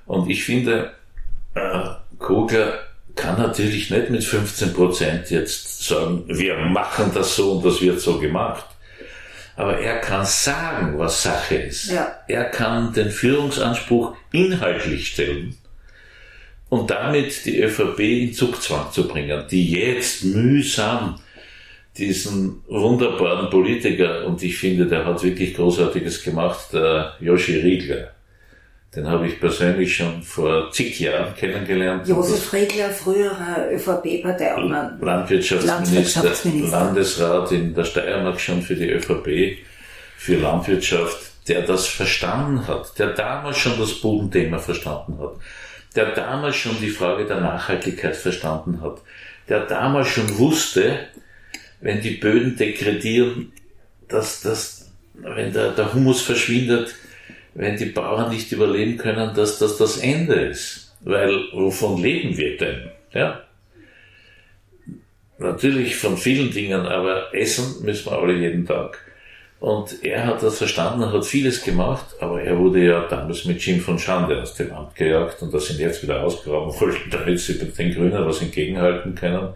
Und 0.06 0.30
ich 0.30 0.42
finde, 0.42 0.92
äh, 1.54 1.80
Kogler 2.18 2.78
kann 3.14 3.36
natürlich 3.36 3.90
nicht 3.90 4.08
mit 4.08 4.24
15 4.24 4.72
Prozent 4.72 5.28
jetzt 5.28 5.86
sagen, 5.86 6.24
wir 6.28 6.56
machen 6.56 7.10
das 7.12 7.36
so 7.36 7.52
und 7.52 7.66
das 7.66 7.82
wird 7.82 8.00
so 8.00 8.18
gemacht. 8.18 8.64
Aber 9.54 9.78
er 9.78 9.98
kann 9.98 10.24
sagen, 10.24 10.98
was 10.98 11.22
Sache 11.22 11.56
ist. 11.56 11.90
Ja. 11.90 12.20
Er 12.26 12.44
kann 12.44 12.94
den 12.94 13.10
Führungsanspruch 13.10 14.16
inhaltlich 14.32 15.08
stellen 15.08 15.58
und 16.68 16.90
damit 16.90 17.44
die 17.46 17.60
ÖVP 17.62 18.00
in 18.00 18.32
Zugzwang 18.34 18.90
zu 18.92 19.08
bringen, 19.08 19.44
die 19.50 19.70
jetzt 19.72 20.24
mühsam 20.24 21.18
diesen 21.96 22.62
wunderbaren 22.68 23.50
Politiker, 23.50 24.26
und 24.26 24.42
ich 24.42 24.56
finde, 24.56 24.86
der 24.86 25.04
hat 25.04 25.22
wirklich 25.22 25.54
Großartiges 25.54 26.22
gemacht, 26.22 26.72
der 26.72 27.14
Joshi 27.20 27.56
Riegler. 27.56 28.12
Den 28.94 29.06
habe 29.06 29.26
ich 29.26 29.38
persönlich 29.38 29.96
schon 29.96 30.22
vor 30.22 30.70
zig 30.70 30.98
Jahren 31.00 31.34
kennengelernt. 31.34 32.08
Josef 32.08 32.52
Riegler, 32.52 32.90
früherer 32.90 33.70
ÖVP-Parteiobmann. 33.72 34.98
Landwirtschaftsminister, 35.00 36.22
Landwirtschaftsminister, 36.22 36.78
Landesrat 36.78 37.52
in 37.52 37.74
der 37.74 37.84
Steiermark 37.84 38.40
schon 38.40 38.62
für 38.62 38.76
die 38.76 38.90
ÖVP, 38.90 39.58
für 40.16 40.36
Landwirtschaft, 40.36 41.18
der 41.48 41.62
das 41.62 41.86
verstanden 41.86 42.66
hat, 42.66 42.98
der 42.98 43.08
damals 43.08 43.58
schon 43.58 43.78
das 43.78 43.94
Bodenthema 43.94 44.58
verstanden 44.58 45.18
hat 45.18 45.36
der 45.94 46.12
damals 46.12 46.56
schon 46.56 46.80
die 46.80 46.90
Frage 46.90 47.26
der 47.26 47.40
Nachhaltigkeit 47.40 48.16
verstanden 48.16 48.80
hat, 48.82 49.02
der 49.48 49.66
damals 49.66 50.08
schon 50.08 50.38
wusste, 50.38 51.08
wenn 51.80 52.00
die 52.00 52.16
Böden 52.16 52.56
degradieren, 52.56 53.52
dass 54.08 54.42
das, 54.42 54.92
wenn 55.14 55.52
der, 55.52 55.72
der 55.72 55.92
Humus 55.94 56.22
verschwindet, 56.22 56.94
wenn 57.54 57.76
die 57.76 57.86
Bauern 57.86 58.30
nicht 58.30 58.52
überleben 58.52 58.96
können, 58.96 59.34
dass 59.34 59.58
das 59.58 59.76
das 59.78 59.98
Ende 59.98 60.34
ist. 60.34 60.96
Weil 61.00 61.32
wovon 61.52 62.02
leben 62.02 62.36
wir 62.36 62.56
denn? 62.56 62.90
Ja? 63.12 63.42
Natürlich 65.38 65.96
von 65.96 66.16
vielen 66.16 66.50
Dingen, 66.50 66.86
aber 66.86 67.34
essen 67.34 67.84
müssen 67.84 68.06
wir 68.06 68.18
alle 68.18 68.34
jeden 68.34 68.66
Tag. 68.66 69.07
Und 69.60 70.04
er 70.04 70.24
hat 70.24 70.42
das 70.42 70.58
verstanden 70.58 71.12
hat 71.12 71.26
vieles 71.26 71.64
gemacht, 71.64 72.06
aber 72.20 72.40
er 72.40 72.56
wurde 72.58 72.84
ja 72.84 73.08
damals 73.08 73.44
mit 73.44 73.60
Jim 73.60 73.80
von 73.80 73.98
Schande 73.98 74.40
aus 74.40 74.54
dem 74.54 74.72
Amt 74.72 74.94
gejagt 74.94 75.42
und 75.42 75.52
das 75.52 75.66
sind 75.66 75.80
jetzt 75.80 76.02
wieder 76.02 76.22
ausgraben 76.22 76.72
wollten, 76.80 77.10
damit 77.10 77.40
sie 77.40 77.58
den 77.58 77.94
Grünen 77.94 78.24
was 78.24 78.40
entgegenhalten 78.40 79.16
können. 79.16 79.54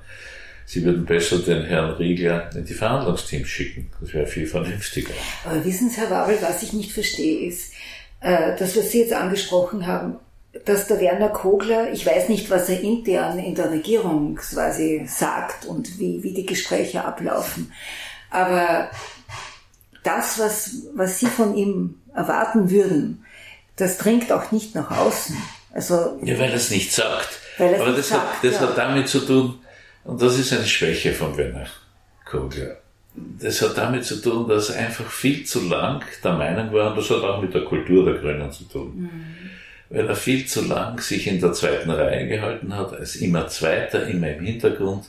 Sie 0.67 0.85
würden 0.85 1.05
besser 1.05 1.39
den 1.39 1.65
Herrn 1.65 1.91
Riegler 1.93 2.51
in 2.55 2.65
die 2.65 2.75
Verhandlungsteams 2.75 3.47
schicken. 3.47 3.91
Das 4.01 4.13
wäre 4.13 4.27
viel 4.27 4.47
vernünftiger. 4.47 5.15
Aber 5.45 5.65
wissen 5.65 5.91
Sie, 5.91 6.01
Herr 6.01 6.11
Wabel, 6.11 6.39
was 6.41 6.63
ich 6.63 6.73
nicht 6.73 6.93
verstehe, 6.93 7.47
ist, 7.47 7.73
äh, 8.21 8.57
das, 8.59 8.77
was 8.77 8.91
Sie 8.91 9.01
jetzt 9.01 9.13
angesprochen 9.13 9.87
haben, 9.87 10.17
dass 10.65 10.87
der 10.87 11.01
Werner 11.01 11.29
Kogler, 11.29 11.93
ich 11.93 12.05
weiß 12.05 12.29
nicht, 12.29 12.51
was 12.51 12.69
er 12.69 12.81
intern 12.81 13.39
in 13.39 13.55
der 13.55 13.71
Regierung 13.71 14.37
quasi 14.37 15.03
sagt 15.07 15.65
und 15.65 15.99
wie, 15.99 16.23
wie 16.23 16.35
die 16.35 16.47
Gespräche 16.47 17.05
ablaufen, 17.05 17.73
aber 18.31 18.91
das, 20.03 20.39
was, 20.39 20.71
was 20.95 21.19
Sie 21.19 21.27
von 21.27 21.57
ihm 21.57 22.01
erwarten 22.15 22.71
würden, 22.71 23.25
das 23.77 23.99
dringt 23.99 24.33
auch 24.33 24.53
nicht 24.53 24.75
nach 24.75 24.91
außen. 24.91 25.37
Also, 25.73 26.19
ja, 26.23 26.39
weil 26.39 26.51
er 26.51 26.57
es 26.57 26.71
nicht 26.71 26.93
sagt. 26.93 27.29
Weil 27.59 27.75
Aber 27.81 27.93
das, 27.93 28.09
sagt, 28.09 28.37
hat, 28.37 28.45
das 28.45 28.55
ja. 28.55 28.61
hat 28.61 28.79
damit 28.79 29.09
zu 29.09 29.21
tun, 29.21 29.59
und 30.05 30.21
das 30.21 30.39
ist 30.39 30.53
eine 30.53 30.67
Schwäche 30.67 31.13
von 31.13 31.37
Werner 31.37 31.67
Kogler. 32.25 32.77
Das 33.15 33.61
hat 33.61 33.77
damit 33.77 34.05
zu 34.05 34.17
tun, 34.17 34.49
dass 34.49 34.71
er 34.71 34.87
einfach 34.87 35.11
viel 35.11 35.45
zu 35.45 35.69
lang 35.69 36.03
der 36.25 36.33
Meinung 36.33 36.73
war, 36.73 36.91
und 36.91 36.99
das 36.99 37.11
hat 37.11 37.23
auch 37.23 37.43
mit 37.43 37.55
der 37.55 37.65
Kultur 37.65 38.05
der 38.05 38.15
Grünen 38.15 38.51
zu 38.51 38.65
tun, 38.65 38.93
mhm. 38.97 39.51
weil 39.91 40.09
er 40.09 40.17
viel 40.17 40.47
zu 40.47 40.63
lang 40.63 40.99
sich 41.01 41.27
in 41.27 41.41
der 41.41 41.53
zweiten 41.53 41.91
Reihe 41.91 42.27
gehalten 42.27 42.75
hat, 42.75 42.95
als 42.95 43.17
immer 43.17 43.49
Zweiter, 43.49 44.07
immer 44.07 44.29
im 44.29 44.45
Hintergrund. 44.45 45.05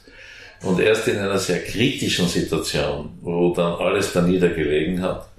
Und 0.64 0.80
erst 0.80 1.10
in 1.10 1.18
einer 1.18 1.38
sehr 1.38 1.62
kritischen 1.64 2.28
Situation, 2.28 3.18
wo 3.22 3.54
dann 3.54 3.74
alles 3.74 4.14
da 4.14 4.22
niedergelegen 4.22 5.02
hat, 5.02 5.30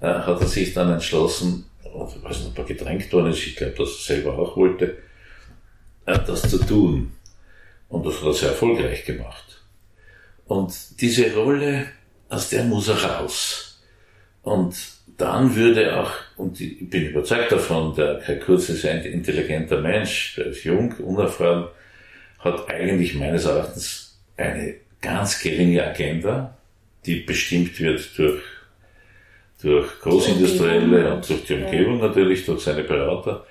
äh, 0.00 0.06
hat 0.06 0.40
er 0.40 0.46
sich 0.46 0.72
dann 0.72 0.92
entschlossen, 0.92 1.66
ich 1.84 2.22
weiß 2.22 2.38
nicht, 2.38 2.50
ob 2.50 2.58
er 2.58 2.64
gedrängt 2.64 3.12
worden 3.12 3.32
ist, 3.32 3.44
ich 3.46 3.56
glaube, 3.56 3.74
dass 3.76 3.88
er 3.88 4.14
selber 4.14 4.38
auch 4.38 4.56
wollte, 4.56 4.98
äh, 6.06 6.18
das 6.26 6.48
zu 6.48 6.58
tun. 6.58 7.12
Und 7.88 8.06
das 8.06 8.20
hat 8.20 8.26
er 8.26 8.32
sehr 8.32 8.48
erfolgreich 8.50 9.04
gemacht. 9.04 9.62
Und 10.46 10.72
diese 11.00 11.34
Rolle, 11.34 11.86
aus 12.28 12.48
der 12.48 12.64
muss 12.64 12.88
er 12.88 13.02
raus. 13.02 13.80
Und 14.42 14.74
dann 15.18 15.54
würde 15.54 16.00
auch, 16.00 16.10
und 16.36 16.60
ich 16.60 16.88
bin 16.88 17.10
überzeugt 17.10 17.52
davon, 17.52 17.94
der 17.94 18.18
Kai 18.20 18.36
Kurz 18.36 18.68
ist 18.68 18.86
ein 18.86 19.02
intelligenter 19.04 19.80
Mensch, 19.80 20.34
der 20.36 20.46
ist 20.46 20.64
jung, 20.64 20.92
unerfahren, 20.98 21.66
hat 22.38 22.68
eigentlich 22.68 23.14
meines 23.14 23.44
Erachtens 23.44 24.01
eine 24.36 24.74
ganz 25.00 25.40
geringe 25.40 25.84
Agenda, 25.84 26.56
die 27.04 27.16
bestimmt 27.16 27.78
wird 27.80 28.18
durch, 28.18 28.42
durch 29.60 30.00
Großindustrielle 30.00 31.14
und 31.14 31.28
durch 31.28 31.44
die 31.44 31.54
Umgebung 31.54 31.98
natürlich, 31.98 32.44
durch 32.44 32.62
seine 32.62 32.84
Berater. 32.84 33.46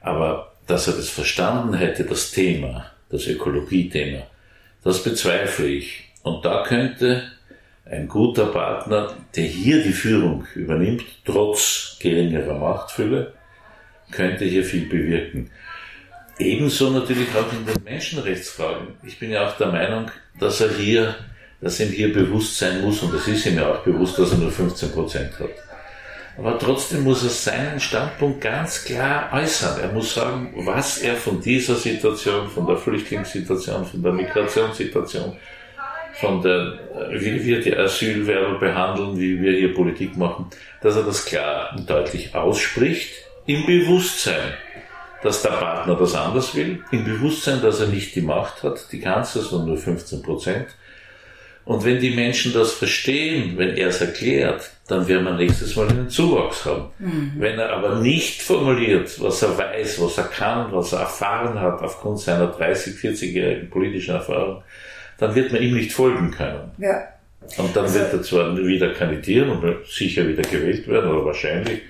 Aber 0.00 0.52
dass 0.66 0.86
er 0.86 0.94
das 0.94 1.08
verstanden 1.08 1.74
hätte, 1.74 2.04
das 2.04 2.30
Thema, 2.30 2.90
das 3.10 3.26
Ökologiethema, 3.26 4.22
das 4.84 5.02
bezweifle 5.02 5.66
ich. 5.66 6.04
Und 6.22 6.44
da 6.44 6.62
könnte 6.62 7.24
ein 7.84 8.06
guter 8.06 8.46
Partner, 8.46 9.16
der 9.34 9.44
hier 9.44 9.82
die 9.82 9.92
Führung 9.92 10.46
übernimmt, 10.54 11.04
trotz 11.24 11.96
geringerer 12.00 12.58
Machtfülle, 12.58 13.34
könnte 14.12 14.44
hier 14.44 14.64
viel 14.64 14.86
bewirken. 14.86 15.50
Ebenso 16.38 16.90
natürlich 16.90 17.28
auch 17.34 17.52
in 17.52 17.66
den 17.66 17.82
Menschenrechtsfragen. 17.84 18.94
Ich 19.02 19.18
bin 19.18 19.30
ja 19.30 19.46
auch 19.46 19.56
der 19.56 19.68
Meinung, 19.68 20.10
dass 20.40 20.60
er 20.60 20.70
hier, 20.70 21.14
dass 21.60 21.80
ihm 21.80 21.90
hier 21.90 22.12
bewusst 22.12 22.58
sein 22.58 22.80
muss, 22.80 23.02
und 23.02 23.14
es 23.14 23.28
ist 23.28 23.46
ihm 23.46 23.56
ja 23.56 23.70
auch 23.70 23.80
bewusst, 23.80 24.18
dass 24.18 24.32
er 24.32 24.38
nur 24.38 24.50
15 24.50 24.90
Prozent 24.92 25.38
hat. 25.38 25.50
Aber 26.38 26.58
trotzdem 26.58 27.04
muss 27.04 27.22
er 27.22 27.28
seinen 27.28 27.78
Standpunkt 27.80 28.40
ganz 28.40 28.84
klar 28.84 29.30
äußern. 29.32 29.78
Er 29.80 29.92
muss 29.92 30.14
sagen, 30.14 30.54
was 30.56 30.98
er 30.98 31.14
von 31.16 31.40
dieser 31.40 31.74
Situation, 31.74 32.48
von 32.48 32.66
der 32.66 32.76
Flüchtlingssituation, 32.76 33.84
von 33.84 34.02
der 34.02 34.12
Migrationssituation, 34.12 35.36
von 36.14 36.40
der, 36.40 36.78
wie 37.12 37.44
wir 37.44 37.60
die 37.60 37.76
Asylwerber 37.76 38.58
behandeln, 38.58 39.18
wie 39.18 39.40
wir 39.40 39.52
hier 39.52 39.74
Politik 39.74 40.16
machen, 40.16 40.46
dass 40.82 40.96
er 40.96 41.02
das 41.02 41.24
klar 41.26 41.74
und 41.76 41.88
deutlich 41.88 42.34
ausspricht, 42.34 43.12
im 43.46 43.66
Bewusstsein, 43.66 44.54
dass 45.22 45.42
der 45.42 45.50
Partner 45.50 45.96
das 45.96 46.14
anders 46.14 46.54
will, 46.54 46.82
im 46.90 47.04
Bewusstsein, 47.04 47.60
dass 47.60 47.80
er 47.80 47.88
nicht 47.88 48.14
die 48.14 48.22
Macht 48.22 48.62
hat, 48.62 48.86
die 48.92 49.00
Kanzler 49.00 49.42
sind 49.42 49.66
nur 49.66 49.76
15 49.76 50.22
Prozent, 50.22 50.66
und 51.64 51.84
wenn 51.84 52.00
die 52.00 52.10
Menschen 52.10 52.52
das 52.52 52.72
verstehen, 52.72 53.56
wenn 53.56 53.76
er 53.76 53.88
es 53.88 54.00
erklärt, 54.00 54.70
dann 54.88 55.06
werden 55.06 55.24
wir 55.24 55.34
nächstes 55.34 55.76
Mal 55.76 55.88
einen 55.88 56.08
Zuwachs 56.08 56.64
haben. 56.64 56.86
Mhm. 56.98 57.32
Wenn 57.36 57.58
er 57.58 57.70
aber 57.70 57.96
nicht 57.96 58.42
formuliert, 58.42 59.20
was 59.20 59.42
er 59.42 59.56
weiß, 59.56 60.00
was 60.00 60.18
er 60.18 60.24
kann, 60.24 60.72
was 60.72 60.92
er 60.92 61.00
erfahren 61.00 61.60
hat 61.60 61.80
aufgrund 61.82 62.18
seiner 62.18 62.48
30, 62.48 62.96
40-jährigen 62.96 63.70
politischen 63.70 64.14
Erfahrung, 64.14 64.62
dann 65.18 65.34
wird 65.34 65.52
man 65.52 65.62
ihm 65.62 65.74
nicht 65.74 65.92
folgen 65.92 66.30
können. 66.30 66.72
Ja. 66.78 67.08
Und 67.58 67.76
dann 67.76 67.84
also, 67.84 68.00
wird 68.00 68.12
er 68.14 68.22
zwar 68.22 68.56
wieder 68.56 68.92
kandidieren 68.94 69.50
und 69.50 69.86
sicher 69.86 70.26
wieder 70.26 70.42
gewählt 70.42 70.88
werden, 70.88 71.10
oder 71.10 71.24
wahrscheinlich, 71.24 71.82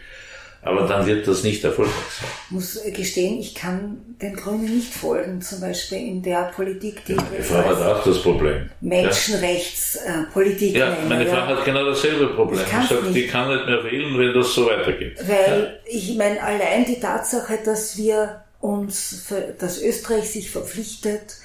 aber 0.63 0.87
dann 0.87 1.07
wird 1.07 1.27
das 1.27 1.43
nicht 1.43 1.65
erfolgreich 1.65 1.95
sein. 2.21 2.29
Ich 2.47 2.51
muss 2.51 2.79
gestehen, 2.95 3.39
ich 3.41 3.55
kann 3.55 4.17
den 4.21 4.37
Grünen 4.37 4.77
nicht 4.77 4.93
folgen, 4.93 5.41
zum 5.41 5.61
Beispiel 5.61 5.99
in 5.99 6.23
der 6.23 6.53
Politik, 6.55 7.05
die 7.07 7.15
ja, 7.15 7.23
meine 7.23 7.43
Frau 7.43 7.65
hat 7.65 7.81
auch 7.81 8.05
das 8.05 8.23
Problem. 8.23 8.69
Menschenrechtspolitik. 8.83 10.77
Ja, 10.77 10.99
meine 11.09 11.25
Frau 11.27 11.47
hat 11.47 11.65
genau 11.65 11.87
dasselbe 11.87 12.29
Problem. 12.35 12.61
Ich, 12.61 12.67
ich 12.67 12.89
sage, 12.89 13.11
die 13.13 13.27
kann 13.27 13.49
nicht 13.49 13.67
mehr 13.67 13.83
wählen, 13.85 14.19
wenn 14.19 14.35
das 14.35 14.55
so 14.55 14.67
weitergeht. 14.67 15.17
Weil 15.27 15.81
ja. 15.87 15.91
ich 15.91 16.15
meine, 16.17 16.43
allein 16.43 16.85
die 16.85 17.01
Tatsache, 17.01 17.59
dass 17.65 17.97
wir 17.97 18.43
uns, 18.61 19.25
für, 19.27 19.55
dass 19.59 19.81
Österreich 19.81 20.31
sich 20.31 20.51
verpflichtet, 20.51 21.37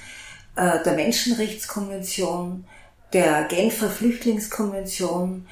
äh, 0.57 0.84
der 0.84 0.93
Menschenrechtskonvention, 0.93 2.66
der 3.13 3.43
Genfer 3.43 3.89
Flüchtlingskonvention, 3.89 5.47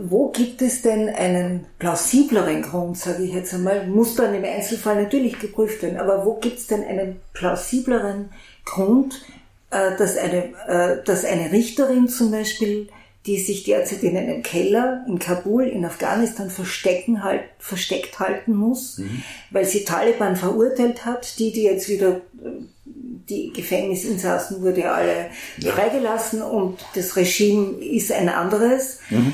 wo 0.00 0.28
gibt 0.28 0.62
es 0.62 0.82
denn 0.82 1.08
einen 1.08 1.66
plausibleren 1.78 2.62
Grund, 2.62 2.96
sage 2.96 3.24
ich 3.24 3.32
jetzt 3.32 3.54
einmal, 3.54 3.86
muss 3.86 4.14
dann 4.14 4.34
im 4.34 4.44
Einzelfall 4.44 5.02
natürlich 5.02 5.38
geprüft 5.38 5.82
werden, 5.82 5.98
aber 5.98 6.24
wo 6.24 6.34
gibt 6.34 6.58
es 6.58 6.66
denn 6.66 6.84
einen 6.84 7.20
plausibleren 7.32 8.30
Grund, 8.64 9.22
äh, 9.70 9.96
dass 9.96 10.16
eine, 10.16 10.52
äh, 10.68 11.04
dass 11.04 11.24
eine 11.24 11.52
Richterin 11.52 12.08
zum 12.08 12.30
Beispiel, 12.30 12.88
die 13.26 13.38
sich 13.38 13.64
derzeit 13.64 14.02
in 14.02 14.16
einem 14.16 14.42
Keller 14.42 15.04
in 15.08 15.18
Kabul 15.18 15.66
in 15.66 15.84
Afghanistan 15.84 16.50
verstecken 16.50 17.24
halt, 17.24 17.42
versteckt 17.58 18.20
halten 18.20 18.54
muss, 18.54 18.98
mhm. 18.98 19.22
weil 19.50 19.64
sie 19.64 19.84
Taliban 19.84 20.36
verurteilt 20.36 21.06
hat, 21.06 21.38
die, 21.38 21.50
die 21.50 21.62
jetzt 21.62 21.88
wieder 21.88 22.20
die 23.28 23.52
Gefängnisinsassen 23.52 24.62
wurde 24.62 24.90
alle 24.90 25.30
ja. 25.58 25.72
freigelassen 25.72 26.42
und 26.42 26.78
das 26.94 27.16
Regime 27.16 27.82
ist 27.82 28.12
ein 28.12 28.28
anderes. 28.28 28.98
Mhm. 29.10 29.32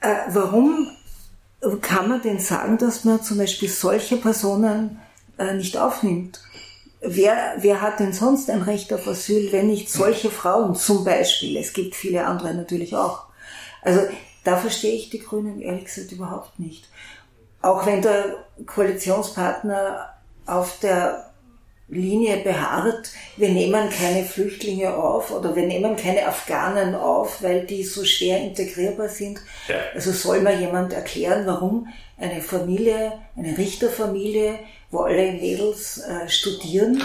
Äh, 0.00 0.14
warum 0.28 0.90
kann 1.80 2.08
man 2.08 2.22
denn 2.22 2.38
sagen, 2.38 2.78
dass 2.78 3.04
man 3.04 3.22
zum 3.22 3.38
Beispiel 3.38 3.68
solche 3.68 4.16
Personen 4.16 5.00
äh, 5.38 5.54
nicht 5.54 5.76
aufnimmt? 5.76 6.40
Wer, 7.00 7.54
wer 7.58 7.80
hat 7.80 8.00
denn 8.00 8.12
sonst 8.12 8.50
ein 8.50 8.62
Recht 8.62 8.92
auf 8.92 9.06
Asyl, 9.06 9.52
wenn 9.52 9.68
nicht 9.68 9.90
solche 9.90 10.30
Frauen 10.30 10.74
zum 10.74 11.04
Beispiel? 11.04 11.56
Es 11.56 11.72
gibt 11.72 11.94
viele 11.94 12.26
andere 12.26 12.54
natürlich 12.54 12.94
auch. 12.96 13.24
Also 13.82 14.00
da 14.44 14.56
verstehe 14.56 14.94
ich 14.94 15.10
die 15.10 15.20
Grünen 15.20 15.60
ehrlich 15.60 15.84
gesagt 15.84 16.12
überhaupt 16.12 16.58
nicht. 16.58 16.88
Auch 17.62 17.86
wenn 17.86 18.02
der 18.02 18.44
Koalitionspartner 18.66 20.12
auf 20.46 20.78
der 20.80 21.27
Linie 21.88 22.38
beharrt, 22.38 23.10
wir 23.36 23.48
nehmen 23.48 23.88
keine 23.88 24.24
Flüchtlinge 24.24 24.94
auf 24.94 25.30
oder 25.30 25.56
wir 25.56 25.66
nehmen 25.66 25.96
keine 25.96 26.26
Afghanen 26.26 26.94
auf, 26.94 27.42
weil 27.42 27.64
die 27.64 27.82
so 27.82 28.04
schwer 28.04 28.40
integrierbar 28.40 29.08
sind. 29.08 29.40
Ja. 29.68 29.76
Also 29.94 30.12
soll 30.12 30.42
mal 30.42 30.60
jemand 30.60 30.92
erklären, 30.92 31.46
warum 31.46 31.88
eine 32.18 32.42
Familie, 32.42 33.12
eine 33.36 33.56
Richterfamilie, 33.56 34.58
wo 34.90 35.00
alle 35.00 35.32
Mädels 35.32 35.98
äh, 35.98 36.28
studieren, 36.28 37.02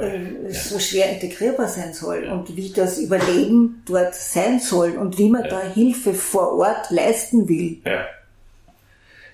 äh, 0.00 0.48
ja. 0.48 0.52
so 0.52 0.78
schwer 0.78 1.10
integrierbar 1.10 1.68
sein 1.68 1.92
soll 1.92 2.24
ja. 2.24 2.32
und 2.32 2.56
wie 2.56 2.72
das 2.72 2.98
Überleben 2.98 3.82
dort 3.86 4.14
sein 4.14 4.58
soll 4.58 4.96
und 4.96 5.18
wie 5.18 5.28
man 5.28 5.44
da 5.44 5.62
Hilfe 5.72 6.14
vor 6.14 6.58
Ort 6.58 6.90
leisten 6.90 7.48
will. 7.48 7.78
Ja, 7.84 8.06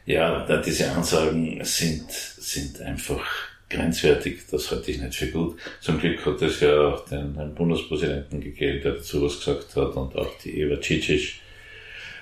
ja 0.05 0.57
diese 0.59 0.91
Ansagen 0.91 1.65
sind, 1.65 2.11
sind 2.11 2.81
einfach 2.81 3.25
grenzwertig, 3.73 4.47
das 4.51 4.71
halte 4.71 4.91
ich 4.91 5.01
nicht 5.01 5.15
für 5.15 5.27
gut. 5.27 5.59
Zum 5.81 5.99
Glück 5.99 6.25
hat 6.25 6.41
es 6.43 6.61
ja 6.61 6.89
auch 6.89 7.05
den, 7.07 7.35
den 7.35 7.55
Bundespräsidenten 7.55 8.41
gegeben, 8.41 8.81
der 8.83 8.93
dazu 8.93 9.23
was 9.23 9.39
gesagt 9.39 9.75
hat 9.77 9.97
und 9.97 10.17
auch 10.17 10.39
die 10.45 10.61
Eva 10.61 10.81
Cicic, 10.81 11.41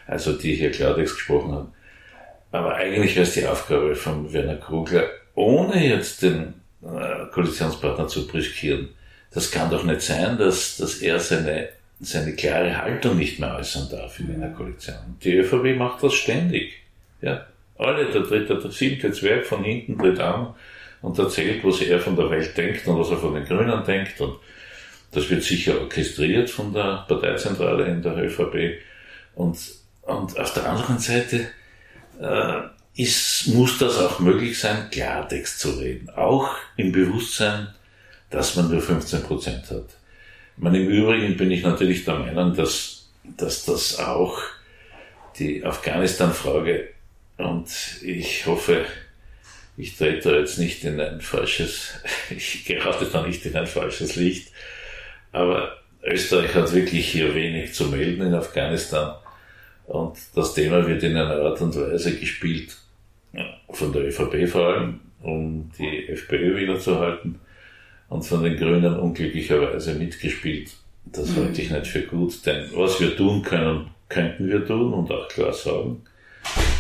also 0.06 0.32
die 0.32 0.54
hier 0.54 0.70
Klartext 0.70 1.16
gesprochen 1.16 1.54
hat. 1.54 1.66
Aber 2.52 2.74
eigentlich 2.74 3.14
wäre 3.14 3.24
es 3.24 3.34
die 3.34 3.46
Aufgabe 3.46 3.94
von 3.94 4.32
Werner 4.32 4.56
Krugler, 4.56 5.08
ohne 5.34 5.86
jetzt 5.86 6.22
den 6.22 6.54
äh, 6.82 7.26
Koalitionspartner 7.32 8.08
zu 8.08 8.26
brüskieren. 8.26 8.88
Das 9.32 9.50
kann 9.50 9.70
doch 9.70 9.84
nicht 9.84 10.00
sein, 10.00 10.38
dass, 10.38 10.76
dass 10.76 10.96
er 10.96 11.20
seine, 11.20 11.68
seine 12.00 12.34
klare 12.34 12.76
Haltung 12.76 13.18
nicht 13.18 13.38
mehr 13.38 13.56
äußern 13.56 13.88
darf 13.90 14.18
in 14.18 14.34
einer 14.34 14.50
Koalition. 14.50 14.96
Die 15.22 15.36
ÖVP 15.36 15.76
macht 15.76 16.02
das 16.02 16.14
ständig. 16.14 16.72
Ja, 17.20 17.46
alle, 17.78 18.10
der 18.10 18.22
dritte, 18.22 18.58
der 18.58 18.70
siebte 18.70 19.12
Zwerg 19.12 19.46
von 19.46 19.62
hinten 19.62 19.98
tritt 19.98 20.18
an 20.18 20.54
und 21.02 21.18
erzählt, 21.18 21.64
was 21.64 21.80
er 21.80 22.00
von 22.00 22.16
der 22.16 22.30
Welt 22.30 22.56
denkt 22.56 22.86
und 22.86 22.98
was 22.98 23.10
er 23.10 23.18
von 23.18 23.34
den 23.34 23.44
Grünen 23.44 23.84
denkt. 23.84 24.20
Und 24.20 24.36
Das 25.12 25.28
wird 25.30 25.42
sicher 25.42 25.80
orchestriert 25.80 26.50
von 26.50 26.72
der 26.72 27.04
Parteizentrale 27.08 27.86
in 27.86 28.02
der 28.02 28.16
ÖVP. 28.16 28.80
Und, 29.34 29.58
und 30.02 30.38
auf 30.38 30.54
der 30.54 30.68
anderen 30.68 30.98
Seite 30.98 31.48
äh, 32.20 32.60
ist, 32.94 33.48
muss 33.48 33.78
das 33.78 33.98
auch 33.98 34.20
möglich 34.20 34.58
sein, 34.58 34.90
Klartext 34.90 35.58
zu 35.58 35.70
reden. 35.70 36.10
Auch 36.10 36.50
im 36.76 36.92
Bewusstsein, 36.92 37.68
dass 38.28 38.56
man 38.56 38.70
nur 38.70 38.80
15 38.80 39.22
Prozent 39.22 39.70
hat. 39.70 39.86
Ich 40.56 40.62
meine, 40.62 40.78
Im 40.80 40.88
Übrigen 40.88 41.36
bin 41.36 41.50
ich 41.50 41.62
natürlich 41.62 42.04
der 42.04 42.18
Meinung, 42.18 42.54
dass, 42.54 43.08
dass 43.24 43.64
das 43.64 43.98
auch 43.98 44.38
die 45.38 45.64
Afghanistan-Frage 45.64 46.90
und 47.38 47.68
ich 48.02 48.46
hoffe, 48.46 48.84
ich 49.76 49.96
trete 49.96 50.32
jetzt 50.32 50.58
nicht 50.58 50.84
in 50.84 51.00
ein 51.00 51.20
falsches, 51.20 52.00
ich 52.30 52.64
gerate 52.64 53.06
da 53.06 53.26
nicht 53.26 53.44
in 53.46 53.56
ein 53.56 53.66
falsches 53.66 54.16
Licht, 54.16 54.52
aber 55.32 55.76
Österreich 56.02 56.54
hat 56.54 56.72
wirklich 56.72 57.08
hier 57.08 57.34
wenig 57.34 57.74
zu 57.74 57.86
melden 57.86 58.26
in 58.26 58.34
Afghanistan 58.34 59.16
und 59.86 60.16
das 60.34 60.54
Thema 60.54 60.86
wird 60.86 61.02
in 61.02 61.16
einer 61.16 61.40
Art 61.40 61.60
und 61.60 61.76
Weise 61.76 62.16
gespielt, 62.16 62.76
von 63.70 63.92
der 63.92 64.06
ÖVP 64.06 64.48
vor 64.48 64.66
allem, 64.66 65.00
um 65.22 65.70
die 65.78 66.08
FPÖ 66.08 66.56
wiederzuhalten 66.56 67.40
und 68.08 68.22
von 68.24 68.42
den 68.42 68.56
Grünen 68.56 68.98
unglücklicherweise 68.98 69.94
mitgespielt. 69.94 70.70
Das 71.06 71.30
mhm. 71.30 71.44
halte 71.44 71.62
ich 71.62 71.70
nicht 71.70 71.86
für 71.86 72.02
gut, 72.02 72.44
denn 72.46 72.66
was 72.74 73.00
wir 73.00 73.16
tun 73.16 73.42
können, 73.42 73.88
könnten 74.08 74.48
wir 74.48 74.64
tun 74.66 74.92
und 74.92 75.10
auch 75.10 75.28
klar 75.28 75.52
sagen, 75.52 76.02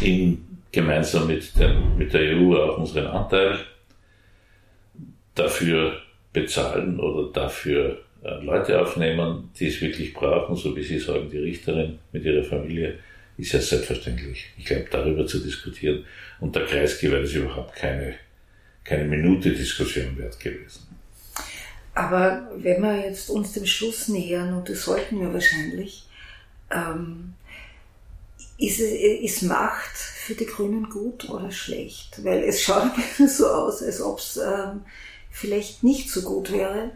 in, 0.00 0.44
gemeinsam 0.72 1.26
mit, 1.26 1.58
den, 1.58 1.96
mit 1.96 2.12
der 2.12 2.36
EU 2.36 2.56
auch 2.56 2.78
unseren 2.78 3.06
Anteil 3.06 3.58
dafür 5.34 6.00
bezahlen 6.32 7.00
oder 7.00 7.32
dafür 7.32 7.98
äh, 8.22 8.42
Leute 8.42 8.80
aufnehmen, 8.80 9.50
die 9.58 9.66
es 9.66 9.80
wirklich 9.80 10.12
brauchen, 10.14 10.54
so 10.54 10.76
wie 10.76 10.82
Sie 10.82 10.98
sagen, 10.98 11.28
die 11.30 11.38
Richterin 11.38 11.98
mit 12.12 12.24
ihrer 12.24 12.44
Familie, 12.44 12.98
ist 13.36 13.52
ja 13.52 13.60
selbstverständlich. 13.60 14.46
Ich 14.58 14.66
glaube, 14.66 14.86
darüber 14.90 15.26
zu 15.26 15.38
diskutieren. 15.40 16.04
Und 16.40 16.54
der 16.54 16.66
Kreisgeber 16.66 17.20
ist 17.20 17.34
überhaupt 17.34 17.74
keine, 17.74 18.14
keine 18.84 19.04
Minute 19.04 19.50
Diskussion 19.50 20.16
wert 20.18 20.38
gewesen. 20.38 20.86
Aber 21.94 22.50
wenn 22.56 22.82
wir 22.82 23.06
jetzt 23.06 23.30
uns 23.30 23.52
dem 23.52 23.66
Schluss 23.66 24.08
nähern, 24.08 24.54
und 24.54 24.68
das 24.68 24.84
sollten 24.84 25.20
wir 25.20 25.32
wahrscheinlich, 25.32 26.04
ähm, 26.70 27.34
ist, 28.60 28.80
ist 28.80 29.42
Macht 29.42 29.96
für 29.96 30.34
die 30.34 30.46
Grünen 30.46 30.90
gut 30.90 31.28
oder 31.30 31.50
schlecht? 31.50 32.24
Weil 32.24 32.44
es 32.44 32.62
schaut 32.62 32.82
ein 32.82 32.92
bisschen 32.94 33.28
so 33.28 33.46
aus, 33.48 33.82
als 33.82 34.00
ob 34.00 34.18
es 34.18 34.36
ähm, 34.36 34.82
vielleicht 35.30 35.82
nicht 35.82 36.10
so 36.10 36.22
gut 36.22 36.52
wäre, 36.52 36.92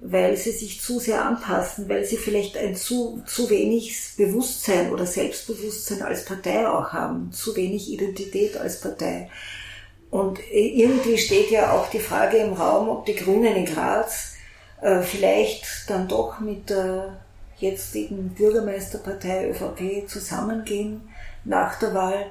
weil 0.00 0.36
sie 0.36 0.50
sich 0.50 0.80
zu 0.80 0.98
sehr 0.98 1.24
anpassen, 1.24 1.88
weil 1.88 2.04
sie 2.04 2.16
vielleicht 2.16 2.56
ein 2.56 2.74
zu, 2.74 3.22
zu 3.26 3.48
wenig 3.50 3.96
Bewusstsein 4.16 4.92
oder 4.92 5.06
Selbstbewusstsein 5.06 6.02
als 6.02 6.24
Partei 6.24 6.68
auch 6.68 6.92
haben, 6.92 7.32
zu 7.32 7.54
wenig 7.56 7.90
Identität 7.90 8.56
als 8.56 8.80
Partei. 8.80 9.30
Und 10.10 10.38
irgendwie 10.52 11.18
steht 11.18 11.50
ja 11.50 11.72
auch 11.72 11.90
die 11.90 11.98
Frage 11.98 12.36
im 12.36 12.52
Raum, 12.52 12.88
ob 12.88 13.06
die 13.06 13.16
Grünen 13.16 13.56
in 13.56 13.66
Graz 13.66 14.34
äh, 14.80 15.00
vielleicht 15.00 15.64
dann 15.88 16.06
doch 16.06 16.38
mit 16.38 16.70
der 16.70 17.23
jetzigen 17.64 18.30
Bürgermeisterpartei 18.30 19.50
ÖVP 19.50 20.08
zusammengehen 20.08 21.02
nach 21.44 21.78
der 21.78 21.94
Wahl. 21.94 22.26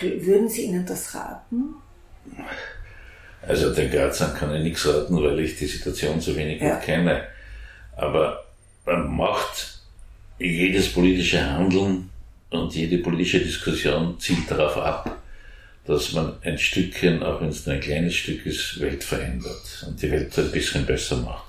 Würden 0.00 0.48
Sie 0.48 0.62
ihnen 0.62 0.86
das 0.86 1.14
raten? 1.14 1.74
Also 3.46 3.72
den 3.74 3.90
Grazern 3.90 4.34
kann 4.34 4.54
ich 4.54 4.62
nichts 4.62 4.86
raten, 4.86 5.22
weil 5.22 5.38
ich 5.40 5.56
die 5.56 5.66
Situation 5.66 6.20
so 6.20 6.34
wenig 6.34 6.60
ja. 6.60 6.74
gut 6.74 6.84
kenne. 6.84 7.24
Aber 7.96 8.44
man 8.86 9.14
macht 9.16 9.78
jedes 10.38 10.92
politische 10.92 11.40
Handeln 11.42 12.10
und 12.50 12.74
jede 12.74 12.98
politische 12.98 13.40
Diskussion 13.40 14.18
zielt 14.18 14.50
darauf 14.50 14.76
ab, 14.76 15.16
dass 15.86 16.12
man 16.12 16.34
ein 16.42 16.58
Stückchen, 16.58 17.22
auch 17.22 17.40
wenn 17.40 17.50
es 17.50 17.66
nur 17.66 17.74
ein 17.74 17.80
kleines 17.80 18.14
Stück 18.14 18.44
ist, 18.46 18.80
Welt 18.80 19.04
verändert 19.04 19.84
und 19.86 20.00
die 20.00 20.10
Welt 20.10 20.36
ein 20.38 20.50
bisschen 20.50 20.86
besser 20.86 21.16
macht. 21.16 21.44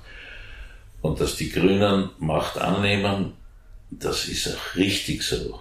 Und 1.05 1.21
dass 1.21 1.35
die 1.35 1.51
Grünen 1.51 2.09
Macht 2.17 2.57
annehmen, 2.57 3.33
das 3.91 4.27
ist 4.27 4.47
auch 4.47 4.75
richtig 4.75 5.21
so. 5.21 5.59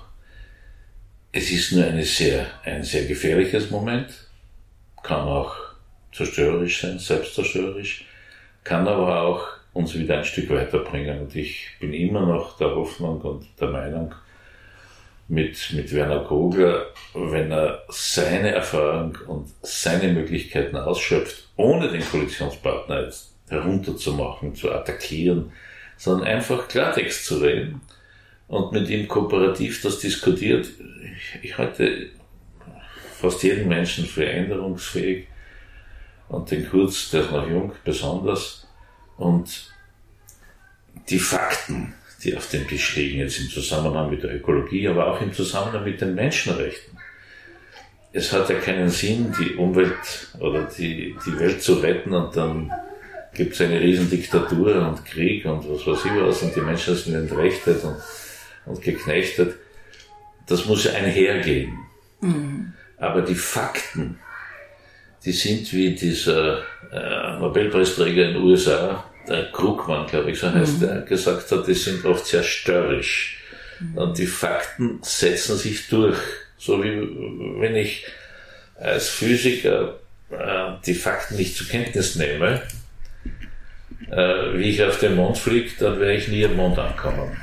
Es 1.32 1.50
ist 1.50 1.72
nur 1.72 1.84
eine 1.84 2.04
sehr, 2.04 2.46
ein 2.64 2.82
sehr 2.82 3.04
gefährliches 3.04 3.70
Moment, 3.70 4.08
kann 5.02 5.28
auch 5.28 5.54
zerstörerisch 6.14 6.80
sein, 6.80 6.98
selbstzerstörerisch, 6.98 8.06
kann 8.62 8.88
aber 8.88 9.20
auch 9.20 9.46
uns 9.74 9.94
wieder 9.94 10.16
ein 10.16 10.24
Stück 10.24 10.48
weiterbringen. 10.48 11.20
Und 11.20 11.36
ich 11.36 11.68
bin 11.78 11.92
immer 11.92 12.24
noch 12.24 12.56
der 12.56 12.74
Hoffnung 12.74 13.20
und 13.20 13.46
der 13.60 13.68
Meinung, 13.68 14.14
mit, 15.28 15.72
mit 15.74 15.92
Werner 15.92 16.20
Kogler, 16.20 16.86
wenn 17.12 17.52
er 17.52 17.82
seine 17.90 18.52
Erfahrung 18.52 19.18
und 19.26 19.50
seine 19.60 20.10
Möglichkeiten 20.10 20.76
ausschöpft, 20.76 21.50
ohne 21.56 21.90
den 21.90 22.02
Koalitionspartner 22.02 23.02
jetzt 23.02 23.33
herunterzumachen, 23.48 24.54
zu 24.54 24.72
attackieren, 24.72 25.52
sondern 25.96 26.26
einfach 26.26 26.68
Klartext 26.68 27.26
zu 27.26 27.38
reden 27.38 27.80
und 28.48 28.72
mit 28.72 28.88
ihm 28.88 29.08
kooperativ 29.08 29.82
das 29.82 29.98
diskutiert. 29.98 30.68
Ich, 31.16 31.44
ich 31.50 31.58
halte 31.58 32.10
fast 33.18 33.42
jeden 33.42 33.68
Menschen 33.68 34.04
für 34.04 34.26
änderungsfähig 34.26 35.26
und 36.28 36.50
den 36.50 36.68
Kurz, 36.68 37.10
der 37.10 37.22
ist 37.22 37.32
noch 37.32 37.48
jung, 37.48 37.72
besonders. 37.84 38.66
Und 39.16 39.70
die 41.08 41.18
Fakten, 41.18 41.94
die 42.22 42.36
auf 42.36 42.48
dem 42.50 42.66
Tisch 42.66 42.96
liegen, 42.96 43.18
jetzt 43.18 43.38
im 43.38 43.48
Zusammenhang 43.48 44.10
mit 44.10 44.22
der 44.22 44.34
Ökologie, 44.34 44.88
aber 44.88 45.06
auch 45.06 45.20
im 45.20 45.32
Zusammenhang 45.32 45.84
mit 45.84 46.00
den 46.00 46.14
Menschenrechten. 46.14 46.98
Es 48.12 48.32
hat 48.32 48.48
ja 48.48 48.58
keinen 48.58 48.88
Sinn, 48.88 49.34
die 49.38 49.54
Umwelt 49.54 50.28
oder 50.38 50.64
die, 50.64 51.16
die 51.26 51.38
Welt 51.38 51.62
zu 51.62 51.74
retten 51.74 52.14
und 52.14 52.36
dann 52.36 52.70
gibt 53.34 53.54
es 53.54 53.60
eine 53.60 53.80
Riesendiktatur 53.80 54.88
und 54.88 55.04
Krieg 55.04 55.44
und 55.44 55.68
was 55.68 55.86
weiß 55.86 56.04
ich 56.04 56.22
was 56.22 56.42
und 56.42 56.54
die 56.54 56.60
Menschen 56.60 56.94
sind 56.94 57.14
entrechtet 57.14 57.82
und, 57.84 57.96
und 58.66 58.82
geknechtet. 58.82 59.54
Das 60.46 60.66
muss 60.66 60.86
einhergehen. 60.86 61.78
Mhm. 62.20 62.72
Aber 62.98 63.22
die 63.22 63.34
Fakten, 63.34 64.18
die 65.24 65.32
sind 65.32 65.72
wie 65.72 65.94
dieser 65.94 66.62
äh, 66.92 67.38
Nobelpreisträger 67.38 68.28
in 68.28 68.34
den 68.34 68.42
USA, 68.42 69.04
der 69.28 69.50
Krugmann, 69.52 70.06
glaube 70.06 70.30
ich, 70.30 70.38
so 70.38 70.52
heißt 70.52 70.80
mhm. 70.80 70.86
der, 70.86 71.00
gesagt 71.02 71.50
hat, 71.50 71.66
die 71.66 71.74
sind 71.74 72.04
oft 72.04 72.26
sehr 72.26 72.42
störrisch. 72.42 73.42
Mhm. 73.80 73.98
Und 73.98 74.18
die 74.18 74.26
Fakten 74.26 74.98
setzen 75.02 75.56
sich 75.56 75.88
durch. 75.88 76.18
So 76.58 76.82
wie 76.82 77.60
wenn 77.60 77.74
ich 77.74 78.06
als 78.76 79.08
Physiker 79.08 79.98
äh, 80.30 80.72
die 80.86 80.94
Fakten 80.94 81.36
nicht 81.36 81.56
zur 81.56 81.68
Kenntnis 81.68 82.16
nehme, 82.16 82.62
äh, 84.10 84.58
wie 84.58 84.70
ich 84.70 84.82
auf 84.82 84.98
den 84.98 85.16
Mond 85.16 85.38
fliege, 85.38 85.70
dann 85.78 86.00
werde 86.00 86.14
ich 86.14 86.28
nie 86.28 86.44
am 86.44 86.56
Mond 86.56 86.78
ankommen. 86.78 87.36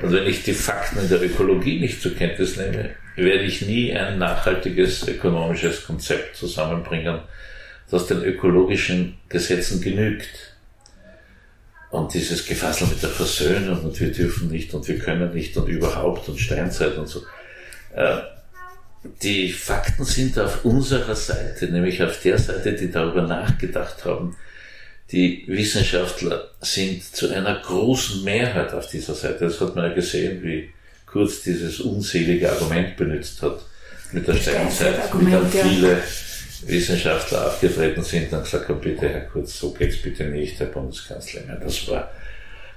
Und 0.00 0.12
wenn 0.12 0.26
ich 0.26 0.42
die 0.42 0.54
Fakten 0.54 0.98
in 0.98 1.08
der 1.08 1.22
Ökologie 1.22 1.80
nicht 1.80 2.00
zur 2.00 2.14
Kenntnis 2.14 2.56
nehme, 2.56 2.90
werde 3.16 3.44
ich 3.44 3.62
nie 3.62 3.92
ein 3.92 4.18
nachhaltiges 4.18 5.06
ökonomisches 5.06 5.84
Konzept 5.86 6.36
zusammenbringen, 6.36 7.20
das 7.90 8.06
den 8.06 8.22
ökologischen 8.22 9.18
Gesetzen 9.28 9.80
genügt. 9.80 10.56
Und 11.90 12.14
dieses 12.14 12.46
Gefassel 12.46 12.86
mit 12.86 13.02
der 13.02 13.10
Versöhnung 13.10 13.84
und 13.84 14.00
wir 14.00 14.10
dürfen 14.10 14.48
nicht 14.48 14.72
und 14.72 14.88
wir 14.88 14.98
können 14.98 15.34
nicht 15.34 15.54
und 15.58 15.68
überhaupt 15.68 16.26
und 16.28 16.40
Steinzeit 16.40 16.96
und 16.96 17.06
so. 17.06 17.20
Äh, 17.94 18.16
die 19.22 19.52
Fakten 19.52 20.04
sind 20.04 20.38
auf 20.38 20.64
unserer 20.64 21.14
Seite, 21.14 21.66
nämlich 21.66 22.02
auf 22.02 22.20
der 22.22 22.38
Seite, 22.38 22.72
die 22.72 22.90
darüber 22.90 23.22
nachgedacht 23.22 24.04
haben, 24.06 24.36
die 25.12 25.44
Wissenschaftler 25.46 26.48
sind 26.60 27.04
zu 27.04 27.28
einer 27.28 27.60
großen 27.60 28.24
Mehrheit 28.24 28.72
auf 28.72 28.88
dieser 28.88 29.14
Seite. 29.14 29.44
Das 29.44 29.60
hat 29.60 29.76
man 29.76 29.90
ja 29.90 29.94
gesehen, 29.94 30.42
wie 30.42 30.70
Kurz 31.06 31.42
dieses 31.42 31.80
unselige 31.80 32.50
Argument 32.50 32.96
benutzt 32.96 33.42
hat 33.42 33.60
mit 34.12 34.26
der 34.26 34.34
Steinzeit, 34.34 34.94
wie 35.12 35.30
dann 35.30 35.50
viele 35.50 36.02
Wissenschaftler 36.64 37.48
aufgetreten 37.48 38.02
sind 38.02 38.32
und 38.32 38.44
gesagt 38.44 38.68
haben, 38.70 38.80
bitte 38.80 39.10
Herr 39.10 39.26
Kurz, 39.26 39.58
so 39.58 39.72
geht's 39.72 40.00
bitte 40.00 40.24
nicht, 40.24 40.58
Herr 40.58 40.68
Bundeskanzler. 40.68 41.42
Das 41.62 41.86
war, 41.88 42.10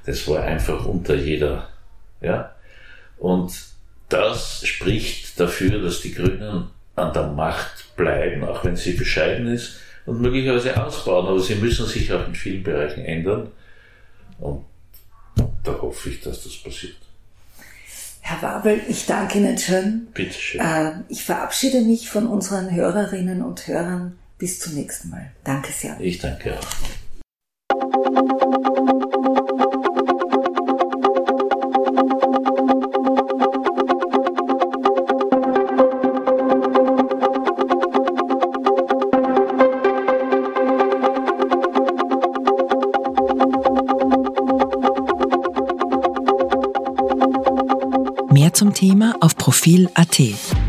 das 0.05 0.27
war 0.27 0.43
einfach 0.43 0.86
unter 0.86 1.15
jeder, 1.15 1.69
ja. 2.19 2.53
Und 3.17 3.53
das 4.09 4.67
spricht 4.67 5.39
dafür, 5.39 5.81
dass 5.81 6.01
die 6.01 6.13
Grünen 6.13 6.67
an 6.95 7.13
der 7.13 7.27
Macht 7.27 7.95
bleiben, 7.95 8.43
auch 8.43 8.65
wenn 8.65 8.75
sie 8.75 8.91
bescheiden 8.93 9.47
ist 9.47 9.79
und 10.06 10.22
möglicherweise 10.22 10.82
ausbauen, 10.84 11.28
aber 11.28 11.39
sie 11.39 11.56
müssen 11.56 11.86
sich 11.86 12.12
auch 12.14 12.28
in 12.28 12.36
vielen 12.36 12.64
Bereichen 12.64 13.03
ändern. 13.06 13.51
Und 14.39 14.66
da 15.64 15.72
hoffe 15.82 16.10
ich, 16.10 16.22
dass 16.22 16.43
das 16.43 16.56
passiert. 16.58 16.95
Herr 18.22 18.41
Wabel, 18.41 18.82
ich 18.88 19.06
danke 19.06 19.38
Ihnen 19.38 19.58
schön. 19.58 20.08
Bitte 20.14 20.34
schön. 20.34 20.62
Äh, 20.62 20.93
ich 21.10 21.24
verabschiede 21.24 21.82
mich 21.82 22.10
von 22.10 22.26
unseren 22.26 22.74
Hörerinnen 22.74 23.43
und 23.43 23.68
Hörern. 23.68 24.18
Bis 24.38 24.60
zum 24.60 24.74
nächsten 24.74 25.12
Mal. 25.12 25.32
Danke 25.43 25.72
sehr. 25.72 25.95
Ich 25.99 26.18
danke 26.18 26.60
auch. 26.60 27.05
Profil.at. 49.66 50.64